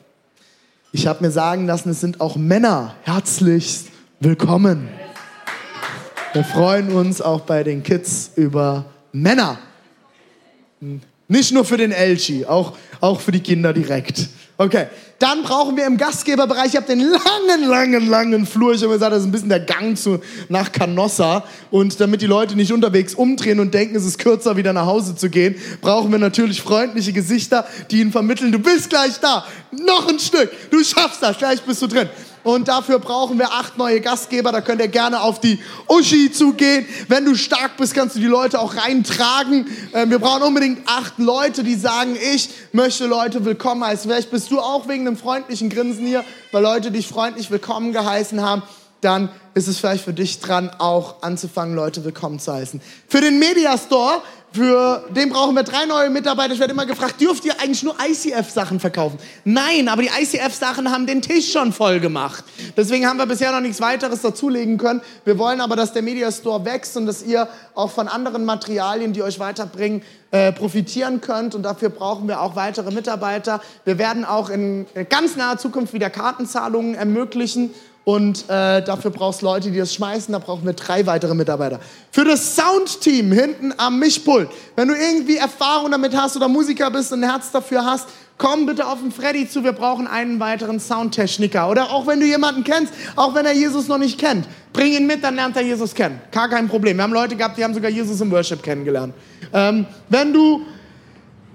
Ich 0.92 1.06
habe 1.06 1.24
mir 1.24 1.30
sagen 1.30 1.68
lassen, 1.68 1.90
es 1.90 2.02
sind 2.02 2.22
auch 2.22 2.36
Männer 2.36 2.96
herzlichst 3.04 3.90
willkommen. 4.20 4.90
Wir 6.34 6.44
freuen 6.44 6.92
uns 6.92 7.22
auch 7.22 7.42
bei 7.42 7.64
den 7.64 7.84
Kids 7.84 8.32
über 8.36 8.86
Männer. 9.12 9.60
Nicht 11.28 11.52
nur 11.52 11.66
für 11.66 11.78
den 11.78 11.92
Elchi, 11.92 12.46
auch, 12.46 12.76
auch 13.00 13.20
für 13.22 13.32
die 13.32 13.42
Kinder 13.42 13.74
direkt. 13.74 14.28
Okay, 14.58 14.88
dann 15.22 15.44
brauchen 15.44 15.78
wir 15.78 15.86
im 15.86 15.98
Gastgeberbereich, 15.98 16.70
ich 16.70 16.76
habe 16.76 16.88
den 16.88 17.00
langen, 17.00 17.68
langen, 17.68 18.10
langen 18.10 18.46
Flur, 18.46 18.74
ich 18.74 18.82
habe 18.82 18.94
gesagt, 18.94 19.12
das 19.12 19.22
ist 19.22 19.28
ein 19.28 19.32
bisschen 19.32 19.50
der 19.50 19.60
Gang 19.60 19.98
zu, 19.98 20.20
nach 20.50 20.72
Canossa. 20.72 21.44
Und 21.70 22.00
damit 22.00 22.22
die 22.22 22.28
Leute 22.28 22.56
nicht 22.56 22.74
unterwegs 22.74 23.14
umdrehen 23.14 23.60
und 23.60 23.74
denken, 23.74 23.96
es 23.96 24.06
ist 24.06 24.18
kürzer, 24.18 24.58
wieder 24.58 24.74
nach 24.74 24.86
Hause 24.86 25.16
zu 25.16 25.30
gehen, 25.30 25.56
brauchen 25.82 26.12
wir 26.12 26.20
natürlich 26.20 26.62
freundliche 26.62 27.14
Gesichter, 27.14 27.66
die 27.92 28.02
ihnen 28.02 28.12
vermitteln, 28.12 28.52
du 28.52 28.60
bist 28.60 28.90
gleich 28.90 29.20
da, 29.20 29.46
noch 29.72 30.08
ein 30.08 30.20
Stück, 30.20 30.50
du 30.72 30.84
schaffst 30.84 31.22
das, 31.22 31.38
gleich 31.38 31.62
bist 31.62 31.82
du 31.82 31.88
drin. 31.88 32.10
Und 32.44 32.68
dafür 32.68 33.00
brauchen 33.00 33.38
wir 33.38 33.52
acht 33.52 33.78
neue 33.78 34.02
Gastgeber. 34.02 34.52
Da 34.52 34.62
könnt 34.62 34.82
ihr 34.82 34.88
gerne 34.88 35.22
auf 35.22 35.40
die 35.40 35.60
Uschi 35.88 36.32
zugehen. 36.32 36.86
Wenn 37.08 37.26
du 37.26 37.36
stark 37.36 37.78
bist, 37.78 37.94
kannst 37.94 38.16
du 38.16 38.20
die 38.20 38.26
Leute 38.26 38.60
auch 38.60 38.76
reintragen. 38.76 39.68
Ähm, 39.94 40.10
wir 40.10 40.20
brauchen 40.20 40.44
unbedingt 40.44 40.88
acht 40.88 41.18
Leute, 41.18 41.64
die 41.64 41.76
sagen, 41.76 42.18
ich 42.34 42.50
möchte 42.72 43.06
Leute 43.06 43.46
willkommen 43.46 43.84
heißen. 43.84 44.10
Vielleicht 44.10 44.32
bist 44.32 44.50
du 44.52 44.60
auch 44.60 44.88
wegen 44.88 45.08
einem 45.08 45.18
freundlichen 45.18 45.70
Grinsen 45.70 46.06
hier, 46.06 46.24
weil 46.52 46.64
Leute 46.64 46.92
dich 46.92 47.08
freundlich 47.08 47.52
willkommen 47.52 47.94
geheißen 47.94 48.42
haben. 48.42 48.64
Dann 49.02 49.30
ist 49.54 49.68
es 49.68 49.78
vielleicht 49.78 50.06
für 50.06 50.14
dich 50.14 50.40
dran, 50.40 50.72
auch 50.78 51.22
anzufangen, 51.24 51.76
Leute 51.76 52.06
willkommen 52.06 52.40
zu 52.40 52.54
heißen. 52.54 52.82
Für 53.08 53.20
den 53.20 53.40
Media 53.40 53.78
Store 53.78 54.22
für 54.54 55.06
den 55.16 55.30
brauchen 55.30 55.56
wir 55.56 55.64
drei 55.64 55.86
neue 55.86 56.10
Mitarbeiter. 56.10 56.54
Ich 56.54 56.60
werde 56.60 56.74
immer 56.74 56.86
gefragt, 56.86 57.22
dürft 57.22 57.46
ihr 57.46 57.58
eigentlich 57.62 57.84
nur 57.84 57.96
ICF-Sachen 58.06 58.82
verkaufen? 58.82 59.18
Nein, 59.46 59.88
aber 59.88 60.02
die 60.02 60.10
ICF-Sachen 60.10 60.92
haben 60.92 61.08
den 61.08 61.22
Tisch 61.22 61.54
schon 61.54 61.72
voll 61.72 62.02
gemacht. 62.02 62.44
Deswegen 62.76 63.08
haben 63.08 63.18
wir 63.18 63.26
bisher 63.28 63.54
noch 63.54 63.62
nichts 63.62 63.80
weiteres 63.80 64.22
dazulegen 64.22 64.78
können. 64.78 65.00
Wir 65.24 65.38
wollen 65.38 65.62
aber, 65.62 65.78
dass 65.78 65.94
der 65.94 66.02
Media 66.02 66.30
Store 66.34 66.66
wächst 66.66 66.98
und 66.98 67.06
dass 67.06 67.24
ihr 67.24 67.48
auch 67.76 67.92
von 67.92 68.10
anderen 68.10 68.44
Materialien, 68.44 69.14
die 69.14 69.24
euch 69.24 69.40
weiterbringen, 69.40 70.02
äh, 70.32 70.52
profitieren 70.52 71.22
könnt. 71.22 71.56
Und 71.56 71.64
dafür 71.64 71.88
brauchen 71.88 72.28
wir 72.28 72.42
auch 72.42 72.58
weitere 72.58 72.92
Mitarbeiter. 72.92 73.62
Wir 73.86 73.98
werden 73.98 74.26
auch 74.26 74.50
in 74.50 74.86
ganz 75.08 75.38
naher 75.38 75.60
Zukunft 75.60 75.94
wieder 75.94 76.10
Kartenzahlungen 76.10 76.96
ermöglichen 76.96 77.74
und 78.04 78.50
äh, 78.50 78.82
dafür 78.82 79.12
brauchst 79.12 79.44
Leute, 79.44 79.70
die 79.70 79.78
das 79.78 79.94
schmeißen. 79.94 80.32
Da 80.32 80.40
brauchen 80.40 80.66
wir 80.66 80.74
drei 80.74 81.06
weitere 81.06 81.36
Mitarbeiter. 81.36 81.80
Für 82.12 82.26
das 82.26 82.56
Soundteam 82.56 83.32
hinten 83.32 83.74
am 83.78 84.00
Mischpult. 84.00 84.50
Wenn 84.76 84.88
du 84.88 84.96
irgendwie 84.96 85.38
Erfahrung 85.38 85.92
damit 85.92 86.16
hast 86.16 86.36
oder 86.36 86.48
Musiker 86.48 86.90
bist 86.90 87.14
und 87.14 87.24
ein 87.24 87.30
Herz 87.30 87.52
dafür 87.52 87.86
hast, 87.86 88.08
komm 88.40 88.66
bitte 88.66 88.88
auf 88.88 89.00
den 89.00 89.12
Freddy 89.12 89.48
zu. 89.48 89.64
Wir 89.64 89.74
brauchen 89.74 90.08
einen 90.08 90.40
weiteren 90.40 90.80
Soundtechniker. 90.80 91.70
Oder 91.70 91.92
auch 91.92 92.08
wenn 92.08 92.20
du 92.20 92.26
jemanden 92.26 92.64
kennst, 92.64 92.92
auch 93.16 93.36
wenn 93.36 93.46
er 93.46 93.54
Jesus 93.54 93.88
noch 93.88 94.00
nicht 94.00 94.20
kennt, 94.20 94.48
bring 94.74 94.94
ihn 94.94 95.06
mit, 95.06 95.24
dann 95.24 95.36
lernt 95.36 95.56
er 95.56 95.62
Jesus 95.62 95.94
kennen. 95.94 96.20
Gar 96.32 96.50
kein 96.50 96.68
Problem. 96.68 96.98
Wir 96.98 97.04
haben 97.04 97.14
Leute 97.14 97.36
gehabt, 97.36 97.60
die 97.60 97.64
haben 97.64 97.76
sogar 97.76 97.92
Jesus 97.92 98.20
im 98.20 98.32
Worship 98.32 98.64
kennengelernt. 98.64 99.14
Ähm, 99.54 99.86
wenn 100.10 100.34
du 100.34 100.66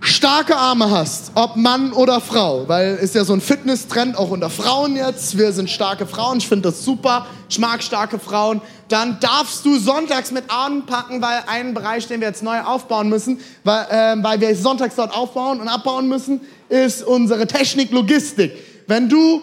starke 0.00 0.56
Arme 0.56 0.90
hast, 0.90 1.32
ob 1.34 1.56
Mann 1.56 1.92
oder 1.92 2.20
Frau, 2.20 2.68
weil 2.68 2.96
ist 2.96 3.14
ja 3.14 3.24
so 3.24 3.32
ein 3.32 3.40
Fitness-Trend 3.40 4.16
auch 4.16 4.30
unter 4.30 4.50
Frauen 4.50 4.96
jetzt. 4.96 5.38
Wir 5.38 5.52
sind 5.52 5.70
starke 5.70 6.06
Frauen, 6.06 6.38
ich 6.38 6.48
finde 6.48 6.70
das 6.70 6.84
super. 6.84 7.26
Ich 7.48 7.58
mag 7.58 7.82
starke 7.82 8.18
Frauen. 8.18 8.60
Dann 8.88 9.18
darfst 9.20 9.64
du 9.64 9.78
sonntags 9.78 10.30
mit 10.30 10.44
anpacken, 10.48 11.22
weil 11.22 11.42
einen 11.46 11.74
Bereich, 11.74 12.06
den 12.06 12.20
wir 12.20 12.28
jetzt 12.28 12.42
neu 12.42 12.60
aufbauen 12.60 13.08
müssen, 13.08 13.40
weil, 13.64 13.86
äh, 13.90 14.22
weil 14.22 14.40
wir 14.40 14.54
sonntags 14.54 14.94
dort 14.96 15.14
aufbauen 15.16 15.60
und 15.60 15.68
abbauen 15.68 16.08
müssen, 16.08 16.40
ist 16.68 17.02
unsere 17.02 17.46
Technik 17.46 17.90
Logistik. 17.90 18.52
Wenn 18.86 19.08
du 19.08 19.42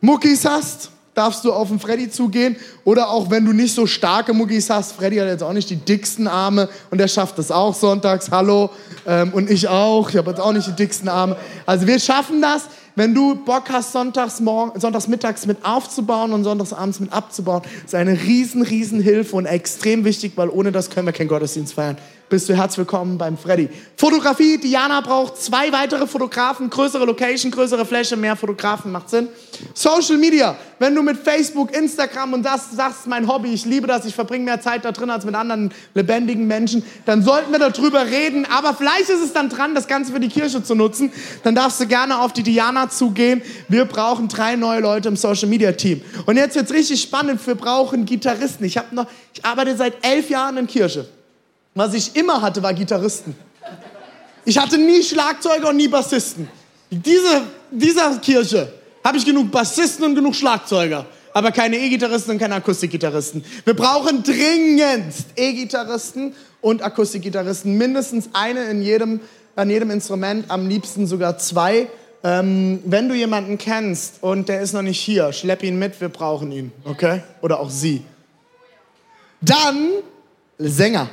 Muckis 0.00 0.44
hast, 0.44 0.90
darfst 1.14 1.44
du 1.44 1.52
auf 1.52 1.68
den 1.68 1.78
Freddy 1.78 2.10
zugehen. 2.10 2.56
Oder 2.84 3.10
auch 3.10 3.30
wenn 3.30 3.44
du 3.44 3.52
nicht 3.52 3.74
so 3.74 3.86
starke 3.86 4.32
Muckis 4.32 4.70
hast, 4.70 4.92
Freddy 4.92 5.16
hat 5.16 5.28
jetzt 5.28 5.42
auch 5.42 5.52
nicht 5.52 5.70
die 5.70 5.76
dicksten 5.76 6.26
Arme 6.26 6.68
und 6.90 6.98
der 6.98 7.08
schafft 7.08 7.38
das 7.38 7.50
auch 7.50 7.74
sonntags, 7.74 8.30
hallo. 8.30 8.70
Ähm, 9.06 9.32
und 9.32 9.50
ich 9.50 9.68
auch, 9.68 10.10
ich 10.10 10.16
habe 10.16 10.30
jetzt 10.30 10.40
auch 10.40 10.52
nicht 10.52 10.66
die 10.66 10.72
dicksten 10.72 11.08
Arme. 11.08 11.36
Also 11.66 11.86
wir 11.86 11.98
schaffen 11.98 12.42
das. 12.42 12.64
Wenn 12.96 13.12
du 13.12 13.34
Bock 13.34 13.64
hast, 13.70 13.90
sonntags, 13.90 14.38
morgen, 14.38 14.78
sonntags 14.78 15.08
mittags 15.08 15.46
mit 15.46 15.64
aufzubauen 15.64 16.32
und 16.32 16.44
sonntags 16.44 16.72
abends 16.72 17.00
mit 17.00 17.12
abzubauen, 17.12 17.62
ist 17.84 17.94
eine 17.94 18.12
riesen, 18.12 18.62
riesen 18.62 19.00
Hilfe 19.00 19.34
und 19.34 19.46
extrem 19.46 20.04
wichtig, 20.04 20.34
weil 20.36 20.48
ohne 20.48 20.70
das 20.70 20.90
können 20.90 21.06
wir 21.06 21.12
keinen 21.12 21.26
Gottesdienst 21.26 21.74
feiern 21.74 21.96
bist 22.28 22.48
du 22.48 22.56
herzlich 22.56 22.78
willkommen 22.78 23.18
beim 23.18 23.36
Freddy. 23.36 23.68
Fotografie, 23.96 24.58
Diana 24.58 25.00
braucht 25.02 25.36
zwei 25.36 25.70
weitere 25.72 26.06
Fotografen, 26.06 26.70
größere 26.70 27.04
Location, 27.04 27.50
größere 27.50 27.84
Fläche, 27.84 28.16
mehr 28.16 28.34
Fotografen, 28.34 28.90
macht 28.92 29.10
Sinn. 29.10 29.28
Social 29.74 30.16
Media, 30.16 30.56
wenn 30.78 30.94
du 30.94 31.02
mit 31.02 31.18
Facebook, 31.18 31.76
Instagram 31.76 32.32
und 32.32 32.42
das 32.42 32.72
sagst, 32.72 33.06
mein 33.06 33.28
Hobby, 33.28 33.52
ich 33.52 33.66
liebe 33.66 33.86
das, 33.86 34.06
ich 34.06 34.14
verbringe 34.14 34.46
mehr 34.46 34.60
Zeit 34.60 34.84
da 34.84 34.92
drin 34.92 35.10
als 35.10 35.24
mit 35.24 35.34
anderen 35.34 35.72
lebendigen 35.92 36.46
Menschen, 36.46 36.84
dann 37.04 37.22
sollten 37.22 37.52
wir 37.52 37.58
darüber 37.58 38.06
reden, 38.06 38.46
aber 38.50 38.74
vielleicht 38.74 39.10
ist 39.10 39.20
es 39.20 39.32
dann 39.32 39.48
dran, 39.48 39.74
das 39.74 39.86
Ganze 39.86 40.12
für 40.12 40.20
die 40.20 40.28
Kirche 40.28 40.62
zu 40.62 40.74
nutzen, 40.74 41.12
dann 41.42 41.54
darfst 41.54 41.78
du 41.80 41.86
gerne 41.86 42.20
auf 42.20 42.32
die 42.32 42.42
Diana 42.42 42.88
zugehen. 42.88 43.42
Wir 43.68 43.84
brauchen 43.84 44.28
drei 44.28 44.56
neue 44.56 44.80
Leute 44.80 45.08
im 45.08 45.16
Social 45.16 45.48
Media 45.48 45.72
Team. 45.72 46.00
Und 46.26 46.36
jetzt 46.36 46.56
wird 46.56 46.66
es 46.66 46.72
richtig 46.72 47.02
spannend, 47.02 47.46
wir 47.46 47.54
brauchen 47.54 48.06
Gitarristen. 48.06 48.64
Ich, 48.64 48.80
noch, 48.92 49.06
ich 49.34 49.44
arbeite 49.44 49.76
seit 49.76 50.04
elf 50.04 50.30
Jahren 50.30 50.56
in 50.56 50.66
Kirche. 50.66 51.06
Was 51.74 51.92
ich 51.94 52.14
immer 52.14 52.40
hatte, 52.40 52.62
war 52.62 52.72
Gitarristen. 52.72 53.34
Ich 54.44 54.58
hatte 54.58 54.78
nie 54.78 55.02
Schlagzeuger 55.02 55.70
und 55.70 55.76
nie 55.76 55.88
Bassisten. 55.88 56.48
Diese, 56.90 57.42
dieser 57.70 58.16
Kirche 58.18 58.72
habe 59.02 59.18
ich 59.18 59.24
genug 59.24 59.50
Bassisten 59.50 60.04
und 60.04 60.14
genug 60.14 60.36
Schlagzeuger, 60.36 61.06
aber 61.32 61.50
keine 61.50 61.76
E-Gitarristen 61.76 62.32
und 62.32 62.38
keine 62.38 62.54
Akustikgitarristen. 62.54 63.44
Wir 63.64 63.74
brauchen 63.74 64.22
dringendst 64.22 65.26
E-Gitarristen 65.34 66.34
und 66.60 66.82
Akustikgitarristen. 66.82 67.76
Mindestens 67.76 68.30
eine 68.32 68.64
in 68.66 68.82
jedem, 68.82 69.20
an 69.56 69.68
jedem 69.68 69.90
Instrument, 69.90 70.50
am 70.50 70.68
liebsten 70.68 71.06
sogar 71.06 71.38
zwei. 71.38 71.88
Ähm, 72.22 72.80
wenn 72.86 73.08
du 73.08 73.14
jemanden 73.14 73.58
kennst 73.58 74.22
und 74.22 74.48
der 74.48 74.60
ist 74.60 74.72
noch 74.72 74.82
nicht 74.82 75.00
hier, 75.00 75.32
schlepp 75.32 75.62
ihn 75.62 75.78
mit, 75.78 76.00
wir 76.00 76.08
brauchen 76.08 76.52
ihn, 76.52 76.72
okay? 76.84 77.22
Oder 77.42 77.60
auch 77.60 77.68
sie. 77.68 78.02
Dann 79.42 79.90
Sänger 80.56 81.10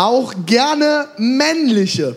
auch 0.00 0.32
gerne 0.46 1.08
männliche, 1.18 2.16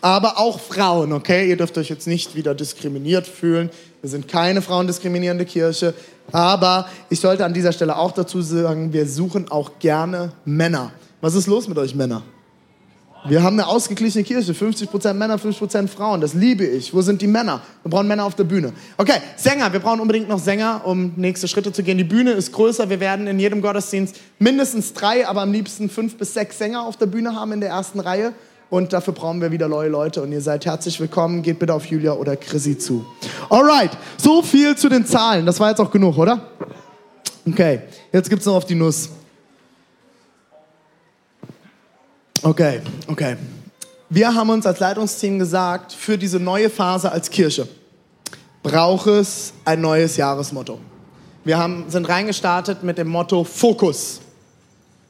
aber 0.00 0.38
auch 0.38 0.58
Frauen, 0.58 1.12
okay? 1.12 1.48
Ihr 1.48 1.56
dürft 1.56 1.78
euch 1.78 1.88
jetzt 1.88 2.08
nicht 2.08 2.34
wieder 2.34 2.54
diskriminiert 2.54 3.26
fühlen. 3.26 3.70
Wir 4.00 4.10
sind 4.10 4.26
keine 4.26 4.62
frauendiskriminierende 4.62 5.44
Kirche, 5.44 5.94
aber 6.32 6.88
ich 7.08 7.20
sollte 7.20 7.44
an 7.44 7.54
dieser 7.54 7.72
Stelle 7.72 7.96
auch 7.96 8.12
dazu 8.12 8.42
sagen, 8.42 8.92
wir 8.92 9.06
suchen 9.06 9.48
auch 9.50 9.78
gerne 9.78 10.32
Männer. 10.44 10.92
Was 11.20 11.34
ist 11.34 11.46
los 11.46 11.68
mit 11.68 11.78
euch 11.78 11.94
Männer? 11.94 12.22
Wir 13.26 13.42
haben 13.42 13.58
eine 13.58 13.66
ausgeglichene 13.66 14.22
Kirche, 14.22 14.52
50% 14.52 15.12
Männer, 15.14 15.36
50% 15.36 15.88
Frauen. 15.88 16.20
Das 16.20 16.34
liebe 16.34 16.64
ich. 16.64 16.94
Wo 16.94 17.02
sind 17.02 17.20
die 17.20 17.26
Männer? 17.26 17.60
Wir 17.82 17.90
brauchen 17.90 18.06
Männer 18.06 18.24
auf 18.24 18.36
der 18.36 18.44
Bühne. 18.44 18.72
Okay, 18.96 19.20
Sänger. 19.36 19.72
Wir 19.72 19.80
brauchen 19.80 20.00
unbedingt 20.00 20.28
noch 20.28 20.38
Sänger, 20.38 20.82
um 20.84 21.12
nächste 21.16 21.48
Schritte 21.48 21.72
zu 21.72 21.82
gehen. 21.82 21.98
Die 21.98 22.04
Bühne 22.04 22.30
ist 22.30 22.52
größer. 22.52 22.88
Wir 22.88 23.00
werden 23.00 23.26
in 23.26 23.40
jedem 23.40 23.60
Gottesdienst 23.60 24.16
mindestens 24.38 24.92
drei, 24.92 25.26
aber 25.26 25.42
am 25.42 25.52
liebsten 25.52 25.90
fünf 25.90 26.16
bis 26.16 26.32
sechs 26.32 26.58
Sänger 26.58 26.82
auf 26.82 26.96
der 26.96 27.06
Bühne 27.06 27.34
haben 27.34 27.52
in 27.52 27.60
der 27.60 27.70
ersten 27.70 27.98
Reihe. 27.98 28.32
Und 28.70 28.92
dafür 28.92 29.14
brauchen 29.14 29.40
wir 29.40 29.50
wieder 29.50 29.68
neue 29.68 29.88
Leute. 29.88 30.22
Und 30.22 30.30
ihr 30.30 30.40
seid 30.40 30.64
herzlich 30.64 31.00
willkommen. 31.00 31.42
Geht 31.42 31.58
bitte 31.58 31.74
auf 31.74 31.86
Julia 31.86 32.12
oder 32.12 32.36
Chrissy 32.36 32.78
zu. 32.78 33.04
Alright, 33.50 33.90
so 34.16 34.42
viel 34.42 34.76
zu 34.76 34.88
den 34.88 35.04
Zahlen. 35.04 35.44
Das 35.44 35.58
war 35.58 35.70
jetzt 35.70 35.80
auch 35.80 35.90
genug, 35.90 36.18
oder? 36.18 36.48
Okay, 37.46 37.80
jetzt 38.12 38.30
gibt's 38.30 38.46
noch 38.46 38.54
auf 38.54 38.66
die 38.66 38.74
Nuss. 38.74 39.10
Okay, 42.42 42.80
okay. 43.08 43.36
Wir 44.08 44.34
haben 44.34 44.50
uns 44.50 44.64
als 44.64 44.78
Leitungsteam 44.78 45.38
gesagt, 45.38 45.92
für 45.92 46.16
diese 46.16 46.38
neue 46.38 46.70
Phase 46.70 47.10
als 47.10 47.30
Kirche 47.30 47.68
braucht 48.62 49.06
es 49.08 49.52
ein 49.64 49.80
neues 49.80 50.16
Jahresmotto. 50.16 50.78
Wir 51.44 51.58
haben, 51.58 51.86
sind 51.88 52.08
reingestartet 52.08 52.82
mit 52.82 52.98
dem 52.98 53.08
Motto 53.08 53.44
Fokus. 53.44 54.20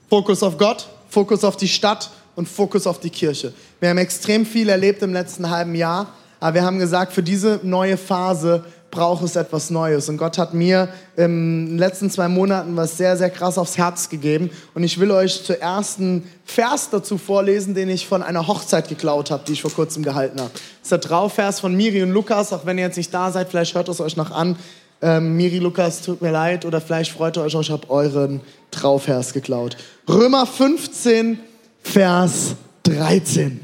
Fokus 0.08 0.42
auf 0.42 0.56
Gott, 0.56 0.88
Fokus 1.10 1.44
auf 1.44 1.56
die 1.56 1.68
Stadt 1.68 2.10
und 2.34 2.48
Fokus 2.48 2.86
auf 2.86 2.98
die 2.98 3.10
Kirche. 3.10 3.52
Wir 3.80 3.90
haben 3.90 3.98
extrem 3.98 4.46
viel 4.46 4.68
erlebt 4.68 5.02
im 5.02 5.12
letzten 5.12 5.50
halben 5.50 5.74
Jahr, 5.74 6.08
aber 6.40 6.54
wir 6.54 6.64
haben 6.64 6.78
gesagt, 6.78 7.12
für 7.12 7.22
diese 7.22 7.60
neue 7.62 7.96
Phase 7.96 8.64
braucht 8.98 9.22
es 9.22 9.36
etwas 9.36 9.70
Neues. 9.70 10.08
Und 10.08 10.16
Gott 10.16 10.38
hat 10.38 10.54
mir 10.54 10.88
in 11.16 11.68
den 11.68 11.78
letzten 11.78 12.10
zwei 12.10 12.26
Monaten 12.26 12.76
was 12.76 12.96
sehr, 12.96 13.16
sehr 13.16 13.30
krass 13.30 13.56
aufs 13.56 13.78
Herz 13.78 14.08
gegeben. 14.08 14.50
Und 14.74 14.82
ich 14.82 14.98
will 14.98 15.12
euch 15.12 15.44
zuerst 15.44 16.00
einen 16.00 16.28
Vers 16.44 16.90
dazu 16.90 17.16
vorlesen, 17.16 17.74
den 17.74 17.90
ich 17.90 18.08
von 18.08 18.24
einer 18.24 18.48
Hochzeit 18.48 18.88
geklaut 18.88 19.30
habe, 19.30 19.44
die 19.46 19.52
ich 19.52 19.62
vor 19.62 19.70
kurzem 19.70 20.02
gehalten 20.02 20.40
habe. 20.40 20.50
Das 20.50 20.82
ist 20.82 20.90
der 20.90 21.00
Trauvers 21.00 21.60
von 21.60 21.76
Miri 21.76 22.02
und 22.02 22.10
Lukas. 22.10 22.52
Auch 22.52 22.66
wenn 22.66 22.76
ihr 22.76 22.86
jetzt 22.86 22.96
nicht 22.96 23.14
da 23.14 23.30
seid, 23.30 23.50
vielleicht 23.50 23.76
hört 23.76 23.88
es 23.88 24.00
euch 24.00 24.16
noch 24.16 24.32
an. 24.32 24.56
Ähm, 25.00 25.36
Miri, 25.36 25.58
Lukas, 25.58 26.02
tut 26.02 26.20
mir 26.20 26.32
leid. 26.32 26.64
Oder 26.64 26.80
vielleicht 26.80 27.12
freut 27.12 27.36
ihr 27.36 27.44
euch, 27.44 27.54
ich 27.54 27.70
habe 27.70 27.88
euren 27.88 28.40
Trauvers 28.72 29.32
geklaut. 29.32 29.76
Römer 30.08 30.44
15, 30.44 31.38
Vers 31.84 32.56
13. 32.82 33.60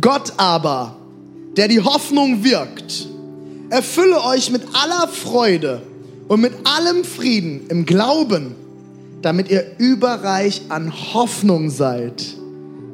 Gott 0.00 0.32
aber, 0.36 0.96
der 1.56 1.68
die 1.68 1.80
Hoffnung 1.80 2.42
wirkt, 2.42 3.11
erfülle 3.72 4.22
euch 4.22 4.50
mit 4.50 4.62
aller 4.74 5.08
Freude 5.08 5.80
und 6.28 6.42
mit 6.42 6.52
allem 6.64 7.04
Frieden 7.04 7.62
im 7.68 7.86
Glauben, 7.86 8.54
damit 9.22 9.50
ihr 9.50 9.64
überreich 9.78 10.62
an 10.68 10.92
Hoffnung 11.14 11.70
seid 11.70 12.22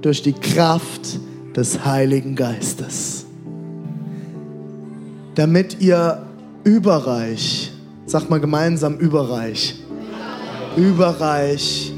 durch 0.03 0.23
die 0.23 0.35
Kraft 0.35 1.19
des 1.57 1.85
Heiligen 1.85 2.37
Geistes. 2.37 3.27
Damit 5.35 5.81
ihr 5.81 6.23
überreich, 6.63 7.73
sag 8.07 8.31
mal 8.31 8.39
gemeinsam 8.39 8.99
überreich, 8.99 9.75
überreich 10.77 11.93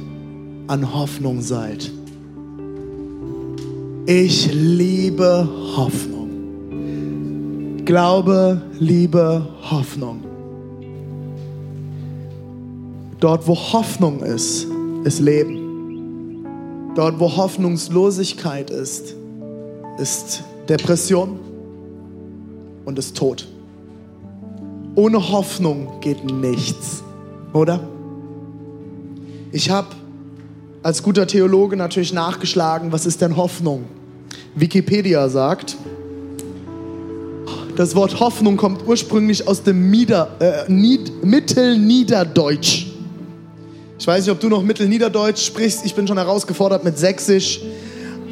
an 0.68 0.95
Hoffnung 0.95 1.43
seid. 1.43 1.91
Ich 4.07 4.51
liebe 4.53 5.47
Hoffnung. 5.76 6.20
Glaube, 7.91 8.62
Liebe, 8.78 9.49
Hoffnung. 9.68 10.22
Dort, 13.18 13.49
wo 13.49 13.57
Hoffnung 13.57 14.20
ist, 14.20 14.68
ist 15.03 15.18
Leben. 15.18 16.47
Dort, 16.95 17.18
wo 17.18 17.36
Hoffnungslosigkeit 17.36 18.70
ist, 18.70 19.16
ist 19.99 20.45
Depression 20.68 21.41
und 22.84 22.97
ist 22.97 23.16
Tod. 23.16 23.49
ohne 24.95 25.32
Hoffnung 25.32 25.99
geht 26.01 26.24
nichts, 26.24 27.03
oder? 27.53 27.80
Ich 29.51 29.68
habe 29.68 29.88
als 30.84 31.03
guter 31.03 31.26
Theologe 31.26 31.74
natürlich 31.74 32.12
nachgeschlagen, 32.12 32.93
was 32.93 33.05
ist 33.05 33.20
denn 33.20 33.36
Hoffnung? 33.36 33.86
Wikipedia 34.55 35.28
sagt, 35.28 35.76
das 37.77 37.95
Wort 37.95 38.21
Hoffnung 38.21 38.57
kommt 38.57 38.87
ursprünglich 38.87 39.47
aus 39.47 39.62
dem 39.62 39.91
Mieder, 39.91 40.37
äh, 40.41 40.71
Nied, 40.71 41.25
Mittelniederdeutsch. 41.25 42.87
Ich 43.99 44.07
weiß 44.07 44.25
nicht, 44.25 44.33
ob 44.33 44.41
du 44.41 44.49
noch 44.49 44.62
Mittelniederdeutsch 44.62 45.45
sprichst. 45.45 45.85
Ich 45.85 45.95
bin 45.95 46.07
schon 46.07 46.16
herausgefordert 46.16 46.85
mit 46.85 46.99
Sächsisch. 46.99 47.61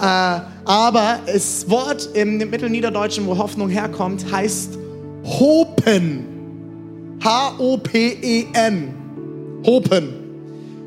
Äh, 0.01 0.41
aber 0.65 1.19
das 1.27 1.69
Wort 1.69 2.09
im 2.15 2.39
Mittelniederdeutschen, 2.39 3.27
wo 3.27 3.37
Hoffnung 3.37 3.69
herkommt, 3.69 4.31
heißt 4.31 4.79
Hopen. 5.25 6.25
H-O-P-E-N. 7.23 8.95
Hopen. 9.67 10.15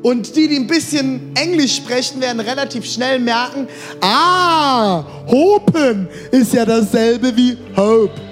Und 0.02 0.34
die, 0.34 0.48
die 0.48 0.56
ein 0.56 0.66
bisschen 0.66 1.30
Englisch 1.36 1.76
sprechen, 1.76 2.20
werden 2.20 2.40
relativ 2.40 2.84
schnell 2.84 3.20
merken, 3.20 3.68
ah, 4.00 5.04
Hopen 5.28 6.08
ist 6.32 6.52
ja 6.54 6.64
dasselbe 6.64 7.36
wie 7.36 7.56
Hope. 7.76 8.31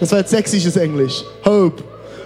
Das 0.00 0.10
war 0.12 0.20
jetzt 0.20 0.30
sächsisches 0.30 0.76
Englisch. 0.76 1.22
Hope. 1.44 1.84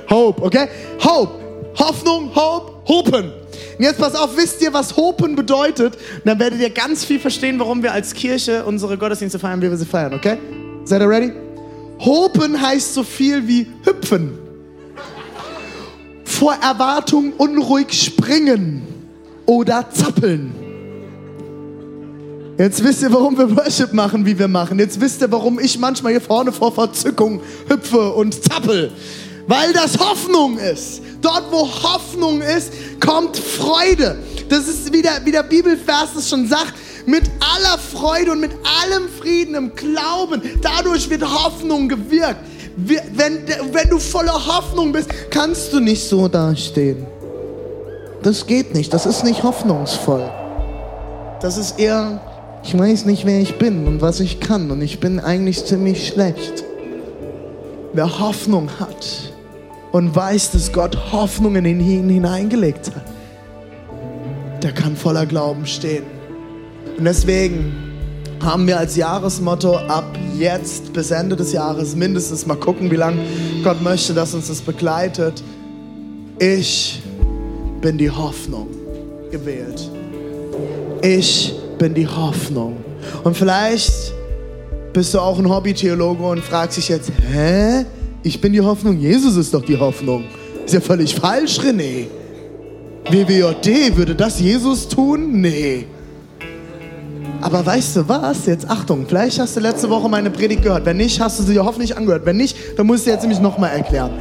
Hope, 0.08 0.42
okay? 0.42 0.68
Hope. 1.02 1.32
Hoffnung, 1.76 2.30
Hope, 2.34 2.72
Hopen. 2.86 3.32
Und 3.78 3.84
jetzt 3.84 3.98
pass 3.98 4.14
auf, 4.14 4.36
wisst 4.36 4.62
ihr, 4.62 4.72
was 4.72 4.96
Hopen 4.96 5.34
bedeutet? 5.34 5.96
Und 5.96 6.26
dann 6.26 6.38
werdet 6.38 6.60
ihr 6.60 6.70
ganz 6.70 7.04
viel 7.04 7.18
verstehen, 7.18 7.58
warum 7.58 7.82
wir 7.82 7.92
als 7.92 8.14
Kirche 8.14 8.64
unsere 8.64 8.96
Gottesdienste 8.96 9.40
feiern, 9.40 9.60
wie 9.60 9.68
wir 9.68 9.76
sie 9.76 9.84
feiern, 9.84 10.14
okay? 10.14 10.38
Seid 10.84 11.02
ihr 11.02 11.08
ready? 11.08 11.32
Hopen 11.98 12.60
heißt 12.60 12.94
so 12.94 13.02
viel 13.02 13.46
wie 13.48 13.66
hüpfen. 13.84 14.38
Vor 16.24 16.54
Erwartung 16.62 17.32
unruhig 17.36 17.92
springen 17.92 18.86
oder 19.46 19.88
zappeln. 19.90 20.63
Jetzt 22.56 22.84
wisst 22.84 23.02
ihr, 23.02 23.12
warum 23.12 23.36
wir 23.36 23.56
Worship 23.56 23.92
machen, 23.92 24.24
wie 24.26 24.38
wir 24.38 24.46
machen. 24.48 24.78
Jetzt 24.78 25.00
wisst 25.00 25.20
ihr, 25.20 25.32
warum 25.32 25.58
ich 25.58 25.78
manchmal 25.78 26.12
hier 26.12 26.20
vorne 26.20 26.52
vor 26.52 26.72
Verzückung 26.72 27.40
hüpfe 27.68 28.12
und 28.12 28.44
zappel. 28.44 28.92
Weil 29.46 29.72
das 29.72 29.98
Hoffnung 29.98 30.58
ist. 30.58 31.02
Dort, 31.20 31.44
wo 31.50 31.66
Hoffnung 31.66 32.40
ist, 32.42 32.72
kommt 33.00 33.36
Freude. 33.36 34.18
Das 34.48 34.68
ist, 34.68 34.92
wie 34.92 35.02
der, 35.02 35.24
wie 35.24 35.32
der 35.32 35.42
Bibelvers 35.42 36.14
es 36.16 36.28
schon 36.28 36.46
sagt, 36.46 36.74
mit 37.06 37.24
aller 37.40 37.78
Freude 37.78 38.32
und 38.32 38.40
mit 38.40 38.52
allem 38.82 39.08
Frieden 39.08 39.54
im 39.54 39.74
Glauben. 39.74 40.40
Dadurch 40.62 41.10
wird 41.10 41.22
Hoffnung 41.22 41.88
gewirkt. 41.88 42.40
Wenn, 42.76 43.46
wenn 43.72 43.88
du 43.88 43.98
voller 43.98 44.46
Hoffnung 44.46 44.92
bist, 44.92 45.08
kannst 45.30 45.72
du 45.72 45.80
nicht 45.80 46.08
so 46.08 46.28
dastehen. 46.28 47.06
Das 48.22 48.46
geht 48.46 48.74
nicht. 48.74 48.92
Das 48.92 49.06
ist 49.06 49.24
nicht 49.24 49.42
hoffnungsvoll. 49.42 50.30
Das 51.40 51.58
ist 51.58 51.78
eher, 51.78 52.20
ich 52.64 52.78
weiß 52.78 53.04
nicht, 53.04 53.26
wer 53.26 53.40
ich 53.40 53.58
bin 53.58 53.86
und 53.86 54.00
was 54.00 54.20
ich 54.20 54.40
kann. 54.40 54.70
Und 54.70 54.82
ich 54.82 55.00
bin 55.00 55.20
eigentlich 55.20 55.64
ziemlich 55.64 56.08
schlecht. 56.08 56.64
Wer 57.92 58.18
Hoffnung 58.18 58.68
hat, 58.80 59.34
und 59.94 60.12
weiß, 60.12 60.50
dass 60.50 60.72
Gott 60.72 61.12
Hoffnung 61.12 61.54
in 61.54 61.64
ihn 61.64 62.08
hineingelegt 62.08 62.90
hat, 62.96 63.04
der 64.60 64.72
kann 64.72 64.96
voller 64.96 65.24
Glauben 65.24 65.66
stehen. 65.66 66.02
Und 66.98 67.04
deswegen 67.04 67.72
haben 68.42 68.66
wir 68.66 68.76
als 68.76 68.96
Jahresmotto 68.96 69.76
ab 69.76 70.18
jetzt 70.36 70.92
bis 70.92 71.12
Ende 71.12 71.36
des 71.36 71.52
Jahres 71.52 71.94
mindestens 71.94 72.44
mal 72.44 72.56
gucken, 72.56 72.90
wie 72.90 72.96
lange 72.96 73.18
Gott 73.62 73.80
möchte, 73.82 74.14
dass 74.14 74.34
uns 74.34 74.48
das 74.48 74.60
begleitet. 74.62 75.44
Ich 76.40 77.00
bin 77.80 77.96
die 77.96 78.10
Hoffnung 78.10 78.66
gewählt. 79.30 79.88
Ich 81.02 81.54
bin 81.78 81.94
die 81.94 82.06
Hoffnung. 82.06 82.76
Und 83.22 83.36
vielleicht 83.36 84.12
bist 84.92 85.12
du 85.14 85.20
auch 85.20 85.38
ein 85.38 85.48
Hobbytheologe 85.48 86.24
und 86.24 86.40
fragst 86.40 86.76
dich 86.76 86.88
jetzt, 86.88 87.10
hä? 87.32 87.84
Ich 88.22 88.40
bin 88.40 88.52
die 88.52 88.60
Hoffnung, 88.60 88.98
Jesus 88.98 89.36
ist 89.36 89.52
doch 89.52 89.64
die 89.64 89.78
Hoffnung. 89.78 90.24
Ist 90.64 90.74
ja 90.74 90.80
völlig 90.80 91.14
falsch, 91.14 91.58
René. 91.60 92.06
WWJD, 93.10 93.96
würde 93.96 94.14
das 94.14 94.40
Jesus 94.40 94.88
tun? 94.88 95.40
Nee. 95.40 95.86
Aber 97.42 97.66
weißt 97.66 97.96
du 97.96 98.08
was? 98.08 98.46
Jetzt 98.46 98.70
Achtung, 98.70 99.04
vielleicht 99.06 99.38
hast 99.38 99.54
du 99.56 99.60
letzte 99.60 99.90
Woche 99.90 100.08
meine 100.08 100.30
Predigt 100.30 100.62
gehört. 100.62 100.86
Wenn 100.86 100.96
nicht, 100.96 101.20
hast 101.20 101.38
du 101.38 101.42
sie 101.42 101.58
hoffentlich 101.58 101.94
angehört. 101.94 102.24
Wenn 102.24 102.38
nicht, 102.38 102.56
dann 102.76 102.86
muss 102.86 103.00
ich 103.00 103.04
dir 103.04 103.10
jetzt 103.10 103.22
nämlich 103.22 103.40
nochmal 103.40 103.76
erklären. 103.76 104.12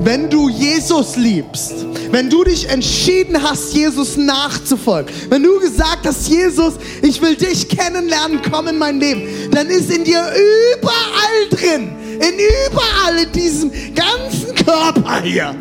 Wenn 0.00 0.30
du 0.30 0.48
Jesus 0.48 1.16
liebst, 1.16 1.86
wenn 2.10 2.30
du 2.30 2.44
dich 2.44 2.68
entschieden 2.68 3.42
hast, 3.42 3.74
Jesus 3.74 4.16
nachzufolgen, 4.16 5.12
wenn 5.28 5.42
du 5.42 5.58
gesagt 5.60 6.06
hast, 6.06 6.28
Jesus, 6.28 6.74
ich 7.02 7.20
will 7.20 7.34
dich 7.34 7.68
kennenlernen, 7.68 8.40
komm 8.50 8.68
in 8.68 8.78
mein 8.78 9.00
Leben, 9.00 9.50
dann 9.50 9.66
ist 9.66 9.90
in 9.90 10.04
dir 10.04 10.24
überall 10.72 11.48
drin 11.50 11.98
in 12.20 12.34
überall 12.34 13.18
in 13.22 13.32
diesem 13.32 13.70
ganzen 13.94 14.54
Körper 14.54 15.20
hier. 15.22 15.54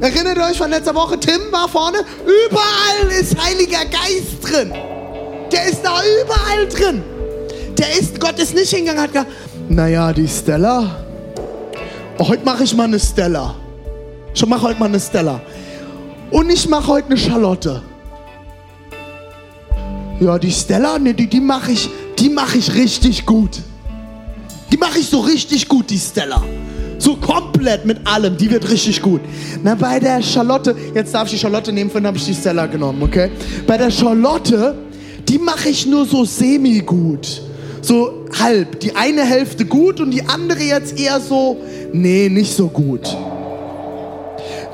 Erinnert 0.00 0.38
euch 0.38 0.56
von 0.56 0.70
letzter 0.70 0.94
Woche? 0.94 1.18
Tim 1.20 1.40
war 1.50 1.68
vorne. 1.68 1.98
Überall 2.24 3.20
ist 3.20 3.36
Heiliger 3.42 3.84
Geist 3.84 4.42
drin. 4.42 4.72
Der 5.52 5.66
ist 5.66 5.82
da 5.82 6.00
überall 6.22 6.66
drin. 6.68 7.02
Der 7.78 7.98
ist, 7.98 8.18
Gott 8.20 8.38
ist 8.38 8.54
nicht 8.54 8.70
hingegangen, 8.70 9.02
hat 9.02 9.12
gesagt, 9.12 9.30
naja, 9.68 10.12
die 10.12 10.28
Stella. 10.28 11.04
Heute 12.18 12.44
mache 12.44 12.64
ich 12.64 12.74
mal 12.74 12.84
eine 12.84 13.00
Stella. 13.00 13.54
Ich 14.32 14.46
mache 14.46 14.62
heute 14.62 14.78
mal 14.78 14.86
eine 14.86 15.00
Stella. 15.00 15.40
Und 16.30 16.50
ich 16.50 16.68
mache 16.68 16.86
heute 16.86 17.06
eine 17.08 17.16
Charlotte. 17.16 17.82
Ja, 20.20 20.38
die 20.38 20.52
Stella, 20.52 20.98
ne, 20.98 21.14
die, 21.14 21.26
die 21.26 21.40
mache 21.40 21.72
ich, 21.72 21.88
die 22.18 22.30
ich 22.54 22.74
richtig 22.74 23.26
gut. 23.26 23.58
Die 24.70 24.76
mache 24.76 24.98
ich 25.00 25.08
so 25.08 25.20
richtig 25.20 25.66
gut, 25.66 25.90
die 25.90 25.98
Stella. 25.98 26.42
So 26.98 27.16
komplett 27.16 27.86
mit 27.86 28.06
allem, 28.06 28.36
die 28.36 28.50
wird 28.50 28.70
richtig 28.70 29.02
gut. 29.02 29.20
Na, 29.64 29.74
bei 29.74 29.98
der 29.98 30.22
Charlotte, 30.22 30.76
jetzt 30.94 31.14
darf 31.14 31.24
ich 31.24 31.32
die 31.32 31.38
Charlotte 31.38 31.72
nehmen, 31.72 31.90
vorhin 31.90 32.06
habe 32.06 32.18
ich 32.18 32.26
die 32.26 32.34
Stella 32.34 32.66
genommen, 32.66 33.02
okay? 33.02 33.30
Bei 33.66 33.76
der 33.78 33.90
Charlotte, 33.90 34.76
die 35.28 35.38
mache 35.38 35.70
ich 35.70 35.86
nur 35.86 36.06
so 36.06 36.24
semi-gut. 36.24 37.42
So 37.82 38.26
halb. 38.38 38.78
Die 38.80 38.94
eine 38.94 39.24
Hälfte 39.24 39.64
gut 39.64 40.00
und 40.00 40.10
die 40.10 40.22
andere 40.22 40.62
jetzt 40.62 41.00
eher 41.00 41.18
so, 41.18 41.56
nee, 41.92 42.28
nicht 42.28 42.54
so 42.54 42.68
gut 42.68 43.16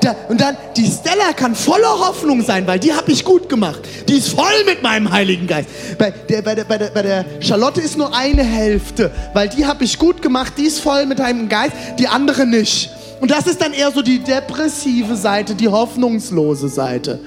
da, 0.01 0.15
und 0.29 0.39
dann, 0.39 0.55
die 0.75 0.85
Stella 0.85 1.33
kann 1.35 1.55
voller 1.55 1.99
Hoffnung 2.07 2.41
sein, 2.43 2.67
weil 2.67 2.79
die 2.79 2.93
habe 2.93 3.11
ich 3.11 3.23
gut 3.23 3.49
gemacht. 3.49 3.81
Die 4.07 4.13
ist 4.13 4.29
voll 4.29 4.63
mit 4.65 4.83
meinem 4.83 5.11
Heiligen 5.11 5.47
Geist. 5.47 5.69
Bei 5.97 6.11
der, 6.11 6.41
bei 6.41 6.55
der, 6.55 6.63
bei 6.65 6.77
der, 6.77 6.87
bei 6.89 7.01
der 7.01 7.25
Charlotte 7.39 7.81
ist 7.81 7.97
nur 7.97 8.15
eine 8.15 8.43
Hälfte, 8.43 9.11
weil 9.33 9.49
die 9.49 9.65
habe 9.65 9.83
ich 9.83 9.97
gut 9.97 10.21
gemacht, 10.21 10.53
die 10.57 10.63
ist 10.63 10.79
voll 10.79 11.05
mit 11.05 11.19
Heiligen 11.19 11.49
Geist, 11.49 11.73
die 11.99 12.07
andere 12.07 12.45
nicht. 12.45 12.89
Und 13.19 13.31
das 13.31 13.47
ist 13.47 13.61
dann 13.61 13.73
eher 13.73 13.91
so 13.91 14.01
die 14.01 14.19
depressive 14.19 15.15
Seite, 15.15 15.55
die 15.55 15.67
hoffnungslose 15.67 16.69
Seite. 16.69 17.19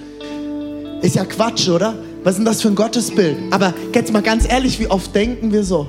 Ist 1.03 1.17
ja 1.17 1.25
Quatsch, 1.25 1.69
oder? 1.69 1.95
Was 2.23 2.33
ist 2.33 2.39
denn 2.39 2.45
das 2.45 2.61
für 2.61 2.69
ein 2.69 2.75
Gottesbild? 2.75 3.37
Aber 3.51 3.73
jetzt 3.95 4.13
mal 4.13 4.23
ganz 4.23 4.47
ehrlich, 4.49 4.79
wie 4.79 4.87
oft 4.87 5.15
denken 5.15 5.53
wir 5.53 5.65
so? 5.65 5.89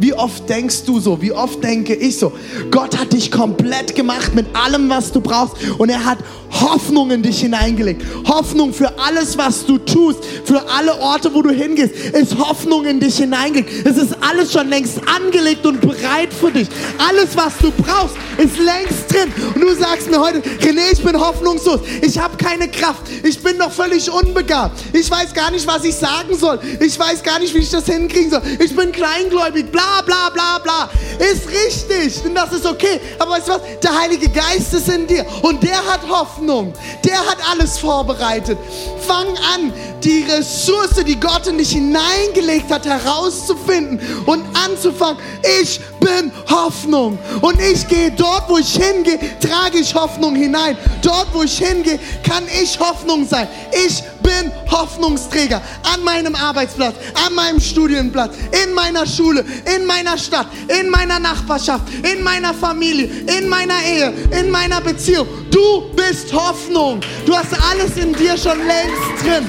Wie 0.00 0.14
oft 0.14 0.48
denkst 0.48 0.84
du 0.86 0.98
so? 0.98 1.20
Wie 1.20 1.30
oft 1.30 1.62
denke 1.62 1.94
ich 1.94 2.18
so? 2.18 2.32
Gott 2.70 2.98
hat 2.98 3.12
dich 3.12 3.30
komplett 3.30 3.94
gemacht 3.94 4.34
mit 4.34 4.46
allem, 4.56 4.88
was 4.88 5.12
du 5.12 5.20
brauchst. 5.20 5.56
Und 5.76 5.90
er 5.90 6.06
hat 6.06 6.18
Hoffnung 6.50 7.10
in 7.10 7.22
dich 7.22 7.40
hineingelegt. 7.40 8.02
Hoffnung 8.26 8.72
für 8.72 8.98
alles, 8.98 9.36
was 9.36 9.66
du 9.66 9.76
tust. 9.76 10.20
Für 10.46 10.62
alle 10.70 10.98
Orte, 11.00 11.34
wo 11.34 11.42
du 11.42 11.50
hingehst, 11.50 11.94
ist 11.94 12.38
Hoffnung 12.38 12.86
in 12.86 12.98
dich 12.98 13.18
hineingelegt. 13.18 13.86
Es 13.86 13.98
ist 13.98 14.16
alles 14.22 14.52
schon 14.52 14.70
längst 14.70 15.00
angelegt 15.06 15.66
und 15.66 15.82
bereit 15.82 16.32
für 16.32 16.50
dich. 16.50 16.68
Alles, 16.96 17.36
was 17.36 17.58
du 17.58 17.70
brauchst, 17.70 18.16
ist 18.38 18.58
längst 18.58 19.12
drin. 19.12 19.30
Und 19.54 19.60
du 19.60 19.74
sagst 19.74 20.10
mir 20.10 20.18
heute, 20.18 20.40
René, 20.62 20.92
ich 20.92 21.04
bin 21.04 21.20
hoffnungslos. 21.20 21.80
Ich 22.00 22.18
habe 22.18 22.38
keine 22.38 22.68
Kraft. 22.68 23.02
Ich 23.22 23.38
bin 23.42 23.58
noch 23.58 23.70
völlig 23.70 24.10
unbegabt. 24.10 24.80
Ich 24.94 25.10
weiß 25.10 25.34
gar 25.34 25.50
nicht, 25.50 25.66
was 25.66 25.84
ich 25.84 25.94
sagen 25.94 26.34
soll. 26.34 26.58
Ich 26.80 26.98
weiß 26.98 27.22
gar 27.22 27.38
nicht, 27.38 27.54
wie 27.54 27.58
ich 27.58 27.70
das 27.70 27.84
hinkriegen 27.84 28.30
soll. 28.30 28.42
Ich 28.64 28.74
bin 28.74 28.92
kleingläubig. 28.92 29.70
Bla 29.70 29.89
bla, 30.04 30.30
bla, 30.30 30.58
bla, 30.58 30.90
Ist 31.18 31.48
richtig 31.48 32.24
und 32.24 32.34
das 32.34 32.52
ist 32.52 32.66
okay. 32.66 33.00
Aber 33.18 33.32
weißt 33.32 33.48
du 33.48 33.52
was? 33.52 33.60
Der 33.82 33.98
Heilige 33.98 34.28
Geist 34.28 34.72
ist 34.74 34.88
in 34.88 35.06
dir 35.06 35.24
und 35.42 35.62
der 35.62 35.76
hat 35.86 36.00
Hoffnung. 36.08 36.72
Der 37.04 37.18
hat 37.18 37.38
alles 37.50 37.78
vorbereitet. 37.78 38.58
Fang 39.06 39.28
an, 39.54 39.72
die 40.02 40.24
Ressource, 40.24 41.02
die 41.06 41.18
Gott 41.18 41.46
in 41.46 41.58
dich 41.58 41.72
hineingelegt 41.72 42.70
hat, 42.70 42.86
herauszufinden 42.86 44.00
und 44.26 44.44
anzufangen. 44.64 45.18
Ich 45.60 45.80
bin 46.00 46.32
Hoffnung 46.48 47.18
und 47.40 47.60
ich 47.60 47.86
gehe 47.86 48.10
dort, 48.10 48.48
wo 48.48 48.58
ich 48.58 48.72
hingehe, 48.72 49.18
trage 49.40 49.78
ich 49.78 49.94
Hoffnung 49.94 50.34
hinein. 50.34 50.76
Dort, 51.02 51.28
wo 51.32 51.42
ich 51.42 51.58
hingehe, 51.58 51.98
kann 52.22 52.44
ich 52.62 52.78
Hoffnung 52.78 53.26
sein. 53.26 53.48
Ich 53.86 54.02
bin 54.30 54.52
Hoffnungsträger 54.70 55.60
an 55.92 56.04
meinem 56.04 56.34
Arbeitsplatz, 56.34 56.94
an 57.26 57.34
meinem 57.34 57.60
Studienplatz, 57.60 58.34
in 58.64 58.74
meiner 58.74 59.06
Schule, 59.06 59.44
in 59.76 59.84
meiner 59.86 60.16
Stadt, 60.16 60.46
in 60.80 60.88
meiner 60.88 61.18
Nachbarschaft, 61.18 61.84
in 62.02 62.22
meiner 62.22 62.54
Familie, 62.54 63.08
in 63.38 63.48
meiner 63.48 63.74
Ehe, 63.84 64.12
in 64.38 64.50
meiner 64.50 64.80
Beziehung. 64.80 65.26
Du 65.50 65.90
bist 65.94 66.32
Hoffnung. 66.32 67.00
Du 67.26 67.34
hast 67.34 67.52
alles 67.70 67.96
in 67.96 68.12
dir 68.12 68.36
schon 68.36 68.58
längst 68.66 69.24
drin. 69.24 69.48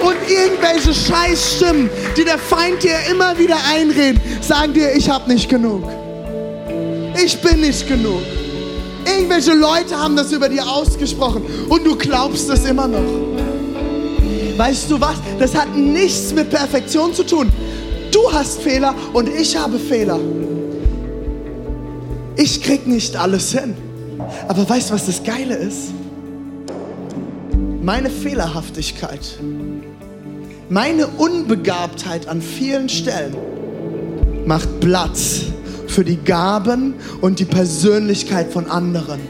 Und 0.00 0.16
irgendwelche 0.28 0.92
Scheißstimmen, 0.92 1.88
die 2.16 2.24
der 2.24 2.38
Feind 2.38 2.82
dir 2.82 2.98
immer 3.10 3.38
wieder 3.38 3.56
einreden, 3.72 4.20
sagen 4.40 4.74
dir, 4.74 4.92
ich 4.94 5.08
habe 5.08 5.32
nicht 5.32 5.48
genug. 5.48 5.84
Ich 7.22 7.40
bin 7.40 7.60
nicht 7.60 7.86
genug. 7.86 8.22
Irgendwelche 9.06 9.52
Leute 9.54 9.96
haben 9.96 10.16
das 10.16 10.32
über 10.32 10.48
dir 10.48 10.66
ausgesprochen 10.66 11.44
und 11.68 11.84
du 11.84 11.94
glaubst 11.96 12.50
es 12.50 12.64
immer 12.64 12.88
noch. 12.88 13.53
Weißt 14.56 14.90
du 14.90 15.00
was? 15.00 15.16
Das 15.38 15.54
hat 15.54 15.74
nichts 15.76 16.32
mit 16.32 16.50
Perfektion 16.50 17.12
zu 17.12 17.24
tun. 17.24 17.52
Du 18.12 18.32
hast 18.32 18.60
Fehler 18.60 18.94
und 19.12 19.28
ich 19.28 19.56
habe 19.56 19.78
Fehler. 19.78 20.20
Ich 22.36 22.62
krieg 22.62 22.86
nicht 22.86 23.16
alles 23.16 23.52
hin. 23.52 23.74
Aber 24.48 24.68
weißt 24.68 24.90
du, 24.90 24.94
was 24.94 25.06
das 25.06 25.22
Geile 25.22 25.56
ist? 25.56 25.92
Meine 27.82 28.08
Fehlerhaftigkeit, 28.08 29.38
meine 30.70 31.06
Unbegabtheit 31.06 32.28
an 32.28 32.40
vielen 32.40 32.88
Stellen 32.88 33.36
macht 34.46 34.80
Platz 34.80 35.42
für 35.86 36.04
die 36.04 36.16
Gaben 36.16 36.94
und 37.20 37.40
die 37.40 37.44
Persönlichkeit 37.44 38.50
von 38.50 38.70
anderen. 38.70 39.20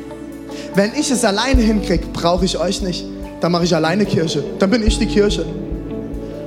Wenn 0.75 0.93
ich 0.95 1.11
es 1.11 1.25
alleine 1.25 1.62
hinkriege, 1.62 2.07
brauche 2.12 2.45
ich 2.45 2.59
euch 2.59 2.81
nicht. 2.81 3.05
Dann 3.41 3.53
mache 3.53 3.64
ich 3.64 3.74
alleine 3.74 4.07
Kirche. 4.07 4.43
Dann 4.59 4.70
bin 4.70 4.87
ich 4.87 4.99
die 4.99 5.07
Kirche. 5.07 5.45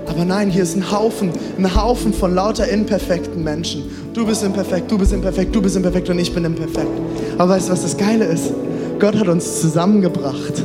Aber 0.08 0.26
nein, 0.26 0.50
hier 0.50 0.64
ist 0.64 0.76
ein 0.76 0.92
Haufen, 0.92 1.32
ein 1.58 1.76
Haufen 1.76 2.14
von 2.14 2.34
lauter 2.34 2.68
imperfekten 2.68 3.44
Menschen. 3.44 3.84
Du 4.14 4.26
bist 4.26 4.44
imperfekt, 4.44 4.90
du 4.90 4.98
bist 4.98 5.14
imperfekt, 5.14 5.54
du 5.54 5.62
bist 5.62 5.76
imperfekt 5.76 6.10
und 6.10 6.18
ich 6.18 6.34
bin 6.34 6.46
imperfekt. 6.46 6.88
Aber 7.38 7.50
weißt 7.50 7.68
du, 7.68 7.74
was 7.74 7.84
das 7.84 7.98
Geile 7.98 8.26
ist? 8.26 8.52
Gott 9.00 9.16
hat 9.16 9.28
uns 9.28 9.62
zusammengebracht. 9.62 10.64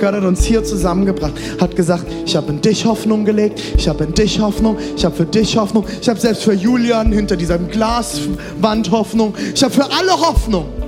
Gott 0.00 0.14
hat 0.14 0.24
uns 0.24 0.42
hier 0.42 0.64
zusammengebracht, 0.64 1.34
hat 1.60 1.76
gesagt, 1.76 2.06
ich 2.26 2.34
habe 2.34 2.50
in 2.50 2.60
dich 2.60 2.84
Hoffnung 2.84 3.24
gelegt, 3.24 3.62
ich 3.76 3.88
habe 3.88 4.02
in 4.02 4.12
dich 4.12 4.40
Hoffnung, 4.40 4.76
ich 4.96 5.04
habe 5.04 5.14
für 5.14 5.26
dich 5.26 5.56
Hoffnung, 5.56 5.84
ich 6.00 6.08
habe 6.08 6.18
selbst 6.18 6.42
für 6.42 6.54
Julian 6.54 7.12
hinter 7.12 7.36
dieser 7.36 7.56
Glaswand 7.56 8.90
Hoffnung, 8.90 9.32
ich 9.54 9.62
habe 9.62 9.72
für 9.72 9.84
alle 9.84 10.10
Hoffnung. 10.10 10.81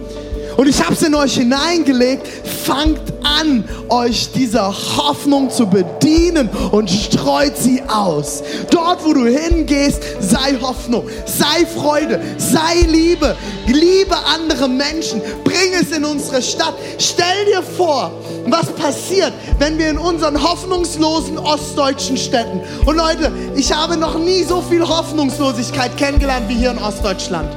Und 0.57 0.69
ich 0.69 0.83
habe 0.83 0.95
es 0.95 1.03
in 1.03 1.15
euch 1.15 1.35
hineingelegt. 1.35 2.27
Fangt 2.65 3.01
an, 3.25 3.65
euch 3.89 4.31
dieser 4.33 4.73
Hoffnung 4.97 5.51
zu 5.51 5.67
bedienen 5.67 6.49
und 6.71 6.91
streut 6.91 7.57
sie 7.57 7.83
aus. 7.89 8.43
Dort, 8.71 9.05
wo 9.05 9.13
du 9.13 9.27
hingehst, 9.27 10.03
sei 10.21 10.57
Hoffnung, 10.61 11.09
sei 11.27 11.67
Freude, 11.67 12.21
sei 12.39 12.87
Liebe. 12.89 13.37
Liebe 13.67 14.17
andere 14.35 14.69
Menschen. 14.69 15.21
Bring 15.43 15.73
es 15.81 15.91
in 15.97 16.05
unsere 16.05 16.43
Stadt. 16.43 16.75
Stell 16.99 17.45
dir 17.47 17.63
vor, 17.63 18.13
was 18.47 18.67
passiert, 18.73 19.33
wenn 19.59 19.79
wir 19.79 19.89
in 19.89 19.99
unseren 19.99 20.43
hoffnungslosen 20.43 21.39
ostdeutschen 21.39 22.17
Städten. 22.17 22.61
Und 22.85 22.97
Leute, 22.97 23.33
ich 23.57 23.73
habe 23.73 23.97
noch 23.97 24.19
nie 24.19 24.43
so 24.45 24.63
viel 24.63 24.87
Hoffnungslosigkeit 24.87 25.97
kennengelernt 25.97 26.49
wie 26.49 26.55
hier 26.55 26.71
in 26.71 26.79
Ostdeutschland. 26.79 27.49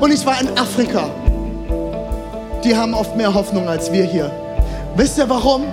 Und 0.00 0.12
ich 0.12 0.24
war 0.24 0.40
in 0.40 0.48
Afrika 0.58 1.10
die 2.64 2.76
haben 2.76 2.94
oft 2.94 3.16
mehr 3.16 3.34
Hoffnung 3.34 3.68
als 3.68 3.92
wir 3.92 4.04
hier. 4.04 4.30
Wisst 4.96 5.18
ihr 5.18 5.28
warum? 5.28 5.64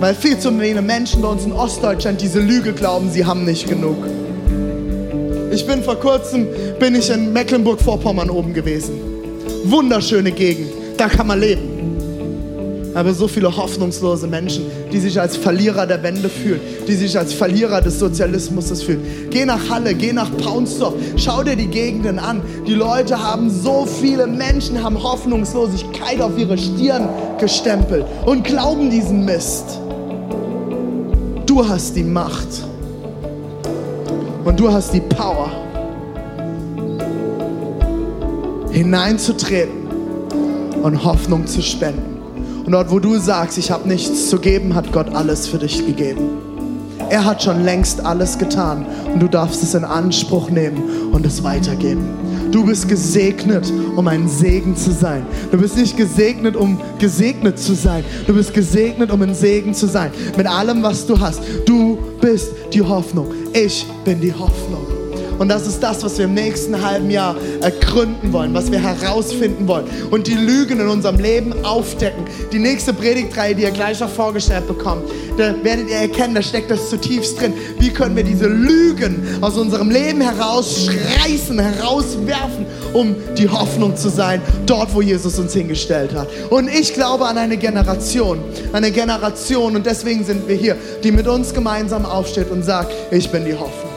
Weil 0.00 0.14
viel 0.14 0.38
zu 0.38 0.50
viele 0.58 0.82
Menschen 0.82 1.22
bei 1.22 1.28
uns 1.28 1.44
in 1.44 1.52
Ostdeutschland 1.52 2.20
diese 2.20 2.40
Lüge 2.40 2.72
glauben, 2.72 3.10
sie 3.10 3.24
haben 3.24 3.44
nicht 3.44 3.68
genug. 3.68 4.06
Ich 5.52 5.66
bin 5.66 5.82
vor 5.82 5.96
kurzem 5.96 6.48
bin 6.78 6.94
ich 6.94 7.10
in 7.10 7.32
Mecklenburg-Vorpommern 7.32 8.30
oben 8.30 8.54
gewesen. 8.54 8.94
Wunderschöne 9.64 10.32
Gegend, 10.32 10.72
da 10.96 11.08
kann 11.08 11.26
man 11.26 11.40
leben 11.40 11.72
aber 12.94 13.14
so 13.14 13.28
viele 13.28 13.56
hoffnungslose 13.56 14.26
Menschen, 14.26 14.66
die 14.92 14.98
sich 14.98 15.20
als 15.20 15.36
Verlierer 15.36 15.86
der 15.86 16.02
Wende 16.02 16.28
fühlen, 16.28 16.60
die 16.86 16.94
sich 16.94 17.18
als 17.18 17.32
Verlierer 17.32 17.80
des 17.80 17.98
Sozialismus 17.98 18.82
fühlen. 18.82 19.02
Geh 19.30 19.44
nach 19.44 19.70
Halle, 19.70 19.94
geh 19.94 20.12
nach 20.12 20.34
Paunsdorf, 20.36 20.94
schau 21.16 21.42
dir 21.42 21.56
die 21.56 21.68
Gegenden 21.68 22.18
an. 22.18 22.42
Die 22.66 22.74
Leute 22.74 23.18
haben 23.18 23.50
so 23.50 23.86
viele 23.86 24.26
Menschen, 24.26 24.82
haben 24.82 25.02
Hoffnungslosigkeit 25.02 26.20
auf 26.20 26.38
ihre 26.38 26.58
Stirn 26.58 27.08
gestempelt 27.38 28.04
und 28.26 28.44
glauben 28.44 28.90
diesen 28.90 29.24
Mist. 29.24 29.78
Du 31.46 31.66
hast 31.66 31.96
die 31.96 32.04
Macht 32.04 32.48
und 34.44 34.58
du 34.58 34.72
hast 34.72 34.92
die 34.92 35.00
Power, 35.00 35.50
hineinzutreten 38.70 39.86
und 40.82 41.04
Hoffnung 41.04 41.46
zu 41.46 41.62
spenden. 41.62 42.11
Und 42.72 42.76
dort, 42.76 42.90
wo 42.90 43.00
du 43.00 43.18
sagst, 43.18 43.58
ich 43.58 43.70
habe 43.70 43.86
nichts 43.86 44.30
zu 44.30 44.38
geben, 44.38 44.74
hat 44.74 44.92
Gott 44.92 45.14
alles 45.14 45.46
für 45.46 45.58
dich 45.58 45.84
gegeben. 45.84 46.38
Er 47.10 47.22
hat 47.22 47.42
schon 47.42 47.64
längst 47.64 48.02
alles 48.02 48.38
getan 48.38 48.86
und 49.12 49.20
du 49.20 49.28
darfst 49.28 49.62
es 49.62 49.74
in 49.74 49.84
Anspruch 49.84 50.48
nehmen 50.48 51.10
und 51.12 51.26
es 51.26 51.44
weitergeben. 51.44 52.08
Du 52.50 52.64
bist 52.64 52.88
gesegnet, 52.88 53.70
um 53.94 54.08
ein 54.08 54.26
Segen 54.26 54.74
zu 54.74 54.90
sein. 54.90 55.26
Du 55.50 55.58
bist 55.58 55.76
nicht 55.76 55.98
gesegnet, 55.98 56.56
um 56.56 56.80
gesegnet 56.98 57.58
zu 57.58 57.74
sein. 57.74 58.04
Du 58.26 58.32
bist 58.32 58.54
gesegnet, 58.54 59.10
um 59.10 59.20
ein 59.20 59.34
Segen 59.34 59.74
zu 59.74 59.86
sein. 59.86 60.10
Mit 60.38 60.46
allem, 60.46 60.82
was 60.82 61.04
du 61.04 61.20
hast. 61.20 61.42
Du 61.66 61.98
bist 62.22 62.52
die 62.72 62.80
Hoffnung. 62.80 63.26
Ich 63.52 63.86
bin 64.06 64.18
die 64.18 64.32
Hoffnung. 64.32 64.91
Und 65.38 65.48
das 65.48 65.66
ist 65.66 65.80
das, 65.82 66.02
was 66.02 66.18
wir 66.18 66.26
im 66.26 66.34
nächsten 66.34 66.82
halben 66.82 67.10
Jahr 67.10 67.36
ergründen 67.60 68.32
wollen, 68.32 68.54
was 68.54 68.70
wir 68.70 68.78
herausfinden 68.78 69.66
wollen 69.66 69.86
und 70.10 70.26
die 70.26 70.34
Lügen 70.34 70.80
in 70.80 70.88
unserem 70.88 71.18
Leben 71.18 71.64
aufdecken. 71.64 72.24
Die 72.52 72.58
nächste 72.58 72.92
Predigtreihe, 72.92 73.54
die 73.54 73.62
ihr 73.62 73.70
gleich 73.70 74.00
noch 74.00 74.10
vorgestellt 74.10 74.66
bekommt, 74.66 75.04
da 75.36 75.54
werdet 75.62 75.88
ihr 75.88 75.96
erkennen, 75.96 76.34
da 76.34 76.42
steckt 76.42 76.70
das 76.70 76.90
zutiefst 76.90 77.40
drin. 77.40 77.54
Wie 77.78 77.90
können 77.90 78.16
wir 78.16 78.24
diese 78.24 78.46
Lügen 78.46 79.22
aus 79.40 79.56
unserem 79.56 79.90
Leben 79.90 80.20
herausreißen, 80.20 81.58
herauswerfen, 81.58 82.66
um 82.92 83.16
die 83.36 83.48
Hoffnung 83.48 83.96
zu 83.96 84.08
sein, 84.08 84.40
dort, 84.66 84.94
wo 84.94 85.02
Jesus 85.02 85.38
uns 85.38 85.52
hingestellt 85.52 86.14
hat. 86.14 86.28
Und 86.50 86.68
ich 86.68 86.94
glaube 86.94 87.26
an 87.26 87.38
eine 87.38 87.56
Generation, 87.56 88.38
eine 88.72 88.90
Generation, 88.90 89.76
und 89.76 89.86
deswegen 89.86 90.24
sind 90.24 90.46
wir 90.48 90.56
hier, 90.56 90.76
die 91.02 91.12
mit 91.12 91.26
uns 91.26 91.54
gemeinsam 91.54 92.04
aufsteht 92.04 92.50
und 92.50 92.62
sagt, 92.64 92.92
ich 93.10 93.30
bin 93.30 93.44
die 93.44 93.54
Hoffnung 93.54 93.91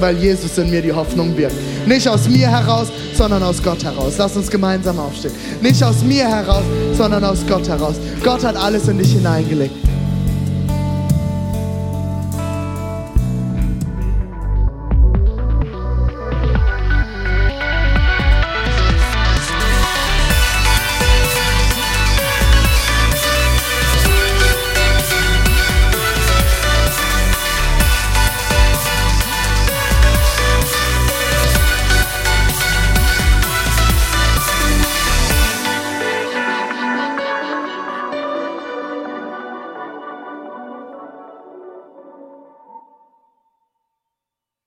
weil 0.00 0.16
Jesus 0.16 0.58
in 0.58 0.70
mir 0.70 0.82
die 0.82 0.92
Hoffnung 0.92 1.36
wirkt. 1.36 1.56
Nicht 1.86 2.08
aus 2.08 2.28
mir 2.28 2.48
heraus, 2.48 2.88
sondern 3.14 3.42
aus 3.42 3.62
Gott 3.62 3.82
heraus. 3.84 4.14
Lass 4.18 4.36
uns 4.36 4.50
gemeinsam 4.50 4.98
aufstehen. 4.98 5.34
Nicht 5.60 5.82
aus 5.82 6.02
mir 6.02 6.28
heraus, 6.28 6.64
sondern 6.96 7.24
aus 7.24 7.38
Gott 7.48 7.68
heraus. 7.68 7.96
Gott 8.22 8.44
hat 8.44 8.56
alles 8.56 8.88
in 8.88 8.98
dich 8.98 9.12
hineingelegt. 9.12 9.74